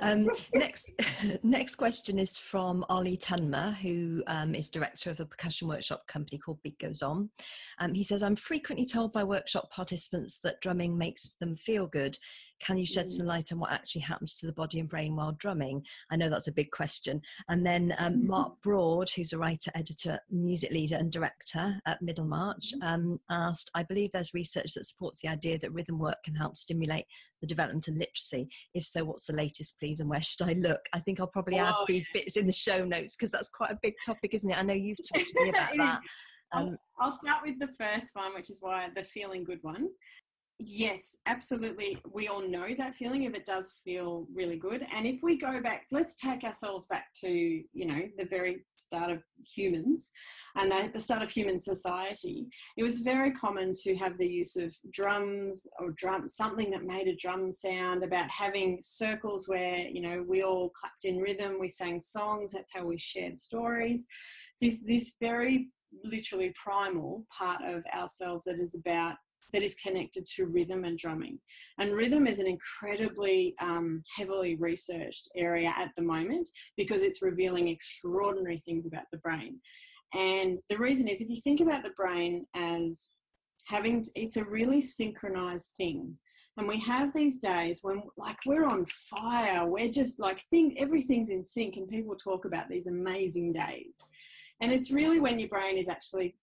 um, 0.00 0.28
next 0.52 0.90
next 1.44 1.76
question 1.76 2.18
is 2.18 2.36
from 2.36 2.84
Ollie 2.88 3.16
Tunmer, 3.16 3.76
who 3.76 4.24
um, 4.26 4.56
is 4.56 4.68
director 4.68 5.10
of 5.10 5.20
a 5.20 5.24
percussion 5.24 5.68
workshop 5.68 6.04
company 6.08 6.38
called 6.38 6.58
Beat 6.64 6.80
Goes 6.80 7.02
On. 7.02 7.30
Um, 7.78 7.94
he 7.94 8.02
says, 8.02 8.24
"I'm 8.24 8.34
frequently 8.34 8.86
told 8.86 9.12
by 9.12 9.22
workshop 9.22 9.70
participants 9.70 10.40
that 10.42 10.60
drumming 10.60 10.98
makes 10.98 11.34
them 11.34 11.54
feel 11.54 11.86
good, 11.86 12.18
can 12.60 12.78
you 12.78 12.86
shed 12.86 13.10
some 13.10 13.26
mm. 13.26 13.30
light 13.30 13.52
on 13.52 13.58
what 13.58 13.72
actually 13.72 14.02
happens 14.02 14.36
to 14.36 14.46
the 14.46 14.52
body 14.52 14.80
and 14.80 14.88
brain 14.88 15.16
while 15.16 15.32
drumming? 15.32 15.84
I 16.10 16.16
know 16.16 16.28
that's 16.28 16.48
a 16.48 16.52
big 16.52 16.70
question. 16.70 17.20
And 17.48 17.64
then 17.64 17.94
um, 17.98 18.14
mm-hmm. 18.14 18.26
Mark 18.28 18.52
Broad, 18.62 19.10
who's 19.10 19.32
a 19.32 19.38
writer, 19.38 19.70
editor, 19.74 20.18
music 20.30 20.70
leader, 20.70 20.96
and 20.96 21.10
director 21.10 21.80
at 21.86 22.02
Middlemarch, 22.02 22.74
mm-hmm. 22.74 22.82
um, 22.82 23.20
asked 23.30 23.70
I 23.74 23.82
believe 23.82 24.12
there's 24.12 24.34
research 24.34 24.74
that 24.74 24.86
supports 24.86 25.20
the 25.20 25.28
idea 25.28 25.58
that 25.58 25.72
rhythm 25.72 25.98
work 25.98 26.22
can 26.24 26.34
help 26.34 26.56
stimulate 26.56 27.04
the 27.40 27.46
development 27.46 27.88
of 27.88 27.94
literacy. 27.94 28.48
If 28.74 28.84
so, 28.84 29.04
what's 29.04 29.26
the 29.26 29.32
latest, 29.32 29.78
please, 29.78 30.00
and 30.00 30.08
where 30.08 30.22
should 30.22 30.48
I 30.48 30.54
look? 30.54 30.80
I 30.92 31.00
think 31.00 31.20
I'll 31.20 31.26
probably 31.26 31.60
oh, 31.60 31.66
add 31.66 31.74
these 31.86 32.08
bits 32.12 32.36
in 32.36 32.46
the 32.46 32.52
show 32.52 32.84
notes 32.84 33.16
because 33.16 33.30
that's 33.30 33.48
quite 33.48 33.70
a 33.70 33.78
big 33.82 33.94
topic, 34.04 34.34
isn't 34.34 34.50
it? 34.50 34.58
I 34.58 34.62
know 34.62 34.74
you've 34.74 34.98
talked 35.12 35.28
to 35.28 35.42
me 35.44 35.48
about 35.50 35.76
that. 35.76 36.00
Um, 36.52 36.78
I'll, 36.98 37.12
start 37.12 37.42
with 37.44 37.58
the 37.58 37.68
first 37.78 38.14
one, 38.14 38.34
which 38.34 38.48
is 38.50 38.58
why 38.60 38.88
the 38.96 39.04
feeling 39.04 39.44
good 39.44 39.58
one. 39.62 39.88
Yes, 40.60 41.16
absolutely. 41.26 42.00
We 42.12 42.26
all 42.26 42.42
know 42.42 42.74
that 42.76 42.96
feeling 42.96 43.22
if 43.22 43.34
it 43.34 43.46
does 43.46 43.74
feel 43.84 44.26
really 44.34 44.56
good. 44.56 44.84
And 44.92 45.06
if 45.06 45.22
we 45.22 45.38
go 45.38 45.60
back, 45.60 45.86
let's 45.92 46.16
take 46.16 46.42
ourselves 46.42 46.86
back 46.86 47.12
to, 47.20 47.28
you 47.28 47.86
know, 47.86 48.02
the 48.18 48.24
very 48.24 48.66
start 48.72 49.12
of 49.12 49.22
humans 49.54 50.10
and 50.56 50.72
the, 50.92 51.00
start 51.00 51.22
of 51.22 51.30
human 51.30 51.60
society. 51.60 52.48
It 52.76 52.82
was 52.82 52.98
very 52.98 53.30
common 53.30 53.72
to 53.84 53.94
have 53.98 54.18
the 54.18 54.26
use 54.26 54.56
of 54.56 54.74
drums 54.92 55.64
or 55.78 55.92
drum, 55.92 56.26
something 56.26 56.70
that 56.72 56.82
made 56.82 57.06
a 57.06 57.14
drum 57.14 57.52
sound, 57.52 58.02
about 58.02 58.28
having 58.28 58.78
circles 58.80 59.46
where, 59.46 59.78
you 59.78 60.00
know, 60.00 60.24
we 60.26 60.42
all 60.42 60.70
clapped 60.70 61.04
in 61.04 61.18
rhythm, 61.18 61.60
we 61.60 61.68
sang 61.68 62.00
songs, 62.00 62.50
that's 62.50 62.72
how 62.74 62.84
we 62.84 62.98
shared 62.98 63.38
stories. 63.38 64.06
This, 64.60 64.82
this 64.84 65.14
very 65.20 65.68
literally 66.02 66.52
primal 66.60 67.24
part 67.30 67.62
of 67.62 67.84
ourselves 67.94 68.44
that 68.44 68.58
is 68.58 68.74
about 68.74 69.14
that 69.52 69.62
is 69.62 69.74
connected 69.74 70.26
to 70.26 70.46
rhythm 70.46 70.84
and 70.84 70.98
drumming. 70.98 71.38
And 71.78 71.94
rhythm 71.94 72.26
is 72.26 72.38
an 72.38 72.46
incredibly 72.46 73.54
um, 73.60 74.02
heavily 74.14 74.56
researched 74.56 75.28
area 75.36 75.72
at 75.76 75.90
the 75.96 76.02
moment 76.02 76.48
because 76.76 77.02
it's 77.02 77.22
revealing 77.22 77.68
extraordinary 77.68 78.58
things 78.58 78.86
about 78.86 79.04
the 79.12 79.18
brain. 79.18 79.58
And 80.14 80.58
the 80.68 80.78
reason 80.78 81.08
is 81.08 81.20
if 81.20 81.28
you 81.28 81.40
think 81.40 81.60
about 81.60 81.82
the 81.82 81.90
brain 81.90 82.46
as 82.54 83.10
having, 83.66 84.04
it's 84.14 84.36
a 84.36 84.44
really 84.44 84.80
synchronized 84.80 85.68
thing. 85.76 86.16
And 86.56 86.66
we 86.66 86.80
have 86.80 87.14
these 87.14 87.38
days 87.38 87.80
when, 87.82 88.02
like, 88.16 88.38
we're 88.44 88.66
on 88.66 88.84
fire. 88.86 89.64
We're 89.64 89.90
just 89.90 90.18
like, 90.18 90.42
thing, 90.50 90.74
everything's 90.76 91.30
in 91.30 91.44
sync, 91.44 91.76
and 91.76 91.86
people 91.86 92.16
talk 92.16 92.46
about 92.46 92.68
these 92.68 92.88
amazing 92.88 93.52
days. 93.52 93.94
And 94.60 94.72
it's 94.72 94.90
really 94.90 95.20
when 95.20 95.38
your 95.38 95.48
brain 95.48 95.76
is 95.76 95.88
actually 95.88 96.34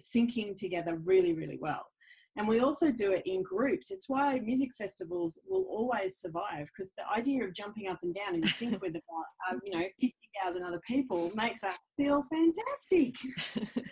syncing 0.00 0.56
together 0.56 0.96
really, 1.04 1.34
really 1.34 1.58
well. 1.60 1.89
And 2.36 2.46
we 2.46 2.60
also 2.60 2.92
do 2.92 3.12
it 3.12 3.22
in 3.26 3.42
groups. 3.42 3.90
It's 3.90 4.08
why 4.08 4.38
music 4.38 4.70
festivals 4.76 5.38
will 5.48 5.66
always 5.68 6.18
survive 6.18 6.68
because 6.68 6.92
the 6.96 7.08
idea 7.08 7.44
of 7.44 7.54
jumping 7.54 7.88
up 7.88 7.98
and 8.02 8.14
down 8.14 8.36
in 8.36 8.44
sync 8.46 8.80
with 8.80 8.92
about, 8.92 9.52
uh, 9.52 9.58
you 9.64 9.76
know, 9.76 9.84
50,000 10.00 10.62
other 10.62 10.80
people 10.86 11.32
makes 11.34 11.64
us 11.64 11.76
feel 11.96 12.22
fantastic. 12.22 13.16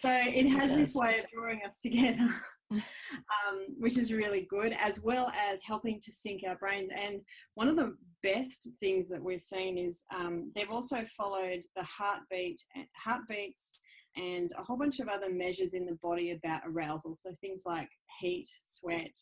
so 0.00 0.10
it 0.10 0.48
has 0.48 0.70
this 0.72 0.94
way 0.94 1.18
of 1.18 1.26
drawing 1.30 1.60
us 1.66 1.78
together. 1.80 2.28
um, 2.72 3.66
which 3.78 3.96
is 3.96 4.12
really 4.12 4.46
good, 4.50 4.74
as 4.80 5.00
well 5.00 5.30
as 5.50 5.62
helping 5.62 6.00
to 6.00 6.10
sync 6.10 6.42
our 6.46 6.56
brains. 6.56 6.90
And 6.92 7.20
one 7.54 7.68
of 7.68 7.76
the 7.76 7.96
best 8.24 8.68
things 8.80 9.08
that 9.08 9.22
we've 9.22 9.40
seen 9.40 9.78
is 9.78 10.02
um, 10.14 10.50
they've 10.54 10.70
also 10.70 11.04
followed 11.16 11.62
the 11.76 11.84
heartbeat, 11.84 12.60
heartbeats 12.96 13.84
and 14.16 14.50
a 14.58 14.62
whole 14.62 14.76
bunch 14.76 15.00
of 15.00 15.08
other 15.08 15.30
measures 15.30 15.74
in 15.74 15.86
the 15.86 15.98
body 16.02 16.32
about 16.32 16.62
arousal. 16.66 17.16
So 17.20 17.32
things 17.40 17.62
like 17.66 17.88
heat, 18.20 18.48
sweat, 18.62 19.16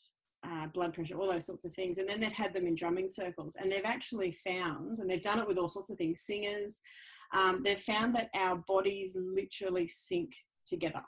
uh, 0.45 0.67
blood 0.69 0.95
pressure, 0.95 1.17
all 1.17 1.31
those 1.31 1.47
sorts 1.47 1.65
of 1.65 1.75
things. 1.75 1.99
And 1.99 2.09
then 2.09 2.21
they've 2.21 2.31
had 2.31 2.53
them 2.53 2.67
in 2.67 2.75
drumming 2.75 3.09
circles. 3.09 3.57
And 3.61 3.71
they've 3.71 3.85
actually 3.85 4.33
found, 4.33 4.99
and 4.99 5.09
they've 5.09 5.23
done 5.23 5.41
it 5.41 5.49
with 5.49 5.59
all 5.59 5.69
sorts 5.69 5.91
of 5.91 5.99
things, 5.99 6.21
singers, 6.21 6.81
um, 7.33 7.63
they've 7.65 7.79
found 7.79 8.15
that 8.15 8.31
our 8.35 8.57
bodies 8.57 9.17
literally 9.19 9.89
sync 9.89 10.31
together. 10.67 11.03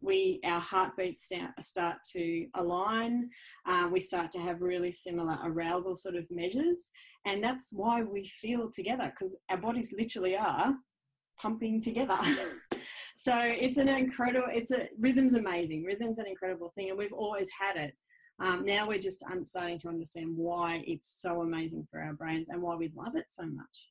We, 0.00 0.40
our 0.44 0.60
heartbeats 0.60 1.30
start, 1.60 1.96
to 2.12 2.46
align. 2.54 3.30
Uh, 3.66 3.88
we 3.90 4.00
start 4.00 4.30
to 4.32 4.40
have 4.40 4.60
really 4.60 4.92
similar 4.92 5.38
arousal 5.42 5.96
sort 5.96 6.14
of 6.14 6.30
measures, 6.30 6.90
and 7.24 7.42
that's 7.42 7.68
why 7.72 8.02
we 8.02 8.26
feel 8.26 8.70
together 8.70 9.10
because 9.10 9.34
our 9.48 9.56
bodies 9.56 9.94
literally 9.96 10.36
are 10.36 10.74
pumping 11.40 11.80
together. 11.80 12.18
so 13.14 13.38
it's 13.42 13.76
an 13.76 13.88
incredible. 13.88 14.48
It's 14.52 14.70
a 14.70 14.88
rhythm's 14.98 15.34
amazing. 15.34 15.84
Rhythm's 15.84 16.18
an 16.18 16.26
incredible 16.26 16.72
thing, 16.74 16.90
and 16.90 16.98
we've 16.98 17.12
always 17.12 17.48
had 17.58 17.76
it. 17.76 17.94
Um, 18.40 18.64
now 18.64 18.88
we're 18.88 18.98
just 18.98 19.24
starting 19.44 19.78
to 19.78 19.88
understand 19.88 20.36
why 20.36 20.82
it's 20.86 21.20
so 21.22 21.42
amazing 21.42 21.86
for 21.90 22.00
our 22.00 22.14
brains 22.14 22.48
and 22.48 22.60
why 22.60 22.74
we 22.74 22.90
love 22.96 23.14
it 23.14 23.26
so 23.28 23.44
much. 23.46 23.88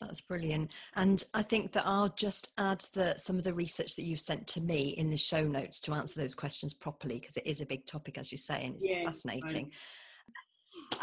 That's 0.00 0.20
brilliant. 0.20 0.72
And 0.96 1.22
I 1.34 1.42
think 1.42 1.72
that 1.72 1.86
I'll 1.86 2.10
just 2.10 2.50
add 2.58 2.84
the, 2.94 3.14
some 3.16 3.38
of 3.38 3.44
the 3.44 3.54
research 3.54 3.96
that 3.96 4.02
you've 4.02 4.20
sent 4.20 4.46
to 4.48 4.60
me 4.60 4.94
in 4.96 5.10
the 5.10 5.16
show 5.16 5.44
notes 5.44 5.80
to 5.80 5.94
answer 5.94 6.20
those 6.20 6.34
questions 6.34 6.74
properly 6.74 7.18
because 7.18 7.36
it 7.36 7.46
is 7.46 7.60
a 7.60 7.66
big 7.66 7.86
topic, 7.86 8.18
as 8.18 8.30
you 8.30 8.38
say, 8.38 8.64
and 8.64 8.74
it's 8.74 8.84
yeah, 8.88 9.04
fascinating. 9.04 9.70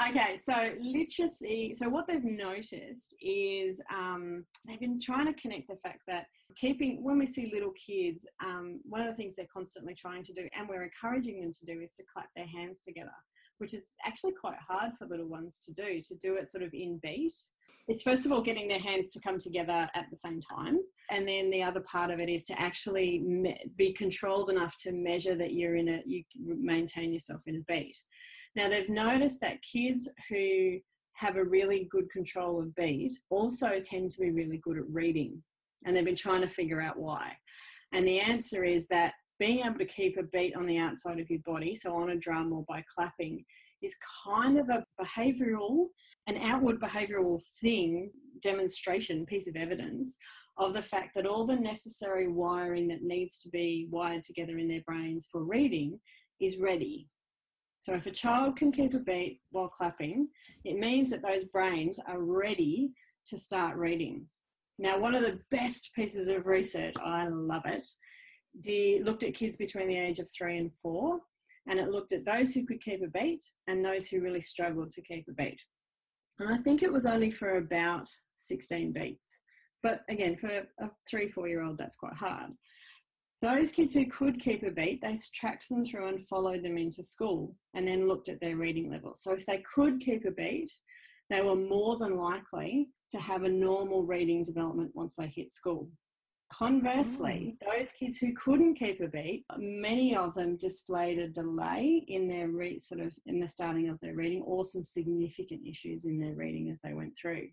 Okay, 0.10 0.38
so 0.38 0.72
literacy. 0.80 1.74
So, 1.78 1.88
what 1.88 2.08
they've 2.08 2.24
noticed 2.24 3.16
is 3.22 3.82
um, 3.94 4.46
they've 4.68 4.80
been 4.80 5.00
trying 5.00 5.28
to 5.28 5.40
connect 5.40 5.68
the 5.68 5.76
fact 5.78 6.02
that 6.08 6.26
keeping, 6.56 7.04
when 7.04 7.20
we 7.20 7.28
see 7.28 7.52
little 7.54 7.72
kids, 7.72 8.26
um, 8.44 8.80
one 8.84 9.02
of 9.02 9.08
the 9.08 9.14
things 9.14 9.36
they're 9.36 9.46
constantly 9.54 9.94
trying 9.94 10.24
to 10.24 10.34
do, 10.34 10.48
and 10.58 10.68
we're 10.68 10.84
encouraging 10.84 11.42
them 11.42 11.54
to 11.54 11.66
do, 11.66 11.80
is 11.80 11.92
to 11.94 12.04
clap 12.12 12.30
their 12.36 12.48
hands 12.48 12.82
together, 12.82 13.12
which 13.60 13.74
is 13.74 13.90
actually 14.06 14.34
quite 14.34 14.58
hard 14.68 14.92
for 14.98 15.06
little 15.06 15.28
ones 15.28 15.60
to 15.66 15.74
do, 15.74 16.02
to 16.02 16.16
do 16.16 16.36
it 16.36 16.50
sort 16.50 16.64
of 16.64 16.74
in 16.74 17.00
beat 17.04 17.34
it's 17.88 18.04
first 18.04 18.26
of 18.26 18.32
all 18.32 18.42
getting 18.42 18.68
their 18.68 18.80
hands 18.80 19.10
to 19.10 19.20
come 19.20 19.40
together 19.40 19.90
at 19.96 20.06
the 20.10 20.16
same 20.16 20.40
time 20.40 20.80
and 21.10 21.28
then 21.28 21.50
the 21.50 21.64
other 21.64 21.82
part 21.82 22.12
of 22.12 22.20
it 22.20 22.30
is 22.30 22.46
to 22.46 22.60
actually 22.60 23.20
me- 23.20 23.60
be 23.76 23.92
controlled 23.94 24.50
enough 24.50 24.76
to 24.82 24.92
measure 24.92 25.36
that 25.36 25.54
you're 25.54 25.76
in 25.76 25.90
a 25.90 26.02
you 26.06 26.24
maintain 26.40 27.12
yourself 27.12 27.42
in 27.48 27.56
a 27.58 27.72
beat 27.72 27.98
now 28.56 28.70
they've 28.70 28.90
noticed 28.90 29.40
that 29.42 29.62
kids 29.62 30.10
who 30.30 30.78
have 31.14 31.36
a 31.36 31.44
really 31.44 31.88
good 31.92 32.10
control 32.10 32.60
of 32.60 32.74
beat 32.76 33.12
also 33.30 33.80
tend 33.80 34.10
to 34.10 34.20
be 34.20 34.32
really 34.32 34.58
good 34.58 34.78
at 34.78 34.90
reading 34.90 35.42
and 35.86 35.96
they've 35.96 36.06
been 36.06 36.16
trying 36.16 36.42
to 36.42 36.48
figure 36.48 36.82
out 36.82 36.98
why 36.98 37.32
and 37.94 38.08
the 38.08 38.20
answer 38.20 38.64
is 38.64 38.88
that 38.88 39.14
being 39.40 39.66
able 39.66 39.78
to 39.78 39.86
keep 39.86 40.18
a 40.18 40.24
beat 40.24 40.56
on 40.56 40.66
the 40.66 40.78
outside 40.78 41.20
of 41.20 41.30
your 41.30 41.42
body 41.46 41.76
so 41.76 41.96
on 41.96 42.12
a 42.12 42.16
drum 42.16 42.54
or 42.54 42.64
by 42.68 42.84
clapping 42.94 43.44
is 43.82 43.96
kind 44.26 44.60
of 44.60 44.70
a 44.70 44.84
behavioral 45.02 45.88
an 46.28 46.38
outward 46.38 46.80
behavioral 46.80 47.42
thing, 47.60 48.12
demonstration, 48.42 49.26
piece 49.26 49.48
of 49.48 49.56
evidence 49.56 50.16
of 50.58 50.74
the 50.74 50.82
fact 50.82 51.16
that 51.16 51.26
all 51.26 51.46
the 51.46 51.56
necessary 51.56 52.28
wiring 52.28 52.88
that 52.88 53.02
needs 53.02 53.40
to 53.40 53.50
be 53.50 53.88
wired 53.90 54.24
together 54.24 54.58
in 54.58 54.68
their 54.68 54.82
brains 54.82 55.28
for 55.32 55.44
reading 55.44 56.00
is 56.40 56.58
ready. 56.58 57.08
So 57.82 57.96
if 57.96 58.06
a 58.06 58.12
child 58.12 58.56
can 58.56 58.72
keep 58.72 58.94
a 58.94 59.00
beat 59.00 59.42
while 59.50 59.68
clapping, 59.68 60.28
it 60.64 60.78
means 60.78 61.10
that 61.10 61.24
those 61.24 61.46
brains 61.46 62.00
are 62.08 62.22
ready 62.22 62.92
to 63.26 63.40
start 63.40 63.76
reading. 63.76 64.28
Now, 64.78 65.00
one 65.00 65.16
of 65.16 65.24
the 65.24 65.40
best 65.50 65.90
pieces 65.96 66.28
of 66.28 66.46
research, 66.46 66.94
I 67.04 67.28
love 67.28 67.64
it, 67.66 67.88
the, 68.62 69.02
looked 69.02 69.24
at 69.24 69.34
kids 69.34 69.58
between 69.58 69.88
the 69.88 69.98
age 69.98 70.20
of 70.20 70.30
three 70.30 70.60
and 70.60 70.72
four, 70.80 71.22
and 71.68 71.80
it 71.80 71.90
looked 71.90 72.12
at 72.12 72.24
those 72.24 72.54
who 72.54 72.68
could 72.68 72.84
keep 72.84 73.02
a 73.02 73.08
beat 73.08 73.44
and 73.68 73.84
those 73.84 74.06
who 74.08 74.22
really 74.22 74.42
struggled 74.42 74.92
to 74.92 75.02
keep 75.02 75.28
a 75.28 75.34
beat. 75.34 75.60
And 76.38 76.54
I 76.54 76.58
think 76.58 76.84
it 76.84 76.94
was 76.94 77.08
only 77.08 77.32
for 77.32 77.58
about 77.58 78.08
16 78.38 78.94
beats. 78.94 79.42
But 79.82 80.02
again, 80.08 80.38
for 80.38 80.50
a 80.50 80.92
three, 81.10 81.30
four 81.30 81.48
year 81.48 81.64
old, 81.64 81.80
that's 81.80 81.96
quite 81.96 82.14
hard. 82.14 82.52
Those 83.42 83.72
kids 83.72 83.96
who 83.96 84.06
could 84.06 84.40
keep 84.40 84.62
a 84.62 84.70
beat, 84.70 85.02
they 85.02 85.18
tracked 85.34 85.68
them 85.68 85.84
through 85.84 86.08
and 86.08 86.28
followed 86.28 86.64
them 86.64 86.78
into 86.78 87.02
school 87.02 87.56
and 87.74 87.88
then 87.88 88.08
looked 88.08 88.30
at 88.30 88.40
their 88.40 88.56
reading 88.56 88.92
level. 88.92 89.16
So 89.16 89.32
if 89.32 89.46
they 89.48 89.64
could 89.74 90.00
keep 90.00 90.26
a 90.26 90.32
beat, 90.32 90.70
they 91.32 91.42
were 91.42 91.56
more 91.56 91.98
than 91.98 92.18
likely 92.18 92.90
to 93.10 93.20
have 93.20 93.44
a 93.44 93.50
normal 93.50 94.04
reading 94.04 94.44
development 94.44 94.92
once 94.94 95.16
they 95.16 95.28
hit 95.28 95.52
school. 95.52 95.90
Conversely, 96.52 97.56
oh. 97.66 97.72
those 97.78 97.92
kids 97.92 98.18
who 98.18 98.34
couldn't 98.34 98.76
keep 98.76 99.00
a 99.00 99.08
beat, 99.08 99.46
many 99.58 100.16
of 100.16 100.36
them 100.36 100.58
displayed 100.58 101.18
a 101.18 101.30
delay 101.30 102.04
in 102.10 102.28
their 102.28 102.50
re- 102.50 102.78
sort 102.78 103.00
of 103.00 103.14
in 103.26 103.40
the 103.40 103.48
starting 103.48 103.90
of 103.90 103.98
their 104.02 104.16
reading, 104.16 104.42
or 104.42 104.66
some 104.66 104.84
significant 104.84 105.62
issues 105.66 106.04
in 106.04 106.20
their 106.20 106.36
reading 106.36 106.70
as 106.70 106.80
they 106.84 106.94
went 106.94 107.16
through. 107.16 107.48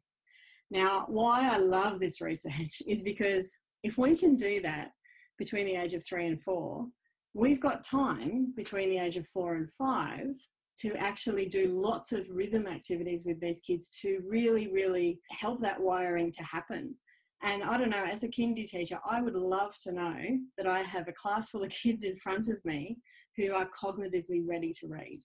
Now, 0.70 1.04
why 1.08 1.48
I 1.48 1.58
love 1.58 2.00
this 2.00 2.20
research 2.20 2.82
is 2.86 3.04
because 3.04 3.52
if 3.84 3.96
we 3.96 4.16
can 4.16 4.34
do 4.34 4.60
that 4.62 4.90
between 5.38 5.66
the 5.66 5.76
age 5.76 5.94
of 5.94 6.04
three 6.04 6.26
and 6.26 6.42
four, 6.42 6.86
we've 7.34 7.60
got 7.60 7.84
time 7.84 8.52
between 8.56 8.90
the 8.90 8.98
age 8.98 9.16
of 9.16 9.26
four 9.28 9.54
and 9.54 9.70
five 9.72 10.34
to 10.80 10.94
actually 10.96 11.46
do 11.46 11.68
lots 11.68 12.12
of 12.12 12.28
rhythm 12.30 12.66
activities 12.66 13.24
with 13.24 13.40
these 13.40 13.60
kids 13.60 13.90
to 14.02 14.20
really, 14.26 14.68
really 14.68 15.20
help 15.30 15.60
that 15.60 15.80
wiring 15.80 16.30
to 16.32 16.42
happen. 16.42 16.94
And 17.42 17.62
I 17.62 17.78
don't 17.78 17.90
know, 17.90 18.04
as 18.04 18.24
a 18.24 18.28
kindy 18.28 18.68
teacher, 18.68 18.98
I 19.08 19.20
would 19.20 19.34
love 19.34 19.76
to 19.84 19.92
know 19.92 20.16
that 20.56 20.66
I 20.66 20.82
have 20.82 21.08
a 21.08 21.12
class 21.12 21.50
full 21.50 21.64
of 21.64 21.70
kids 21.82 22.04
in 22.04 22.16
front 22.16 22.48
of 22.48 22.64
me 22.64 22.98
who 23.36 23.52
are 23.52 23.68
cognitively 23.68 24.42
ready 24.44 24.72
to 24.80 24.88
read. 24.88 25.20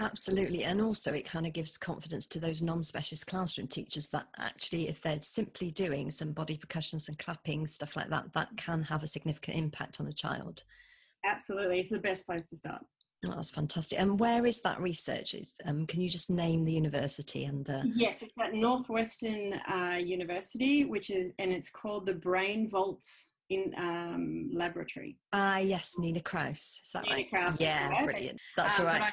Absolutely. 0.00 0.64
And 0.64 0.80
also, 0.80 1.12
it 1.12 1.24
kind 1.26 1.46
of 1.46 1.52
gives 1.52 1.76
confidence 1.76 2.26
to 2.28 2.40
those 2.40 2.62
non 2.62 2.82
specialist 2.82 3.26
classroom 3.26 3.68
teachers 3.68 4.08
that 4.08 4.26
actually, 4.38 4.88
if 4.88 5.00
they're 5.00 5.22
simply 5.22 5.70
doing 5.70 6.10
some 6.10 6.32
body 6.32 6.56
percussions 6.56 7.08
and 7.08 7.18
clapping, 7.18 7.66
stuff 7.66 7.94
like 7.96 8.10
that, 8.10 8.32
that 8.32 8.48
can 8.56 8.82
have 8.82 9.02
a 9.02 9.06
significant 9.06 9.56
impact 9.56 10.00
on 10.00 10.08
a 10.08 10.12
child. 10.12 10.64
Absolutely. 11.24 11.80
It's 11.80 11.90
the 11.90 11.98
best 11.98 12.26
place 12.26 12.46
to 12.50 12.56
start. 12.56 12.82
Oh, 13.24 13.36
that's 13.36 13.50
fantastic. 13.50 14.00
And 14.00 14.18
where 14.18 14.44
is 14.46 14.60
that 14.62 14.80
research? 14.80 15.34
Is, 15.34 15.54
um, 15.64 15.86
can 15.86 16.00
you 16.00 16.08
just 16.08 16.28
name 16.28 16.64
the 16.64 16.72
university 16.72 17.44
and 17.44 17.64
the? 17.64 17.88
Yes, 17.94 18.22
it's 18.22 18.32
at 18.42 18.54
Northwestern 18.54 19.60
uh, 19.72 19.98
University, 20.00 20.84
which 20.86 21.10
is, 21.10 21.32
and 21.38 21.52
it's 21.52 21.70
called 21.70 22.06
the 22.06 22.14
Brainvolts 22.14 23.26
in 23.50 23.72
um, 23.76 24.50
Laboratory. 24.52 25.18
Ah, 25.32 25.54
uh, 25.54 25.58
yes, 25.58 25.94
Nina 25.98 26.20
Kraus. 26.20 26.80
Is 26.84 26.90
that 26.94 27.04
Nina 27.04 27.28
right? 27.32 27.60
Yeah, 27.60 28.04
brilliant. 28.04 28.40
That's 28.56 28.80
um, 28.80 28.86
all 28.86 28.92
right. 28.92 29.12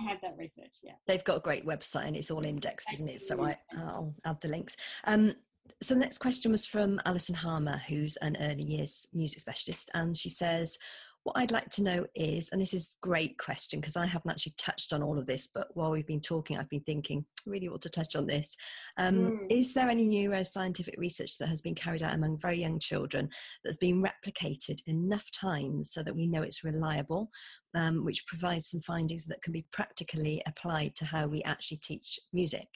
I, 0.00 0.10
have 0.10 0.20
that 0.22 0.36
research. 0.38 0.78
Yeah, 0.82 0.94
they've 1.06 1.24
got 1.24 1.36
a 1.36 1.40
great 1.40 1.66
website 1.66 2.06
and 2.06 2.16
it's 2.16 2.30
all 2.30 2.44
indexed, 2.44 2.92
isn't 2.92 3.08
it? 3.08 3.20
So 3.20 3.42
I, 3.42 3.56
I'll 3.76 4.14
add 4.24 4.40
the 4.40 4.48
links. 4.48 4.76
Um, 5.04 5.34
so 5.82 5.94
the 5.94 6.00
next 6.00 6.18
question 6.18 6.52
was 6.52 6.66
from 6.66 7.00
Alison 7.04 7.34
Harmer, 7.34 7.80
who's 7.88 8.16
an 8.16 8.36
early 8.40 8.64
years 8.64 9.06
music 9.12 9.40
specialist, 9.40 9.90
and 9.94 10.16
she 10.16 10.30
says, 10.30 10.78
what 11.24 11.36
I'd 11.36 11.50
like 11.50 11.68
to 11.70 11.82
know 11.82 12.06
is, 12.14 12.48
and 12.50 12.60
this 12.60 12.72
is 12.72 12.96
a 12.96 13.06
great 13.06 13.36
question 13.38 13.80
because 13.80 13.96
I 13.96 14.06
haven't 14.06 14.30
actually 14.30 14.54
touched 14.56 14.94
on 14.94 15.02
all 15.02 15.18
of 15.18 15.26
this, 15.26 15.48
but 15.52 15.68
while 15.74 15.90
we've 15.90 16.06
been 16.06 16.22
talking, 16.22 16.56
I've 16.56 16.70
been 16.70 16.80
thinking, 16.84 17.24
I 17.46 17.50
really 17.50 17.68
ought 17.68 17.82
to 17.82 17.90
touch 17.90 18.16
on 18.16 18.26
this. 18.26 18.56
Um, 18.96 19.14
mm. 19.16 19.46
Is 19.50 19.74
there 19.74 19.90
any 19.90 20.08
neuroscientific 20.08 20.96
research 20.96 21.36
that 21.38 21.48
has 21.48 21.60
been 21.60 21.74
carried 21.74 22.02
out 22.02 22.14
among 22.14 22.38
very 22.38 22.58
young 22.58 22.78
children 22.78 23.28
that's 23.62 23.76
been 23.76 24.02
replicated 24.02 24.80
enough 24.86 25.30
times 25.32 25.92
so 25.92 26.02
that 26.02 26.16
we 26.16 26.26
know 26.26 26.42
it's 26.42 26.64
reliable, 26.64 27.30
um, 27.74 28.04
which 28.04 28.26
provides 28.26 28.68
some 28.70 28.80
findings 28.80 29.26
that 29.26 29.42
can 29.42 29.52
be 29.52 29.66
practically 29.72 30.42
applied 30.46 30.94
to 30.96 31.04
how 31.04 31.26
we 31.26 31.42
actually 31.42 31.78
teach 31.78 32.18
music? 32.32 32.68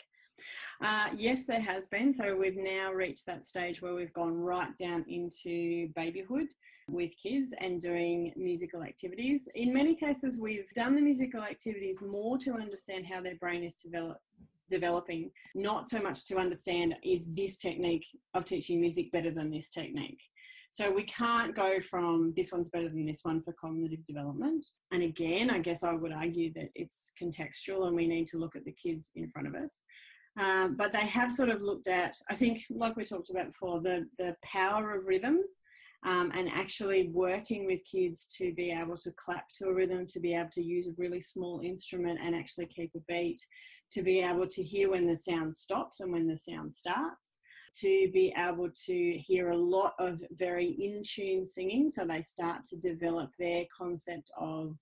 Uh, 0.84 1.08
yes, 1.16 1.46
there 1.46 1.60
has 1.60 1.86
been. 1.88 2.12
So 2.12 2.36
we've 2.36 2.56
now 2.56 2.92
reached 2.92 3.26
that 3.26 3.46
stage 3.46 3.80
where 3.80 3.94
we've 3.94 4.12
gone 4.12 4.34
right 4.34 4.76
down 4.76 5.04
into 5.08 5.88
babyhood 5.94 6.46
with 6.90 7.12
kids 7.22 7.54
and 7.60 7.80
doing 7.80 8.32
musical 8.36 8.82
activities. 8.82 9.48
In 9.54 9.72
many 9.72 9.94
cases, 9.94 10.38
we've 10.38 10.68
done 10.74 10.96
the 10.96 11.00
musical 11.00 11.42
activities 11.42 12.02
more 12.02 12.36
to 12.38 12.54
understand 12.54 13.06
how 13.06 13.20
their 13.20 13.36
brain 13.36 13.62
is 13.62 13.76
develop, 13.76 14.18
developing, 14.68 15.30
not 15.54 15.88
so 15.88 16.00
much 16.00 16.26
to 16.26 16.38
understand 16.38 16.96
is 17.04 17.32
this 17.32 17.56
technique 17.56 18.06
of 18.34 18.44
teaching 18.44 18.80
music 18.80 19.12
better 19.12 19.30
than 19.30 19.50
this 19.50 19.70
technique. 19.70 20.20
So 20.72 20.90
we 20.90 21.02
can't 21.02 21.54
go 21.54 21.80
from 21.80 22.32
this 22.34 22.50
one's 22.50 22.70
better 22.70 22.88
than 22.88 23.04
this 23.04 23.20
one 23.24 23.42
for 23.42 23.52
cognitive 23.52 24.06
development. 24.06 24.66
And 24.90 25.02
again, 25.02 25.50
I 25.50 25.58
guess 25.58 25.84
I 25.84 25.92
would 25.92 26.12
argue 26.12 26.50
that 26.54 26.70
it's 26.74 27.12
contextual 27.22 27.86
and 27.86 27.94
we 27.94 28.06
need 28.06 28.26
to 28.28 28.38
look 28.38 28.56
at 28.56 28.64
the 28.64 28.72
kids 28.72 29.12
in 29.14 29.28
front 29.28 29.48
of 29.48 29.54
us. 29.54 29.82
Um, 30.40 30.76
but 30.76 30.90
they 30.90 31.06
have 31.06 31.30
sort 31.30 31.50
of 31.50 31.60
looked 31.60 31.88
at, 31.88 32.16
I 32.30 32.34
think, 32.34 32.62
like 32.70 32.96
we 32.96 33.04
talked 33.04 33.28
about 33.28 33.48
before, 33.48 33.82
the, 33.82 34.06
the 34.16 34.34
power 34.42 34.96
of 34.96 35.04
rhythm 35.04 35.40
um, 36.06 36.32
and 36.34 36.48
actually 36.48 37.08
working 37.08 37.66
with 37.66 37.80
kids 37.84 38.26
to 38.38 38.54
be 38.54 38.70
able 38.70 38.96
to 38.96 39.12
clap 39.12 39.52
to 39.58 39.66
a 39.66 39.74
rhythm, 39.74 40.06
to 40.06 40.20
be 40.20 40.34
able 40.34 40.48
to 40.52 40.62
use 40.62 40.86
a 40.86 40.94
really 40.96 41.20
small 41.20 41.60
instrument 41.62 42.18
and 42.22 42.34
actually 42.34 42.64
keep 42.64 42.92
a 42.96 43.00
beat, 43.12 43.42
to 43.90 44.00
be 44.00 44.20
able 44.20 44.46
to 44.46 44.62
hear 44.62 44.90
when 44.90 45.06
the 45.06 45.18
sound 45.18 45.54
stops 45.54 46.00
and 46.00 46.10
when 46.10 46.26
the 46.26 46.36
sound 46.38 46.72
starts. 46.72 47.36
To 47.80 48.10
be 48.12 48.34
able 48.36 48.68
to 48.86 49.18
hear 49.18 49.50
a 49.50 49.56
lot 49.56 49.94
of 49.98 50.22
very 50.32 50.68
in 50.68 51.02
tune 51.04 51.46
singing, 51.46 51.88
so 51.88 52.04
they 52.04 52.20
start 52.20 52.64
to 52.66 52.76
develop 52.76 53.30
their 53.38 53.64
concept 53.76 54.30
of 54.38 54.76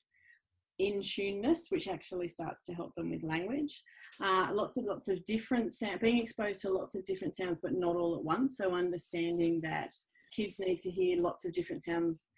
in 0.81 1.01
tuneness, 1.01 1.67
which 1.69 1.89
actually 1.89 2.27
starts 2.27 2.65
to 2.65 2.75
help 2.75 2.95
them 2.97 3.11
with 3.11 3.23
language. 3.23 3.83
uh, 4.23 4.49
lots 4.53 4.77
of 4.77 4.85
lots 4.85 5.09
of 5.09 5.25
different 5.25 5.73
sound, 5.73 6.01
being 6.01 6.19
exposed 6.19 6.61
to 6.63 6.71
lots 6.71 6.95
of 6.95 7.05
different 7.07 7.35
sounds, 7.35 7.61
but 7.61 7.73
not 7.75 7.97
all 7.97 8.17
at 8.17 8.25
once. 8.25 8.57
So 8.57 8.75
understanding 8.75 9.61
that 9.63 9.95
kids 10.33 10.61
need 10.61 10.81
to 10.81 10.91
hear 10.91 11.21
lots 11.21 11.45
of 11.45 11.53
different 11.53 11.83
sounds 11.83 12.29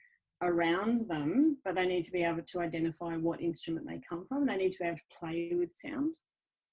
around 0.43 1.09
them, 1.09 1.59
but 1.65 1.75
they 1.75 1.87
need 1.87 2.03
to 2.05 2.13
be 2.13 2.23
able 2.23 2.43
to 2.43 2.61
identify 2.61 3.17
what 3.17 3.41
instrument 3.41 3.87
they 3.87 4.01
come 4.09 4.27
from. 4.29 4.47
They 4.47 4.57
need 4.57 4.73
to 4.73 4.79
be 4.81 4.87
able 4.87 4.97
to 4.97 5.19
play 5.19 5.53
with 5.55 5.71
sound. 5.75 6.15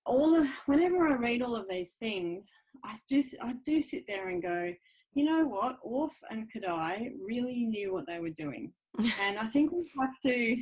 All 0.10 0.36
of, 0.36 0.48
whenever 0.66 1.08
I 1.08 1.14
read 1.18 1.44
all 1.44 1.56
of 1.56 1.68
these 1.70 1.94
things, 2.00 2.50
I 2.84 2.96
do 3.08 3.22
I 3.44 3.54
do 3.64 3.80
sit 3.80 4.06
there 4.08 4.30
and 4.30 4.42
go, 4.42 4.74
you 5.14 5.24
know 5.24 5.46
what, 5.46 5.78
Orff 5.86 6.14
and 6.32 6.48
Kodály 6.52 7.12
really 7.24 7.66
knew 7.66 7.94
what 7.94 8.08
they 8.08 8.20
were 8.20 8.32
doing, 8.32 8.74
and 9.22 9.38
I 9.38 9.46
think 9.46 9.72
we 9.72 9.88
have 10.00 10.20
to, 10.26 10.58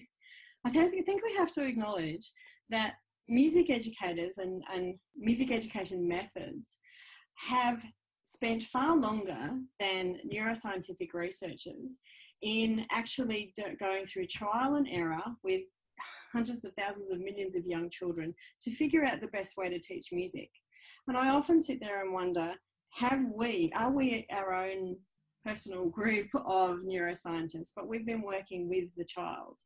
I 0.66 0.70
think, 0.70 0.94
I 0.94 1.02
think 1.02 1.24
we 1.24 1.34
have 1.36 1.54
to 1.54 1.64
acknowledge 1.64 2.30
that 2.70 2.96
music 3.30 3.70
educators 3.70 4.38
and, 4.38 4.62
and 4.74 4.96
music 5.16 5.50
education 5.52 6.06
methods 6.06 6.80
have 7.36 7.82
spent 8.24 8.64
far 8.64 8.98
longer 8.98 9.52
than 9.80 10.20
neuroscientific 10.30 11.14
researchers 11.14 11.98
in 12.42 12.86
actually 12.92 13.54
going 13.80 14.06
through 14.06 14.28
trial 14.28 14.76
and 14.76 14.88
error 14.92 15.24
with 15.44 15.62
hundreds 16.32 16.66
of 16.66 16.74
thousands 16.78 17.12
of 17.12 17.20
millions 17.20 17.56
of 17.56 17.66
young 17.66 17.90
children 17.90 18.34
to 18.62 18.72
figure 18.72 19.06
out 19.06 19.22
the 19.22 19.28
best 19.28 19.58
way 19.58 19.70
to 19.70 19.80
teach 19.80 20.10
music. 20.12 20.50
And 21.08 21.18
I 21.18 21.30
often 21.30 21.62
sit 21.62 21.80
there 21.80 22.02
and 22.04 22.14
wonder 22.14 22.54
have 22.92 23.22
we, 23.34 23.72
are 23.76 23.92
we 23.92 24.26
our 24.32 24.54
own 24.54 24.98
personal 25.46 25.86
group 25.86 26.28
of 26.34 26.80
neuroscientists, 26.80 27.72
but 27.76 27.88
we've 27.88 28.06
been 28.06 28.24
working 28.24 28.68
with 28.68 28.86
the 28.98 29.06
child. 29.06 29.58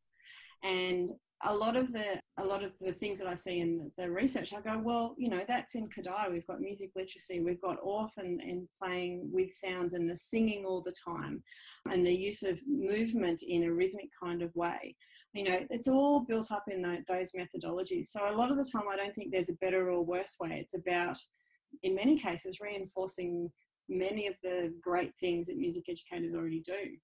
And 0.64 1.10
a 1.44 1.54
lot 1.54 1.76
of 1.76 1.92
the 1.92 2.20
a 2.38 2.46
lot 2.46 2.64
of 2.64 2.72
the 2.80 2.94
things 2.94 3.20
that 3.20 3.28
I 3.28 3.34
see 3.36 3.60
in 3.60 3.92
the 3.98 4.10
research, 4.10 4.54
I 4.54 4.62
go, 4.62 4.80
well, 4.80 5.16
you 5.18 5.30
know, 5.30 5.42
that's 5.48 5.76
in 5.76 5.90
Kodály. 5.90 6.32
We've 6.32 6.48
got 6.48 6.62
music 6.62 6.92
literacy, 6.96 7.42
we've 7.42 7.62
got 7.62 7.82
Orff 7.82 8.12
and, 8.18 8.40
and 8.42 8.68
playing 8.82 9.30
with 9.32 9.52
sounds 9.52 9.94
and 9.94 10.10
the 10.10 10.16
singing 10.16 10.66
all 10.66 10.82
the 10.82 10.94
time, 11.06 11.44
and 11.90 12.06
the 12.06 12.14
use 12.14 12.44
of 12.44 12.60
movement 12.68 13.42
in 13.48 13.64
a 13.64 13.72
rhythmic 13.72 14.10
kind 14.22 14.42
of 14.42 14.56
way. 14.56 14.96
You 15.34 15.44
know, 15.46 15.60
it's 15.70 15.88
all 15.88 16.22
built 16.22 16.52
up 16.52 16.66
in 16.70 16.82
the, 16.82 17.04
those 17.08 17.32
methodologies. 17.32 18.08
So 18.08 18.30
a 18.30 18.36
lot 18.36 18.52
of 18.52 18.58
the 18.58 18.70
time, 18.70 18.84
I 18.92 18.98
don't 18.98 19.16
think 19.16 19.32
there's 19.32 19.50
a 19.50 19.54
better 19.54 19.90
or 19.90 20.04
worse 20.04 20.36
way. 20.40 20.58
It's 20.60 20.74
about, 20.74 21.18
in 21.84 21.96
many 21.96 22.18
cases, 22.18 22.60
reinforcing 22.60 23.50
many 23.88 24.28
of 24.28 24.36
the 24.44 24.74
great 24.82 25.14
things 25.20 25.48
that 25.48 25.58
music 25.58 25.86
educators 25.90 26.34
already 26.34 26.62
do. 26.62 26.98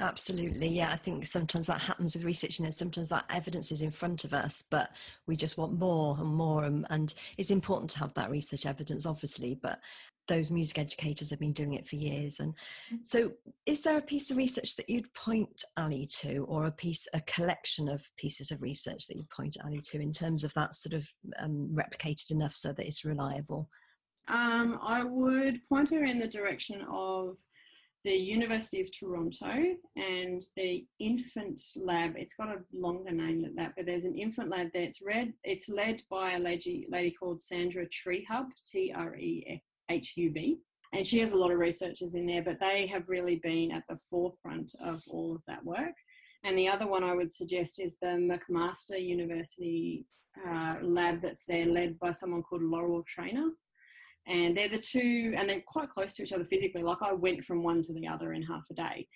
Absolutely. 0.00 0.68
Yeah. 0.68 0.92
I 0.92 0.96
think 0.96 1.26
sometimes 1.26 1.66
that 1.66 1.80
happens 1.80 2.14
with 2.14 2.24
research 2.24 2.60
and 2.60 2.72
sometimes 2.72 3.08
that 3.08 3.24
evidence 3.30 3.72
is 3.72 3.80
in 3.80 3.90
front 3.90 4.24
of 4.24 4.32
us, 4.32 4.62
but 4.70 4.90
we 5.26 5.34
just 5.34 5.58
want 5.58 5.76
more 5.76 6.16
and 6.20 6.28
more. 6.28 6.64
And, 6.64 6.86
and, 6.90 7.12
it's 7.36 7.50
important 7.50 7.90
to 7.92 7.98
have 7.98 8.14
that 8.14 8.30
research 8.30 8.64
evidence, 8.64 9.06
obviously, 9.06 9.58
but 9.60 9.80
those 10.28 10.50
music 10.50 10.78
educators 10.78 11.30
have 11.30 11.40
been 11.40 11.52
doing 11.52 11.74
it 11.74 11.88
for 11.88 11.96
years. 11.96 12.40
And 12.40 12.54
mm. 12.92 12.98
so, 13.02 13.32
is 13.66 13.80
there 13.80 13.98
a 13.98 14.02
piece 14.02 14.30
of 14.30 14.36
research 14.36 14.76
that 14.76 14.88
you'd 14.88 15.12
point 15.14 15.64
Ali 15.76 16.06
to, 16.20 16.44
or 16.48 16.66
a 16.66 16.72
piece, 16.72 17.06
a 17.14 17.20
collection 17.22 17.88
of 17.88 18.02
pieces 18.16 18.50
of 18.50 18.62
research 18.62 19.06
that 19.06 19.16
you'd 19.16 19.30
point 19.30 19.56
Ali 19.64 19.80
to 19.80 20.00
in 20.00 20.12
terms 20.12 20.44
of 20.44 20.54
that 20.54 20.74
sort 20.74 20.94
of 20.94 21.08
um, 21.40 21.68
replicated 21.72 22.30
enough 22.30 22.54
so 22.54 22.72
that 22.72 22.86
it's 22.86 23.04
reliable? 23.04 23.68
Um, 24.28 24.78
I 24.82 25.02
would 25.04 25.66
point 25.68 25.90
her 25.90 26.04
in 26.04 26.18
the 26.18 26.28
direction 26.28 26.84
of 26.90 27.38
the 28.04 28.14
University 28.14 28.80
of 28.80 28.96
Toronto 28.96 29.74
and 29.96 30.42
the 30.56 30.84
infant 31.00 31.60
lab. 31.76 32.14
It's 32.16 32.34
got 32.34 32.48
a 32.48 32.62
longer 32.72 33.10
name 33.10 33.42
than 33.42 33.54
that, 33.56 33.72
but 33.76 33.86
there's 33.86 34.04
an 34.04 34.16
infant 34.16 34.50
lab 34.50 34.68
there. 34.72 34.84
It's 34.84 35.02
read. 35.02 35.32
It's 35.44 35.68
led 35.68 36.02
by 36.10 36.32
a 36.32 36.38
lady, 36.38 36.86
lady 36.90 37.10
called 37.10 37.40
Sandra 37.40 37.86
Trehub, 37.86 38.46
T 38.70 38.92
R 38.94 39.16
E 39.16 39.62
F 39.88 39.96
H 39.96 40.12
U 40.16 40.30
B, 40.30 40.58
and 40.92 41.06
she 41.06 41.18
has 41.20 41.32
a 41.32 41.36
lot 41.36 41.50
of 41.50 41.58
researchers 41.58 42.14
in 42.14 42.26
there. 42.26 42.42
But 42.42 42.60
they 42.60 42.86
have 42.86 43.08
really 43.08 43.36
been 43.36 43.72
at 43.72 43.84
the 43.88 43.98
forefront 44.10 44.74
of 44.80 45.02
all 45.08 45.34
of 45.34 45.42
that 45.46 45.64
work. 45.64 45.94
And 46.44 46.56
the 46.56 46.68
other 46.68 46.86
one 46.86 47.02
I 47.02 47.14
would 47.14 47.32
suggest 47.32 47.80
is 47.80 47.98
the 48.00 48.08
McMaster 48.08 49.02
University 49.04 50.06
uh, 50.48 50.76
lab 50.82 51.20
that's 51.20 51.44
there, 51.46 51.66
led 51.66 51.98
by 51.98 52.12
someone 52.12 52.42
called 52.42 52.62
Laurel 52.62 53.02
Trainor 53.08 53.50
and 54.28 54.56
they're 54.56 54.68
the 54.68 54.78
two 54.78 55.34
and 55.36 55.48
they're 55.48 55.62
quite 55.66 55.88
close 55.88 56.14
to 56.14 56.22
each 56.22 56.32
other 56.32 56.44
physically 56.44 56.82
like 56.82 56.98
i 57.02 57.12
went 57.12 57.44
from 57.44 57.62
one 57.62 57.82
to 57.82 57.92
the 57.94 58.06
other 58.06 58.34
in 58.34 58.42
half 58.42 58.62
a 58.70 58.74
day 58.74 59.06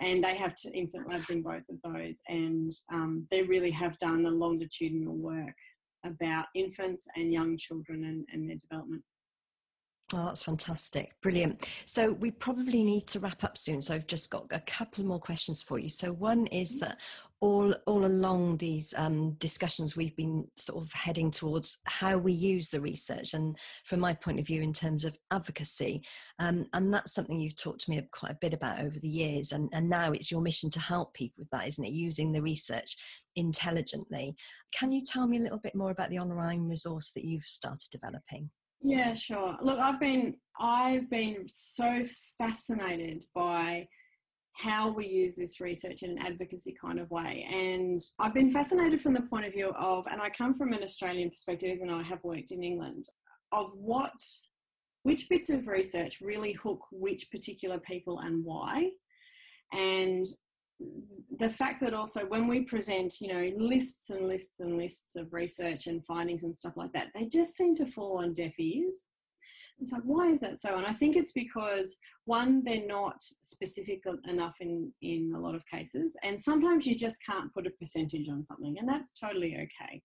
and 0.00 0.22
they 0.22 0.34
have 0.34 0.54
infant 0.74 1.08
labs 1.08 1.30
in 1.30 1.40
both 1.40 1.62
of 1.70 1.80
those 1.82 2.20
and 2.28 2.70
um, 2.92 3.26
they 3.30 3.42
really 3.42 3.70
have 3.70 3.96
done 3.98 4.22
the 4.22 4.30
longitudinal 4.30 5.16
work 5.16 5.54
about 6.04 6.46
infants 6.54 7.06
and 7.16 7.32
young 7.32 7.56
children 7.56 8.04
and, 8.04 8.26
and 8.32 8.48
their 8.48 8.56
development 8.56 9.02
Oh, 10.12 10.26
that's 10.26 10.44
fantastic. 10.44 11.20
Brilliant. 11.20 11.68
So 11.84 12.12
we 12.12 12.30
probably 12.30 12.84
need 12.84 13.08
to 13.08 13.18
wrap 13.18 13.42
up 13.42 13.58
soon. 13.58 13.82
So 13.82 13.92
I've 13.92 14.06
just 14.06 14.30
got 14.30 14.46
a 14.52 14.60
couple 14.60 15.04
more 15.04 15.18
questions 15.18 15.62
for 15.62 15.80
you. 15.80 15.90
So 15.90 16.12
one 16.12 16.46
is 16.48 16.72
mm-hmm. 16.72 16.80
that 16.80 16.98
all 17.40 17.74
all 17.86 18.06
along 18.06 18.56
these 18.56 18.94
um, 18.96 19.32
discussions 19.32 19.94
we've 19.94 20.16
been 20.16 20.46
sort 20.56 20.82
of 20.82 20.90
heading 20.92 21.30
towards 21.30 21.78
how 21.84 22.16
we 22.16 22.32
use 22.32 22.70
the 22.70 22.80
research 22.80 23.34
and 23.34 23.58
from 23.84 24.00
my 24.00 24.14
point 24.14 24.40
of 24.40 24.46
view 24.46 24.62
in 24.62 24.72
terms 24.72 25.04
of 25.04 25.18
advocacy 25.30 26.02
um, 26.38 26.64
and 26.72 26.92
that's 26.94 27.12
something 27.12 27.38
you've 27.38 27.56
talked 27.56 27.82
to 27.82 27.90
me 27.90 28.00
quite 28.10 28.32
a 28.32 28.38
bit 28.40 28.54
about 28.54 28.80
over 28.80 28.98
the 28.98 29.08
years 29.08 29.52
and, 29.52 29.68
and 29.74 29.86
now 29.86 30.12
it's 30.12 30.30
your 30.30 30.40
mission 30.40 30.70
to 30.70 30.80
help 30.80 31.12
people 31.12 31.42
with 31.42 31.50
that 31.50 31.68
isn't 31.68 31.84
it 31.84 31.92
using 31.92 32.32
the 32.32 32.40
research 32.40 32.96
intelligently 33.36 34.34
can 34.74 34.90
you 34.90 35.02
tell 35.04 35.26
me 35.26 35.36
a 35.36 35.42
little 35.42 35.58
bit 35.58 35.74
more 35.74 35.90
about 35.90 36.08
the 36.08 36.18
online 36.18 36.66
resource 36.66 37.10
that 37.14 37.24
you've 37.24 37.44
started 37.44 37.90
developing 37.90 38.48
yeah, 38.86 39.14
sure. 39.14 39.56
Look, 39.60 39.78
I've 39.78 39.98
been 39.98 40.36
I've 40.60 41.10
been 41.10 41.46
so 41.48 42.04
fascinated 42.38 43.24
by 43.34 43.88
how 44.52 44.90
we 44.90 45.06
use 45.06 45.36
this 45.36 45.60
research 45.60 46.02
in 46.02 46.12
an 46.12 46.18
advocacy 46.18 46.74
kind 46.80 46.98
of 46.98 47.10
way. 47.10 47.46
And 47.52 48.00
I've 48.18 48.32
been 48.32 48.50
fascinated 48.50 49.02
from 49.02 49.12
the 49.12 49.22
point 49.22 49.44
of 49.44 49.52
view 49.52 49.70
of, 49.76 50.06
and 50.10 50.20
I 50.20 50.30
come 50.30 50.54
from 50.54 50.72
an 50.72 50.82
Australian 50.82 51.30
perspective, 51.30 51.70
even 51.74 51.88
though 51.88 51.98
I 51.98 52.04
have 52.04 52.24
worked 52.24 52.52
in 52.52 52.62
England, 52.62 53.06
of 53.52 53.72
what, 53.76 54.14
which 55.02 55.28
bits 55.28 55.50
of 55.50 55.66
research 55.66 56.20
really 56.22 56.52
hook 56.52 56.80
which 56.90 57.30
particular 57.30 57.78
people 57.80 58.20
and 58.20 58.44
why. 58.44 58.90
And 59.72 60.24
the 61.38 61.50
fact 61.50 61.80
that 61.82 61.94
also 61.94 62.26
when 62.26 62.48
we 62.48 62.62
present, 62.62 63.20
you 63.20 63.28
know, 63.28 63.52
lists 63.56 64.10
and 64.10 64.26
lists 64.26 64.60
and 64.60 64.76
lists 64.76 65.16
of 65.16 65.32
research 65.32 65.86
and 65.86 66.04
findings 66.04 66.44
and 66.44 66.54
stuff 66.54 66.76
like 66.76 66.92
that, 66.92 67.08
they 67.14 67.26
just 67.26 67.56
seem 67.56 67.74
to 67.76 67.86
fall 67.86 68.18
on 68.18 68.32
deaf 68.32 68.58
ears. 68.58 69.08
It's 69.80 69.92
like, 69.92 70.02
why 70.02 70.28
is 70.28 70.40
that 70.40 70.60
so? 70.60 70.76
And 70.76 70.86
I 70.86 70.92
think 70.92 71.16
it's 71.16 71.32
because 71.32 71.96
one, 72.24 72.62
they're 72.64 72.86
not 72.86 73.16
specific 73.20 74.02
enough 74.26 74.56
in, 74.60 74.90
in 75.02 75.32
a 75.36 75.40
lot 75.40 75.54
of 75.54 75.66
cases. 75.66 76.16
And 76.22 76.40
sometimes 76.40 76.86
you 76.86 76.96
just 76.96 77.18
can't 77.24 77.52
put 77.52 77.66
a 77.66 77.70
percentage 77.70 78.28
on 78.28 78.42
something, 78.42 78.76
and 78.78 78.88
that's 78.88 79.12
totally 79.12 79.54
okay. 79.54 80.02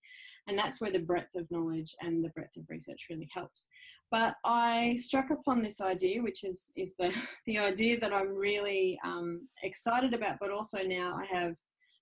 And 0.48 0.58
that's 0.58 0.82
where 0.82 0.92
the 0.92 1.00
breadth 1.00 1.36
of 1.36 1.50
knowledge 1.52 1.96
and 2.02 2.24
the 2.24 2.30
breadth 2.30 2.58
of 2.58 2.64
research 2.70 3.08
really 3.10 3.30
helps. 3.34 3.68
But 4.10 4.36
I 4.44 4.98
struck 5.00 5.30
upon 5.30 5.64
this 5.64 5.80
idea, 5.80 6.22
which 6.22 6.44
is, 6.44 6.72
is 6.76 6.96
the, 7.00 7.14
the 7.46 7.58
idea 7.58 8.00
that 8.00 8.14
I'm 8.14 8.36
really 8.36 9.00
um, 9.06 9.48
excited 9.64 10.14
about, 10.14 10.38
but 10.40 10.52
also 10.52 10.80
now 10.80 11.18
I 11.18 11.26
have 11.34 11.54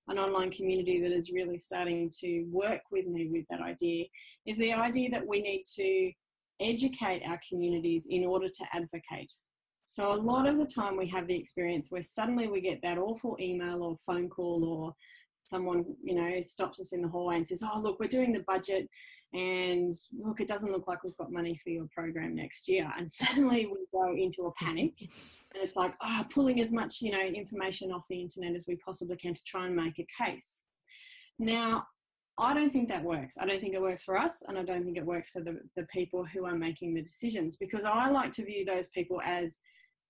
an 0.08 0.18
online 0.18 0.50
community 0.50 1.00
that 1.02 1.12
is 1.12 1.32
really 1.32 1.60
starting 1.60 2.12
to 2.20 2.46
work 2.52 2.82
with 2.92 3.06
me 3.06 3.30
with 3.32 3.46
that 3.52 3.62
idea, 3.62 4.06
is 4.48 4.58
the 4.58 4.74
idea 4.74 5.12
that 5.12 5.26
we 5.26 5.42
need 5.42 5.64
to 5.76 6.12
educate 6.62 7.24
our 7.26 7.40
communities 7.48 8.08
in 8.10 8.26
order 8.26 8.48
to 8.48 8.66
advocate. 8.74 9.32
So 9.90 10.14
a 10.14 10.16
lot 10.16 10.48
of 10.48 10.58
the 10.58 10.68
time 10.68 10.98
we 10.98 11.08
have 11.08 11.28
the 11.28 11.36
experience 11.36 11.88
where 11.90 12.04
suddenly 12.04 12.48
we 12.48 12.62
get 12.62 12.80
that 12.84 13.00
awful 13.00 13.38
email 13.40 13.82
or 13.82 13.96
phone 14.06 14.30
call 14.30 14.64
or 14.64 14.94
someone, 15.34 15.84
you 16.04 16.14
know, 16.14 16.42
stops 16.42 16.80
us 16.80 16.94
in 16.94 17.02
the 17.02 17.08
hallway 17.08 17.38
and 17.38 17.48
says, 17.48 17.64
oh, 17.64 17.80
look, 17.80 18.00
we're 18.00 18.08
doing 18.08 18.32
the 18.32 18.44
budget 18.48 18.88
and 19.34 19.94
look, 20.18 20.42
it 20.42 20.48
doesn't 20.48 20.72
look 20.72 20.88
like 20.88 21.04
we've 21.04 21.18
got 21.18 21.32
money 21.32 21.60
for 21.64 21.70
your 21.70 21.86
program 21.94 22.36
next 22.36 22.68
year. 22.68 22.92
And 22.98 23.10
suddenly 23.12 23.68
we 23.68 23.78
go 23.92 24.14
into 24.16 24.44
a 24.44 24.54
panic 24.64 24.94
and 25.00 25.64
it's 25.64 25.76
like, 25.76 25.94
oh, 26.04 26.26
pulling 26.34 26.62
as 26.62 26.72
much, 26.72 27.02
you 27.02 27.12
know, 27.12 27.22
information 27.22 27.92
off 27.92 28.06
the 28.10 28.22
internet 28.22 28.56
as 28.56 28.66
we 28.68 28.76
possibly 28.78 29.18
can 29.18 29.34
to 29.34 29.44
try 29.44 29.66
and 29.66 29.76
make 29.76 30.00
a 30.00 30.24
case. 30.24 30.64
Now, 31.40 31.86
I 32.40 32.54
don't 32.54 32.72
think 32.72 32.88
that 32.90 33.04
works. 33.04 33.36
I 33.38 33.46
don't 33.46 33.60
think 33.60 33.76
it 33.76 33.82
works 33.82 34.04
for 34.04 34.18
us, 34.18 34.42
and 34.48 34.58
I 34.58 34.64
don't 34.64 34.86
think 34.86 34.98
it 34.98 35.06
works 35.06 35.30
for 35.30 35.42
the, 35.42 35.60
the 35.76 35.86
people 35.94 36.26
who 36.26 36.46
are 36.46 36.56
making 36.56 36.94
the 36.94 37.02
decisions 37.02 37.58
because 37.58 37.84
I 37.86 38.10
like 38.10 38.32
to 38.34 38.46
view 38.46 38.64
those 38.64 38.90
people 38.90 39.22
as 39.26 39.60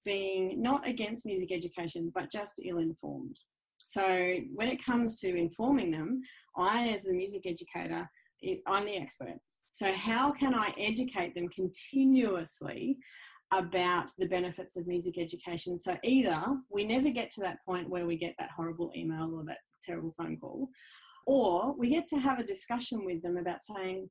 being 0.06 0.62
not 0.62 0.88
against 0.88 1.26
music 1.26 1.52
education, 1.52 2.12
but 2.14 2.32
just 2.32 2.62
ill 2.64 2.78
informed. 2.78 3.38
So 3.84 4.36
when 4.54 4.68
it 4.68 4.84
comes 4.86 5.20
to 5.22 5.36
informing 5.36 5.90
them, 5.90 6.22
I, 6.56 6.90
as 6.90 7.08
a 7.08 7.14
music 7.14 7.42
educator, 7.48 8.08
I'm 8.68 8.86
the 8.86 8.96
expert. 8.96 9.40
So, 9.72 9.92
how 9.92 10.32
can 10.32 10.54
I 10.54 10.74
educate 10.80 11.36
them 11.36 11.48
continuously 11.50 12.98
about 13.52 14.10
the 14.18 14.28
benefits 14.28 14.78
of 14.78 14.88
music 14.88 15.18
education? 15.20 15.78
So, 15.78 15.98
either 16.04 16.44
we 16.70 16.86
never 16.86 17.10
get 17.10 17.30
to 17.32 17.42
that 17.42 17.64
point 17.66 17.90
where 17.90 18.06
we 18.06 18.18
get 18.18 18.36
that 18.40 18.50
horrible 18.56 18.92
email 18.96 19.32
or 19.36 19.44
that 19.46 19.60
terrible 19.84 20.14
phone 20.18 20.38
call, 20.38 20.70
or 21.26 21.76
we 21.78 21.90
get 21.90 22.08
to 22.08 22.18
have 22.18 22.40
a 22.40 22.44
discussion 22.44 23.06
with 23.06 23.22
them 23.22 23.38
about 23.38 23.64
saying, 23.64 24.10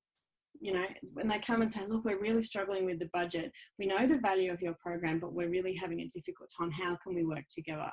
you 0.60 0.72
know, 0.72 0.84
when 1.12 1.28
they 1.28 1.38
come 1.38 1.62
and 1.62 1.72
say, 1.72 1.80
look, 1.88 2.04
we're 2.04 2.20
really 2.20 2.42
struggling 2.42 2.84
with 2.84 2.98
the 2.98 3.10
budget. 3.12 3.52
We 3.78 3.86
know 3.86 4.06
the 4.06 4.18
value 4.18 4.52
of 4.52 4.60
your 4.60 4.74
program, 4.82 5.20
but 5.20 5.32
we're 5.32 5.50
really 5.50 5.74
having 5.74 6.00
a 6.00 6.08
difficult 6.08 6.50
time. 6.56 6.70
How 6.70 6.96
can 7.02 7.14
we 7.14 7.24
work 7.24 7.44
together? 7.54 7.90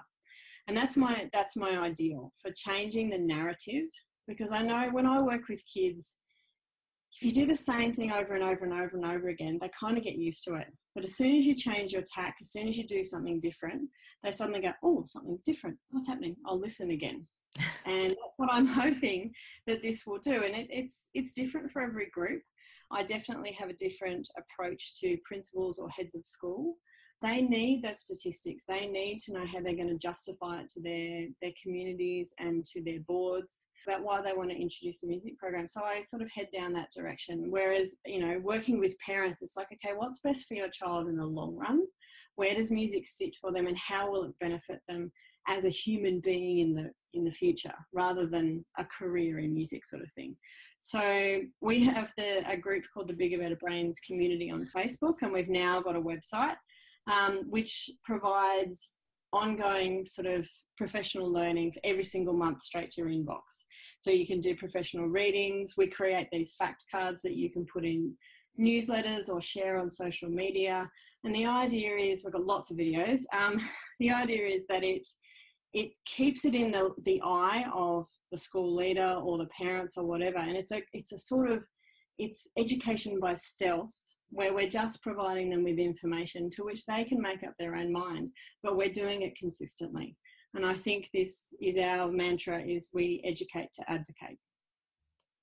And 0.67 0.75
that's 0.75 0.97
my 0.97 1.29
that's 1.31 1.55
my 1.55 1.77
ideal 1.77 2.33
for 2.41 2.51
changing 2.55 3.09
the 3.09 3.19
narrative 3.19 3.85
because 4.27 4.51
I 4.51 4.63
know 4.63 4.89
when 4.91 5.05
I 5.05 5.21
work 5.21 5.47
with 5.47 5.61
kids, 5.71 6.17
if 7.15 7.23
you 7.23 7.31
do 7.31 7.45
the 7.45 7.55
same 7.55 7.93
thing 7.93 8.11
over 8.11 8.33
and 8.33 8.43
over 8.43 8.65
and 8.65 8.73
over 8.73 8.97
and 8.97 9.05
over 9.05 9.29
again, 9.29 9.59
they 9.61 9.69
kind 9.79 9.97
of 9.97 10.03
get 10.03 10.15
used 10.15 10.43
to 10.45 10.55
it. 10.55 10.67
But 10.95 11.05
as 11.05 11.15
soon 11.15 11.35
as 11.35 11.45
you 11.45 11.55
change 11.55 11.91
your 11.93 12.03
tack, 12.03 12.35
as 12.41 12.51
soon 12.51 12.67
as 12.67 12.77
you 12.77 12.85
do 12.85 13.03
something 13.03 13.39
different, 13.39 13.83
they 14.23 14.31
suddenly 14.31 14.61
go, 14.61 14.71
oh, 14.83 15.03
something's 15.05 15.43
different. 15.43 15.77
What's 15.91 16.07
happening? 16.07 16.35
I'll 16.45 16.59
listen 16.59 16.91
again. 16.91 17.27
And 17.85 18.09
that's 18.11 18.37
what 18.37 18.49
I'm 18.51 18.67
hoping 18.83 19.33
that 19.67 19.81
this 19.81 20.05
will 20.05 20.19
do. 20.19 20.43
And 20.43 20.55
it, 20.55 20.67
it's 20.69 21.09
it's 21.13 21.33
different 21.33 21.71
for 21.71 21.81
every 21.81 22.09
group. 22.09 22.41
I 22.91 23.03
definitely 23.03 23.51
have 23.59 23.69
a 23.69 23.73
different 23.73 24.27
approach 24.37 24.99
to 25.01 25.17
principals 25.25 25.79
or 25.79 25.89
heads 25.89 26.15
of 26.15 26.25
school. 26.25 26.75
They 27.21 27.41
need 27.41 27.81
those 27.81 28.01
statistics. 28.01 28.63
They 28.67 28.87
need 28.87 29.19
to 29.25 29.33
know 29.33 29.45
how 29.45 29.61
they're 29.61 29.75
going 29.75 29.89
to 29.89 29.97
justify 29.97 30.59
it 30.61 30.67
to 30.69 30.81
their, 30.81 31.27
their 31.41 31.53
communities 31.61 32.33
and 32.39 32.63
to 32.65 32.83
their 32.83 32.99
boards 33.07 33.67
about 33.87 34.03
why 34.03 34.21
they 34.21 34.33
want 34.33 34.51
to 34.51 34.55
introduce 34.55 35.01
a 35.03 35.07
music 35.07 35.37
program. 35.37 35.67
So 35.67 35.81
I 35.81 36.01
sort 36.01 36.21
of 36.21 36.29
head 36.29 36.49
down 36.53 36.73
that 36.73 36.91
direction. 36.95 37.49
Whereas, 37.49 37.95
you 38.05 38.19
know, 38.19 38.39
working 38.43 38.79
with 38.79 38.99
parents, 38.99 39.41
it's 39.41 39.55
like, 39.55 39.67
okay, 39.73 39.95
what's 39.95 40.19
best 40.19 40.45
for 40.45 40.55
your 40.55 40.69
child 40.69 41.07
in 41.07 41.17
the 41.17 41.25
long 41.25 41.55
run? 41.55 41.83
Where 42.35 42.53
does 42.53 42.69
music 42.69 43.07
sit 43.07 43.35
for 43.39 43.51
them 43.51 43.67
and 43.67 43.77
how 43.77 44.11
will 44.11 44.25
it 44.25 44.39
benefit 44.39 44.81
them 44.87 45.11
as 45.47 45.65
a 45.65 45.69
human 45.69 46.19
being 46.19 46.59
in 46.59 46.73
the 46.73 46.91
in 47.15 47.25
the 47.25 47.31
future 47.31 47.73
rather 47.93 48.25
than 48.25 48.63
a 48.77 48.85
career 48.85 49.39
in 49.39 49.53
music 49.53 49.85
sort 49.85 50.03
of 50.03 50.11
thing. 50.11 50.35
So 50.79 51.41
we 51.61 51.83
have 51.85 52.13
the 52.17 52.49
a 52.49 52.57
group 52.57 52.83
called 52.93 53.07
the 53.07 53.13
Bigger 53.13 53.39
Better 53.39 53.55
Brains 53.55 53.99
community 54.05 54.51
on 54.51 54.69
Facebook 54.75 55.15
and 55.21 55.31
we've 55.31 55.49
now 55.49 55.81
got 55.81 55.95
a 55.95 56.01
website 56.01 56.55
um, 57.11 57.45
which 57.49 57.89
provides 58.03 58.91
ongoing 59.33 60.05
sort 60.05 60.27
of 60.27 60.47
professional 60.77 61.31
learning 61.31 61.71
for 61.71 61.79
every 61.83 62.03
single 62.03 62.33
month 62.33 62.61
straight 62.61 62.91
to 62.91 63.01
your 63.01 63.09
inbox. 63.09 63.65
So 63.99 64.11
you 64.11 64.27
can 64.27 64.39
do 64.39 64.55
professional 64.55 65.07
readings. 65.07 65.73
We 65.77 65.89
create 65.89 66.27
these 66.31 66.53
fact 66.57 66.85
cards 66.91 67.21
that 67.21 67.35
you 67.35 67.49
can 67.49 67.65
put 67.65 67.85
in 67.85 68.13
newsletters 68.59 69.29
or 69.29 69.41
share 69.41 69.77
on 69.79 69.89
social 69.89 70.29
media. 70.29 70.89
And 71.23 71.33
the 71.33 71.45
idea 71.45 71.95
is 71.95 72.23
we've 72.23 72.33
got 72.33 72.45
lots 72.45 72.71
of 72.71 72.77
videos. 72.77 73.21
Um, 73.33 73.59
the 73.99 74.11
idea 74.11 74.47
is 74.47 74.65
that 74.67 74.83
it 74.83 75.07
it 75.75 75.91
keeps 76.05 76.45
it 76.45 76.55
in 76.55 76.71
the, 76.71 76.91
the 77.03 77.21
eye 77.23 77.65
of 77.73 78.07
the 78.31 78.37
school 78.37 78.73
leader 78.73 79.19
or 79.21 79.37
the 79.37 79.47
parents 79.47 79.97
or 79.97 80.05
whatever. 80.05 80.37
And 80.37 80.55
it's 80.55 80.71
a 80.71 80.81
it's 80.93 81.11
a 81.11 81.17
sort 81.17 81.51
of 81.51 81.65
it's 82.17 82.47
education 82.57 83.19
by 83.19 83.33
stealth 83.33 83.93
where 84.29 84.53
we're 84.53 84.69
just 84.69 85.03
providing 85.03 85.49
them 85.49 85.65
with 85.65 85.77
information 85.77 86.49
to 86.49 86.63
which 86.63 86.85
they 86.85 87.03
can 87.03 87.21
make 87.21 87.43
up 87.43 87.53
their 87.59 87.75
own 87.75 87.91
mind, 87.91 88.31
but 88.63 88.77
we're 88.77 88.89
doing 88.89 89.21
it 89.21 89.37
consistently. 89.37 90.15
And 90.55 90.65
I 90.65 90.73
think 90.73 91.09
this 91.13 91.47
is 91.61 91.77
our 91.77 92.09
mantra 92.09 92.63
is 92.63 92.89
we 92.93 93.21
educate 93.25 93.69
to 93.73 93.91
advocate. 93.91 94.39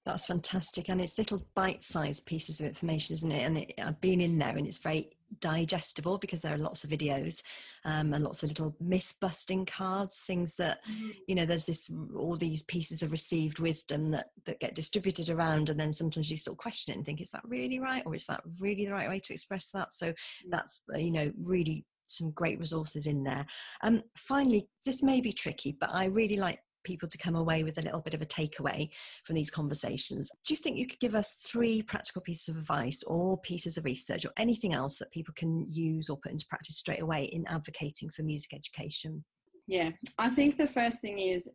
That's 0.07 0.25
fantastic. 0.25 0.89
And 0.89 1.01
it's 1.01 1.19
little 1.19 1.47
bite 1.55 1.85
sized 1.85 2.25
pieces 2.25 2.61
of 2.61 2.67
information, 2.67 3.15
isn't 3.15 3.31
it? 3.31 3.45
And 3.45 3.59
it, 3.59 3.75
I've 3.79 4.01
been 4.01 4.23
in 4.23 4.39
there 4.39 4.57
and 4.57 4.67
it's 4.67 4.79
very 4.79 5.11
digestible 5.41 6.19
because 6.19 6.41
there 6.41 6.55
are 6.55 6.59
lots 6.59 6.85
of 6.85 6.91
videos 6.91 7.43
um, 7.85 8.13
and 8.13 8.25
lots 8.25 8.43
of 8.43 8.51
little 8.51 8.75
myth 8.81 9.15
busting 9.21 9.67
cards, 9.67 10.21
things 10.27 10.55
that, 10.57 10.79
mm-hmm. 10.91 11.11
you 11.27 11.35
know, 11.35 11.47
there's 11.47 11.67
this, 11.67 11.89
all 12.17 12.37
these 12.37 12.63
pieces 12.65 13.03
of 13.03 13.13
received 13.13 13.59
wisdom 13.59 14.11
that, 14.11 14.31
that 14.47 14.61
get 14.61 14.75
distributed 14.75 15.31
around. 15.31 15.69
And 15.69 15.79
then 15.79 15.93
sometimes 15.93 16.31
you 16.31 16.37
sort 16.37 16.55
of 16.55 16.59
question 16.59 16.93
it 16.93 16.97
and 16.97 17.07
think, 17.07 17.21
is 17.21 17.31
that 17.31 17.43
really 17.45 17.79
right? 17.79 18.03
Or 18.07 18.15
is 18.15 18.27
that 18.27 18.43
really 18.59 18.85
the 18.87 18.93
right 18.93 19.09
way 19.09 19.21
to 19.21 19.33
express 19.33 19.71
that? 19.71 19.93
So 19.93 20.09
mm-hmm. 20.09 20.51
that's, 20.51 20.83
uh, 20.95 20.99
you 20.99 21.13
know, 21.13 21.33
really 21.43 21.85
some 22.07 22.31
great 22.33 22.59
resources 22.59 23.07
in 23.07 23.25
there. 23.25 23.47
Um, 23.83 24.03
finally, 24.17 24.69
this 24.85 25.03
may 25.03 25.21
be 25.21 25.33
tricky, 25.33 25.77
but 25.81 25.91
I 25.93 26.07
really 26.07 26.37
like 26.37 26.61
people 26.85 27.09
to 27.09 27.19
come 27.19 27.37
away 27.37 27.65
with 27.65 27.79
a 27.79 27.83
little 27.83 28.01
bit 28.01 28.15
of 28.15 28.23
a 28.23 28.27
takeaway 28.27 28.89
from 29.25 29.37
these 29.37 29.51
conversations. 29.51 30.31
Do 30.47 30.55
you 30.55 30.59
think 30.59 30.79
you 30.79 30.87
could 30.87 31.01
give 31.01 31.15
us 31.15 31.35
three 31.47 31.83
practical 31.83 32.23
pieces 32.23 32.49
of 32.49 32.57
advice 32.57 33.03
or 33.05 33.39
pieces 33.39 33.77
of 33.77 33.85
research 33.85 34.25
or 34.25 34.33
anything 34.37 34.73
else 34.73 34.99
that 34.99 35.11
people 35.11 35.35
can 35.37 35.67
use 35.71 36.09
or 36.09 36.17
put 36.19 36.33
into 36.33 36.47
practice 36.47 36.77
straight 36.77 37.03
away 37.03 37.25
in 37.25 37.47
advocating 37.49 38.11
for 38.11 38.23
music 38.23 38.55
education? 38.55 39.25
Yeah, 39.67 39.91
I 40.19 40.29
think 40.29 40.57
the 40.57 40.67
first 40.67 41.01
thing 41.01 41.19
is 41.19 41.49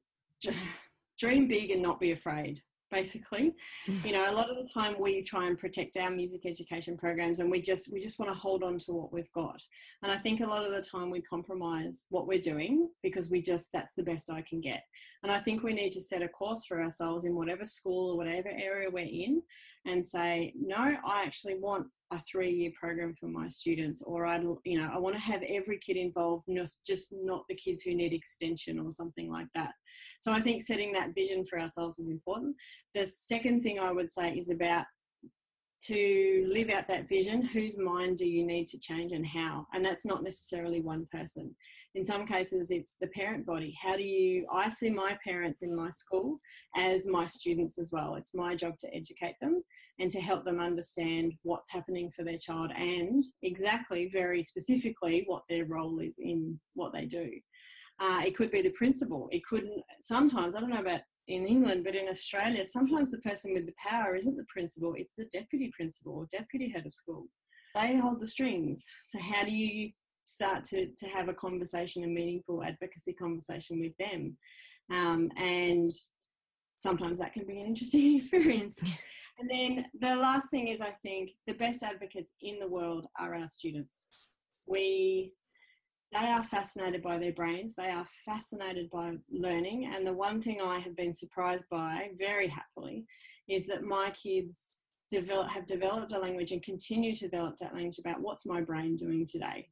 dream 1.19 1.47
big 1.47 1.71
and 1.71 1.81
not 1.81 1.99
be 1.99 2.11
afraid 2.11 2.61
basically. 2.91 3.53
You 4.03 4.13
know 4.13 4.29
a 4.29 4.33
lot 4.33 4.49
of 4.49 4.57
the 4.57 4.69
time 4.73 4.95
we 4.99 5.21
try 5.21 5.47
and 5.47 5.57
protect 5.57 5.97
our 5.97 6.09
music 6.09 6.45
education 6.45 6.97
programs 6.97 7.39
and 7.39 7.49
we 7.49 7.61
just 7.61 7.91
we 7.91 7.99
just 7.99 8.19
want 8.19 8.31
to 8.31 8.37
hold 8.37 8.63
on 8.63 8.77
to 8.79 8.93
what 8.93 9.13
we've 9.13 9.31
got. 9.33 9.61
And 10.03 10.11
i 10.11 10.17
think 10.17 10.41
a 10.41 10.47
lot 10.47 10.65
of 10.65 10.71
the 10.71 10.81
time 10.81 11.09
we 11.09 11.21
compromise 11.21 12.05
what 12.09 12.27
we're 12.27 12.39
doing 12.39 12.89
because 13.03 13.29
we 13.29 13.41
just 13.41 13.69
that's 13.73 13.93
the 13.95 14.03
best 14.03 14.31
i 14.31 14.41
can 14.41 14.61
get. 14.61 14.83
And 15.23 15.31
i 15.31 15.39
think 15.39 15.63
we 15.63 15.73
need 15.73 15.91
to 15.91 16.01
set 16.01 16.21
a 16.21 16.27
course 16.27 16.65
for 16.65 16.81
ourselves 16.81 17.25
in 17.25 17.35
whatever 17.35 17.65
school 17.65 18.11
or 18.11 18.17
whatever 18.17 18.49
area 18.49 18.89
we're 18.89 19.05
in 19.05 19.41
and 19.87 20.05
say 20.05 20.53
no 20.59 20.95
i 21.05 21.23
actually 21.23 21.55
want 21.55 21.87
a 22.11 22.19
three 22.19 22.51
year 22.51 22.71
program 22.79 23.13
for 23.19 23.27
my 23.27 23.47
students 23.47 24.01
or 24.03 24.25
i 24.25 24.39
you 24.63 24.79
know 24.79 24.89
i 24.93 24.97
want 24.97 25.13
to 25.13 25.21
have 25.21 25.41
every 25.43 25.77
kid 25.79 25.97
involved 25.97 26.45
just 26.85 27.09
not 27.11 27.43
the 27.49 27.55
kids 27.55 27.81
who 27.81 27.93
need 27.93 28.13
extension 28.13 28.79
or 28.79 28.91
something 28.91 29.29
like 29.31 29.47
that. 29.53 29.73
So 30.19 30.31
i 30.31 30.39
think 30.39 30.61
setting 30.61 30.93
that 30.93 31.13
vision 31.13 31.45
for 31.45 31.59
ourselves 31.59 31.99
is 31.99 32.07
important. 32.07 32.55
The 32.95 33.05
second 33.05 33.61
thing 33.61 33.79
i 33.79 33.91
would 33.91 34.09
say 34.09 34.33
is 34.33 34.49
about 34.49 34.85
to 35.85 36.47
live 36.51 36.69
out 36.69 36.87
that 36.87 37.07
vision 37.07 37.41
whose 37.41 37.77
mind 37.77 38.17
do 38.17 38.25
you 38.25 38.45
need 38.45 38.67
to 38.69 38.79
change 38.79 39.11
and 39.11 39.25
how? 39.25 39.67
And 39.73 39.85
that's 39.85 40.05
not 40.05 40.23
necessarily 40.23 40.81
one 40.81 41.07
person. 41.11 41.55
In 41.95 42.03
some 42.03 42.25
cases 42.25 42.71
it's 42.71 42.95
the 42.99 43.07
parent 43.07 43.45
body. 43.45 43.75
How 43.81 43.95
do 43.95 44.03
you 44.03 44.45
i 44.51 44.69
see 44.69 44.89
my 44.89 45.17
parents 45.23 45.61
in 45.61 45.75
my 45.75 45.89
school 45.89 46.39
as 46.75 47.07
my 47.07 47.25
students 47.25 47.77
as 47.77 47.91
well. 47.91 48.15
It's 48.15 48.33
my 48.33 48.55
job 48.55 48.77
to 48.79 48.95
educate 48.95 49.35
them 49.41 49.63
and 49.99 50.11
to 50.11 50.21
help 50.21 50.45
them 50.45 50.59
understand 50.59 51.33
what's 51.43 51.71
happening 51.71 52.11
for 52.11 52.23
their 52.23 52.37
child 52.37 52.71
and 52.75 53.23
exactly 53.41 54.09
very 54.11 54.43
specifically 54.43 55.23
what 55.27 55.43
their 55.49 55.65
role 55.65 55.99
is 55.99 56.15
in 56.19 56.59
what 56.73 56.93
they 56.93 57.05
do. 57.05 57.31
Uh, 57.99 58.21
it 58.25 58.35
could 58.35 58.51
be 58.51 58.61
the 58.61 58.69
principal. 58.71 59.27
It 59.31 59.43
couldn't 59.45 59.81
sometimes 59.99 60.55
i 60.55 60.59
don't 60.59 60.69
know 60.69 60.81
about 60.81 61.01
in 61.27 61.45
England, 61.45 61.83
but 61.83 61.95
in 61.95 62.07
Australia, 62.07 62.63
sometimes 62.63 63.11
the 63.11 63.17
person 63.19 63.53
with 63.53 63.65
the 63.65 63.73
power 63.77 64.15
isn't 64.15 64.37
the 64.37 64.45
principal, 64.47 64.93
it's 64.97 65.15
the 65.15 65.25
deputy 65.25 65.71
principal 65.75 66.13
or 66.13 66.27
deputy 66.31 66.69
head 66.69 66.85
of 66.85 66.93
school. 66.93 67.27
They 67.75 67.97
hold 67.97 68.21
the 68.21 68.27
strings. 68.27 68.85
So, 69.05 69.19
how 69.19 69.43
do 69.43 69.51
you 69.51 69.91
start 70.25 70.63
to, 70.65 70.87
to 70.87 71.07
have 71.07 71.29
a 71.29 71.33
conversation, 71.33 72.03
a 72.03 72.07
meaningful 72.07 72.63
advocacy 72.63 73.13
conversation 73.13 73.79
with 73.79 73.93
them? 73.97 74.37
Um, 74.91 75.29
and 75.37 75.91
sometimes 76.77 77.19
that 77.19 77.33
can 77.33 77.45
be 77.45 77.59
an 77.59 77.67
interesting 77.67 78.15
experience. 78.17 78.81
and 79.39 79.49
then 79.49 79.85
the 79.99 80.15
last 80.15 80.49
thing 80.49 80.69
is, 80.69 80.81
I 80.81 80.91
think 80.91 81.31
the 81.45 81.53
best 81.53 81.83
advocates 81.83 82.31
in 82.41 82.59
the 82.59 82.67
world 82.67 83.07
are 83.19 83.35
our 83.35 83.47
students. 83.47 84.05
We 84.65 85.33
they 86.11 86.27
are 86.27 86.43
fascinated 86.43 87.01
by 87.01 87.17
their 87.17 87.33
brains, 87.33 87.75
they 87.75 87.89
are 87.89 88.05
fascinated 88.25 88.89
by 88.89 89.13
learning. 89.29 89.91
And 89.93 90.05
the 90.05 90.13
one 90.13 90.41
thing 90.41 90.61
I 90.61 90.79
have 90.79 90.95
been 90.95 91.13
surprised 91.13 91.65
by 91.69 92.09
very 92.17 92.47
happily 92.47 93.05
is 93.49 93.67
that 93.67 93.83
my 93.83 94.11
kids 94.11 94.81
develop, 95.09 95.49
have 95.49 95.65
developed 95.65 96.11
a 96.13 96.19
language 96.19 96.51
and 96.51 96.63
continue 96.63 97.13
to 97.15 97.27
develop 97.27 97.57
that 97.57 97.73
language 97.73 97.99
about 97.99 98.21
what's 98.21 98.45
my 98.45 98.61
brain 98.61 98.95
doing 98.95 99.25
today? 99.25 99.67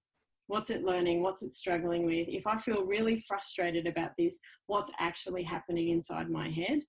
What's 0.48 0.70
it 0.70 0.84
learning? 0.84 1.22
What's 1.24 1.42
it 1.42 1.54
struggling 1.54 2.06
with? 2.06 2.28
If 2.28 2.46
I 2.46 2.58
feel 2.58 2.86
really 2.86 3.20
frustrated 3.28 3.88
about 3.88 4.12
this, 4.18 4.40
what's 4.68 4.92
actually 5.00 5.44
happening 5.44 5.90
inside 5.90 6.30
my 6.30 6.50
head? 6.50 6.82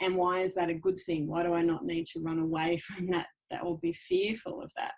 And 0.00 0.16
why 0.16 0.40
is 0.40 0.54
that 0.56 0.70
a 0.70 0.74
good 0.74 0.98
thing? 1.00 1.28
Why 1.28 1.44
do 1.44 1.54
I 1.54 1.62
not 1.62 1.84
need 1.84 2.06
to 2.08 2.20
run 2.20 2.40
away 2.40 2.78
from 2.84 3.06
that, 3.08 3.28
that 3.50 3.62
or 3.62 3.78
be 3.78 3.92
fearful 3.92 4.60
of 4.62 4.72
that? 4.76 4.92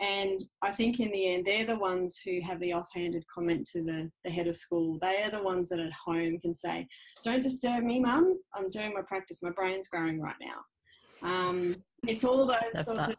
And 0.00 0.38
I 0.62 0.70
think 0.70 1.00
in 1.00 1.10
the 1.10 1.34
end, 1.34 1.44
they're 1.44 1.66
the 1.66 1.78
ones 1.78 2.20
who 2.24 2.40
have 2.42 2.60
the 2.60 2.72
offhanded 2.72 3.24
comment 3.32 3.68
to 3.72 3.82
the, 3.82 4.10
the 4.24 4.30
head 4.30 4.46
of 4.46 4.56
school. 4.56 4.98
They 5.00 5.22
are 5.22 5.30
the 5.30 5.42
ones 5.42 5.68
that 5.70 5.80
at 5.80 5.92
home 5.92 6.38
can 6.40 6.54
say, 6.54 6.86
Don't 7.24 7.42
disturb 7.42 7.82
me, 7.82 7.98
mum. 7.98 8.38
I'm 8.54 8.70
doing 8.70 8.94
my 8.94 9.02
practice. 9.02 9.42
My 9.42 9.50
brain's 9.50 9.88
growing 9.88 10.20
right 10.20 10.36
now. 10.40 11.28
Um, 11.28 11.74
it's 12.06 12.22
all 12.22 12.46
those 12.46 12.56
That's 12.72 12.86
sorts 12.86 13.08
that. 13.08 13.10
of, 13.10 13.16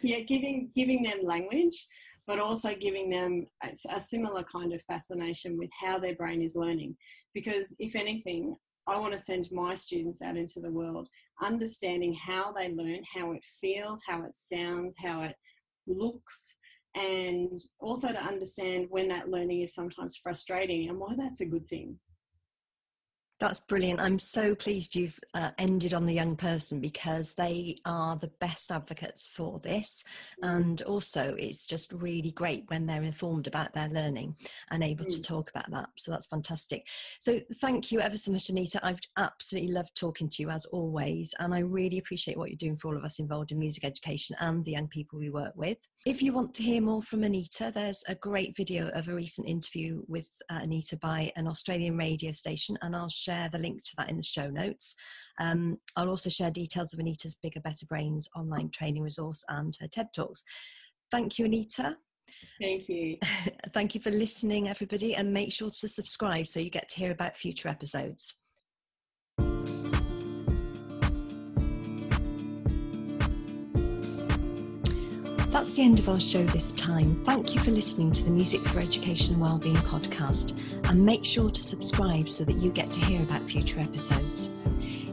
yeah, 0.00 0.20
giving, 0.20 0.70
giving 0.74 1.02
them 1.02 1.24
language, 1.24 1.86
but 2.26 2.38
also 2.38 2.74
giving 2.74 3.10
them 3.10 3.46
a, 3.62 3.68
a 3.94 4.00
similar 4.00 4.44
kind 4.44 4.72
of 4.72 4.80
fascination 4.82 5.58
with 5.58 5.68
how 5.78 5.98
their 5.98 6.14
brain 6.14 6.40
is 6.40 6.56
learning. 6.56 6.96
Because 7.34 7.76
if 7.78 7.96
anything, 7.96 8.56
I 8.86 8.98
want 8.98 9.12
to 9.12 9.18
send 9.18 9.48
my 9.52 9.74
students 9.74 10.22
out 10.22 10.38
into 10.38 10.58
the 10.60 10.70
world 10.70 11.08
understanding 11.42 12.14
how 12.14 12.52
they 12.52 12.72
learn, 12.72 13.00
how 13.14 13.32
it 13.32 13.44
feels, 13.60 14.00
how 14.06 14.22
it 14.22 14.32
sounds, 14.34 14.94
how 14.98 15.22
it 15.22 15.34
looks 15.86 16.54
and 16.94 17.60
also 17.80 18.08
to 18.08 18.22
understand 18.22 18.86
when 18.90 19.08
that 19.08 19.30
learning 19.30 19.62
is 19.62 19.74
sometimes 19.74 20.16
frustrating 20.16 20.88
and 20.88 20.98
why 20.98 21.14
that's 21.16 21.40
a 21.40 21.46
good 21.46 21.66
thing. 21.66 21.96
That's 23.42 23.58
brilliant. 23.58 23.98
I'm 23.98 24.20
so 24.20 24.54
pleased 24.54 24.94
you've 24.94 25.18
uh, 25.34 25.50
ended 25.58 25.94
on 25.94 26.06
the 26.06 26.14
young 26.14 26.36
person 26.36 26.78
because 26.78 27.32
they 27.32 27.76
are 27.84 28.14
the 28.14 28.30
best 28.38 28.70
advocates 28.70 29.26
for 29.26 29.58
this. 29.58 30.04
Mm. 30.44 30.56
And 30.56 30.82
also, 30.82 31.34
it's 31.36 31.66
just 31.66 31.92
really 31.92 32.30
great 32.30 32.62
when 32.68 32.86
they're 32.86 33.02
informed 33.02 33.48
about 33.48 33.74
their 33.74 33.88
learning 33.88 34.36
and 34.70 34.84
able 34.84 35.06
mm. 35.06 35.10
to 35.10 35.20
talk 35.20 35.50
about 35.50 35.68
that. 35.72 35.88
So 35.96 36.12
that's 36.12 36.26
fantastic. 36.26 36.86
So, 37.18 37.40
thank 37.54 37.90
you 37.90 38.00
ever 38.00 38.16
so 38.16 38.30
much, 38.30 38.48
Anita. 38.48 38.78
I've 38.86 39.00
absolutely 39.16 39.72
loved 39.72 39.96
talking 39.96 40.28
to 40.28 40.42
you 40.42 40.50
as 40.50 40.64
always. 40.66 41.34
And 41.40 41.52
I 41.52 41.58
really 41.58 41.98
appreciate 41.98 42.38
what 42.38 42.48
you're 42.48 42.56
doing 42.56 42.76
for 42.76 42.92
all 42.92 42.96
of 42.96 43.04
us 43.04 43.18
involved 43.18 43.50
in 43.50 43.58
music 43.58 43.84
education 43.84 44.36
and 44.38 44.64
the 44.64 44.70
young 44.70 44.86
people 44.86 45.18
we 45.18 45.30
work 45.30 45.54
with. 45.56 45.78
If 46.04 46.20
you 46.20 46.32
want 46.32 46.52
to 46.54 46.64
hear 46.64 46.82
more 46.82 47.00
from 47.00 47.22
Anita, 47.22 47.70
there's 47.72 48.02
a 48.08 48.16
great 48.16 48.56
video 48.56 48.88
of 48.88 49.06
a 49.06 49.14
recent 49.14 49.46
interview 49.46 50.02
with 50.08 50.28
uh, 50.50 50.58
Anita 50.60 50.96
by 50.96 51.30
an 51.36 51.46
Australian 51.46 51.96
radio 51.96 52.32
station, 52.32 52.76
and 52.82 52.96
I'll 52.96 53.08
share 53.08 53.48
the 53.48 53.58
link 53.58 53.82
to 53.84 53.90
that 53.98 54.10
in 54.10 54.16
the 54.16 54.22
show 54.24 54.50
notes. 54.50 54.96
Um, 55.40 55.78
I'll 55.94 56.08
also 56.08 56.28
share 56.28 56.50
details 56.50 56.92
of 56.92 56.98
Anita's 56.98 57.36
Bigger 57.40 57.60
Better 57.60 57.86
Brains 57.86 58.28
online 58.34 58.70
training 58.70 59.04
resource 59.04 59.44
and 59.48 59.76
her 59.80 59.86
TED 59.86 60.08
Talks. 60.12 60.42
Thank 61.12 61.38
you, 61.38 61.44
Anita. 61.44 61.96
Thank 62.60 62.88
you. 62.88 63.18
Thank 63.72 63.94
you 63.94 64.00
for 64.00 64.10
listening, 64.10 64.68
everybody, 64.68 65.14
and 65.14 65.32
make 65.32 65.52
sure 65.52 65.70
to 65.70 65.88
subscribe 65.88 66.48
so 66.48 66.58
you 66.58 66.70
get 66.70 66.88
to 66.88 66.96
hear 66.96 67.12
about 67.12 67.36
future 67.36 67.68
episodes. 67.68 68.34
That's 75.52 75.72
the 75.72 75.82
end 75.82 76.00
of 76.00 76.08
our 76.08 76.18
show 76.18 76.42
this 76.44 76.72
time. 76.72 77.22
Thank 77.26 77.54
you 77.54 77.60
for 77.60 77.72
listening 77.72 78.10
to 78.12 78.24
the 78.24 78.30
Music 78.30 78.66
for 78.68 78.80
Education 78.80 79.34
and 79.34 79.42
Wellbeing 79.42 79.76
podcast, 79.76 80.58
and 80.88 81.04
make 81.04 81.26
sure 81.26 81.50
to 81.50 81.62
subscribe 81.62 82.30
so 82.30 82.42
that 82.44 82.56
you 82.56 82.70
get 82.70 82.90
to 82.90 83.00
hear 83.00 83.22
about 83.22 83.50
future 83.50 83.78
episodes. 83.78 84.48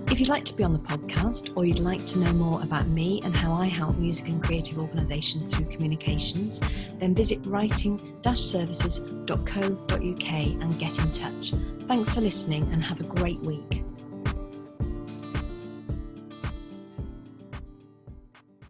If 0.09 0.17
you'd 0.17 0.29
like 0.29 0.45
to 0.45 0.55
be 0.55 0.63
on 0.63 0.71
the 0.71 0.79
podcast 0.79 1.51
or 1.57 1.65
you'd 1.65 1.81
like 1.81 2.05
to 2.07 2.19
know 2.19 2.31
more 2.31 2.63
about 2.63 2.87
me 2.87 3.19
and 3.25 3.35
how 3.35 3.51
I 3.53 3.65
help 3.65 3.97
music 3.97 4.29
and 4.29 4.41
creative 4.41 4.79
organisations 4.79 5.53
through 5.53 5.65
communications, 5.65 6.61
then 6.99 7.13
visit 7.13 7.45
writing-services.co.uk 7.45 10.31
and 10.31 10.79
get 10.79 10.99
in 10.99 11.11
touch. 11.11 11.53
Thanks 11.81 12.15
for 12.15 12.21
listening 12.21 12.63
and 12.71 12.81
have 12.81 13.01
a 13.01 13.03
great 13.03 13.41
week. 13.41 13.83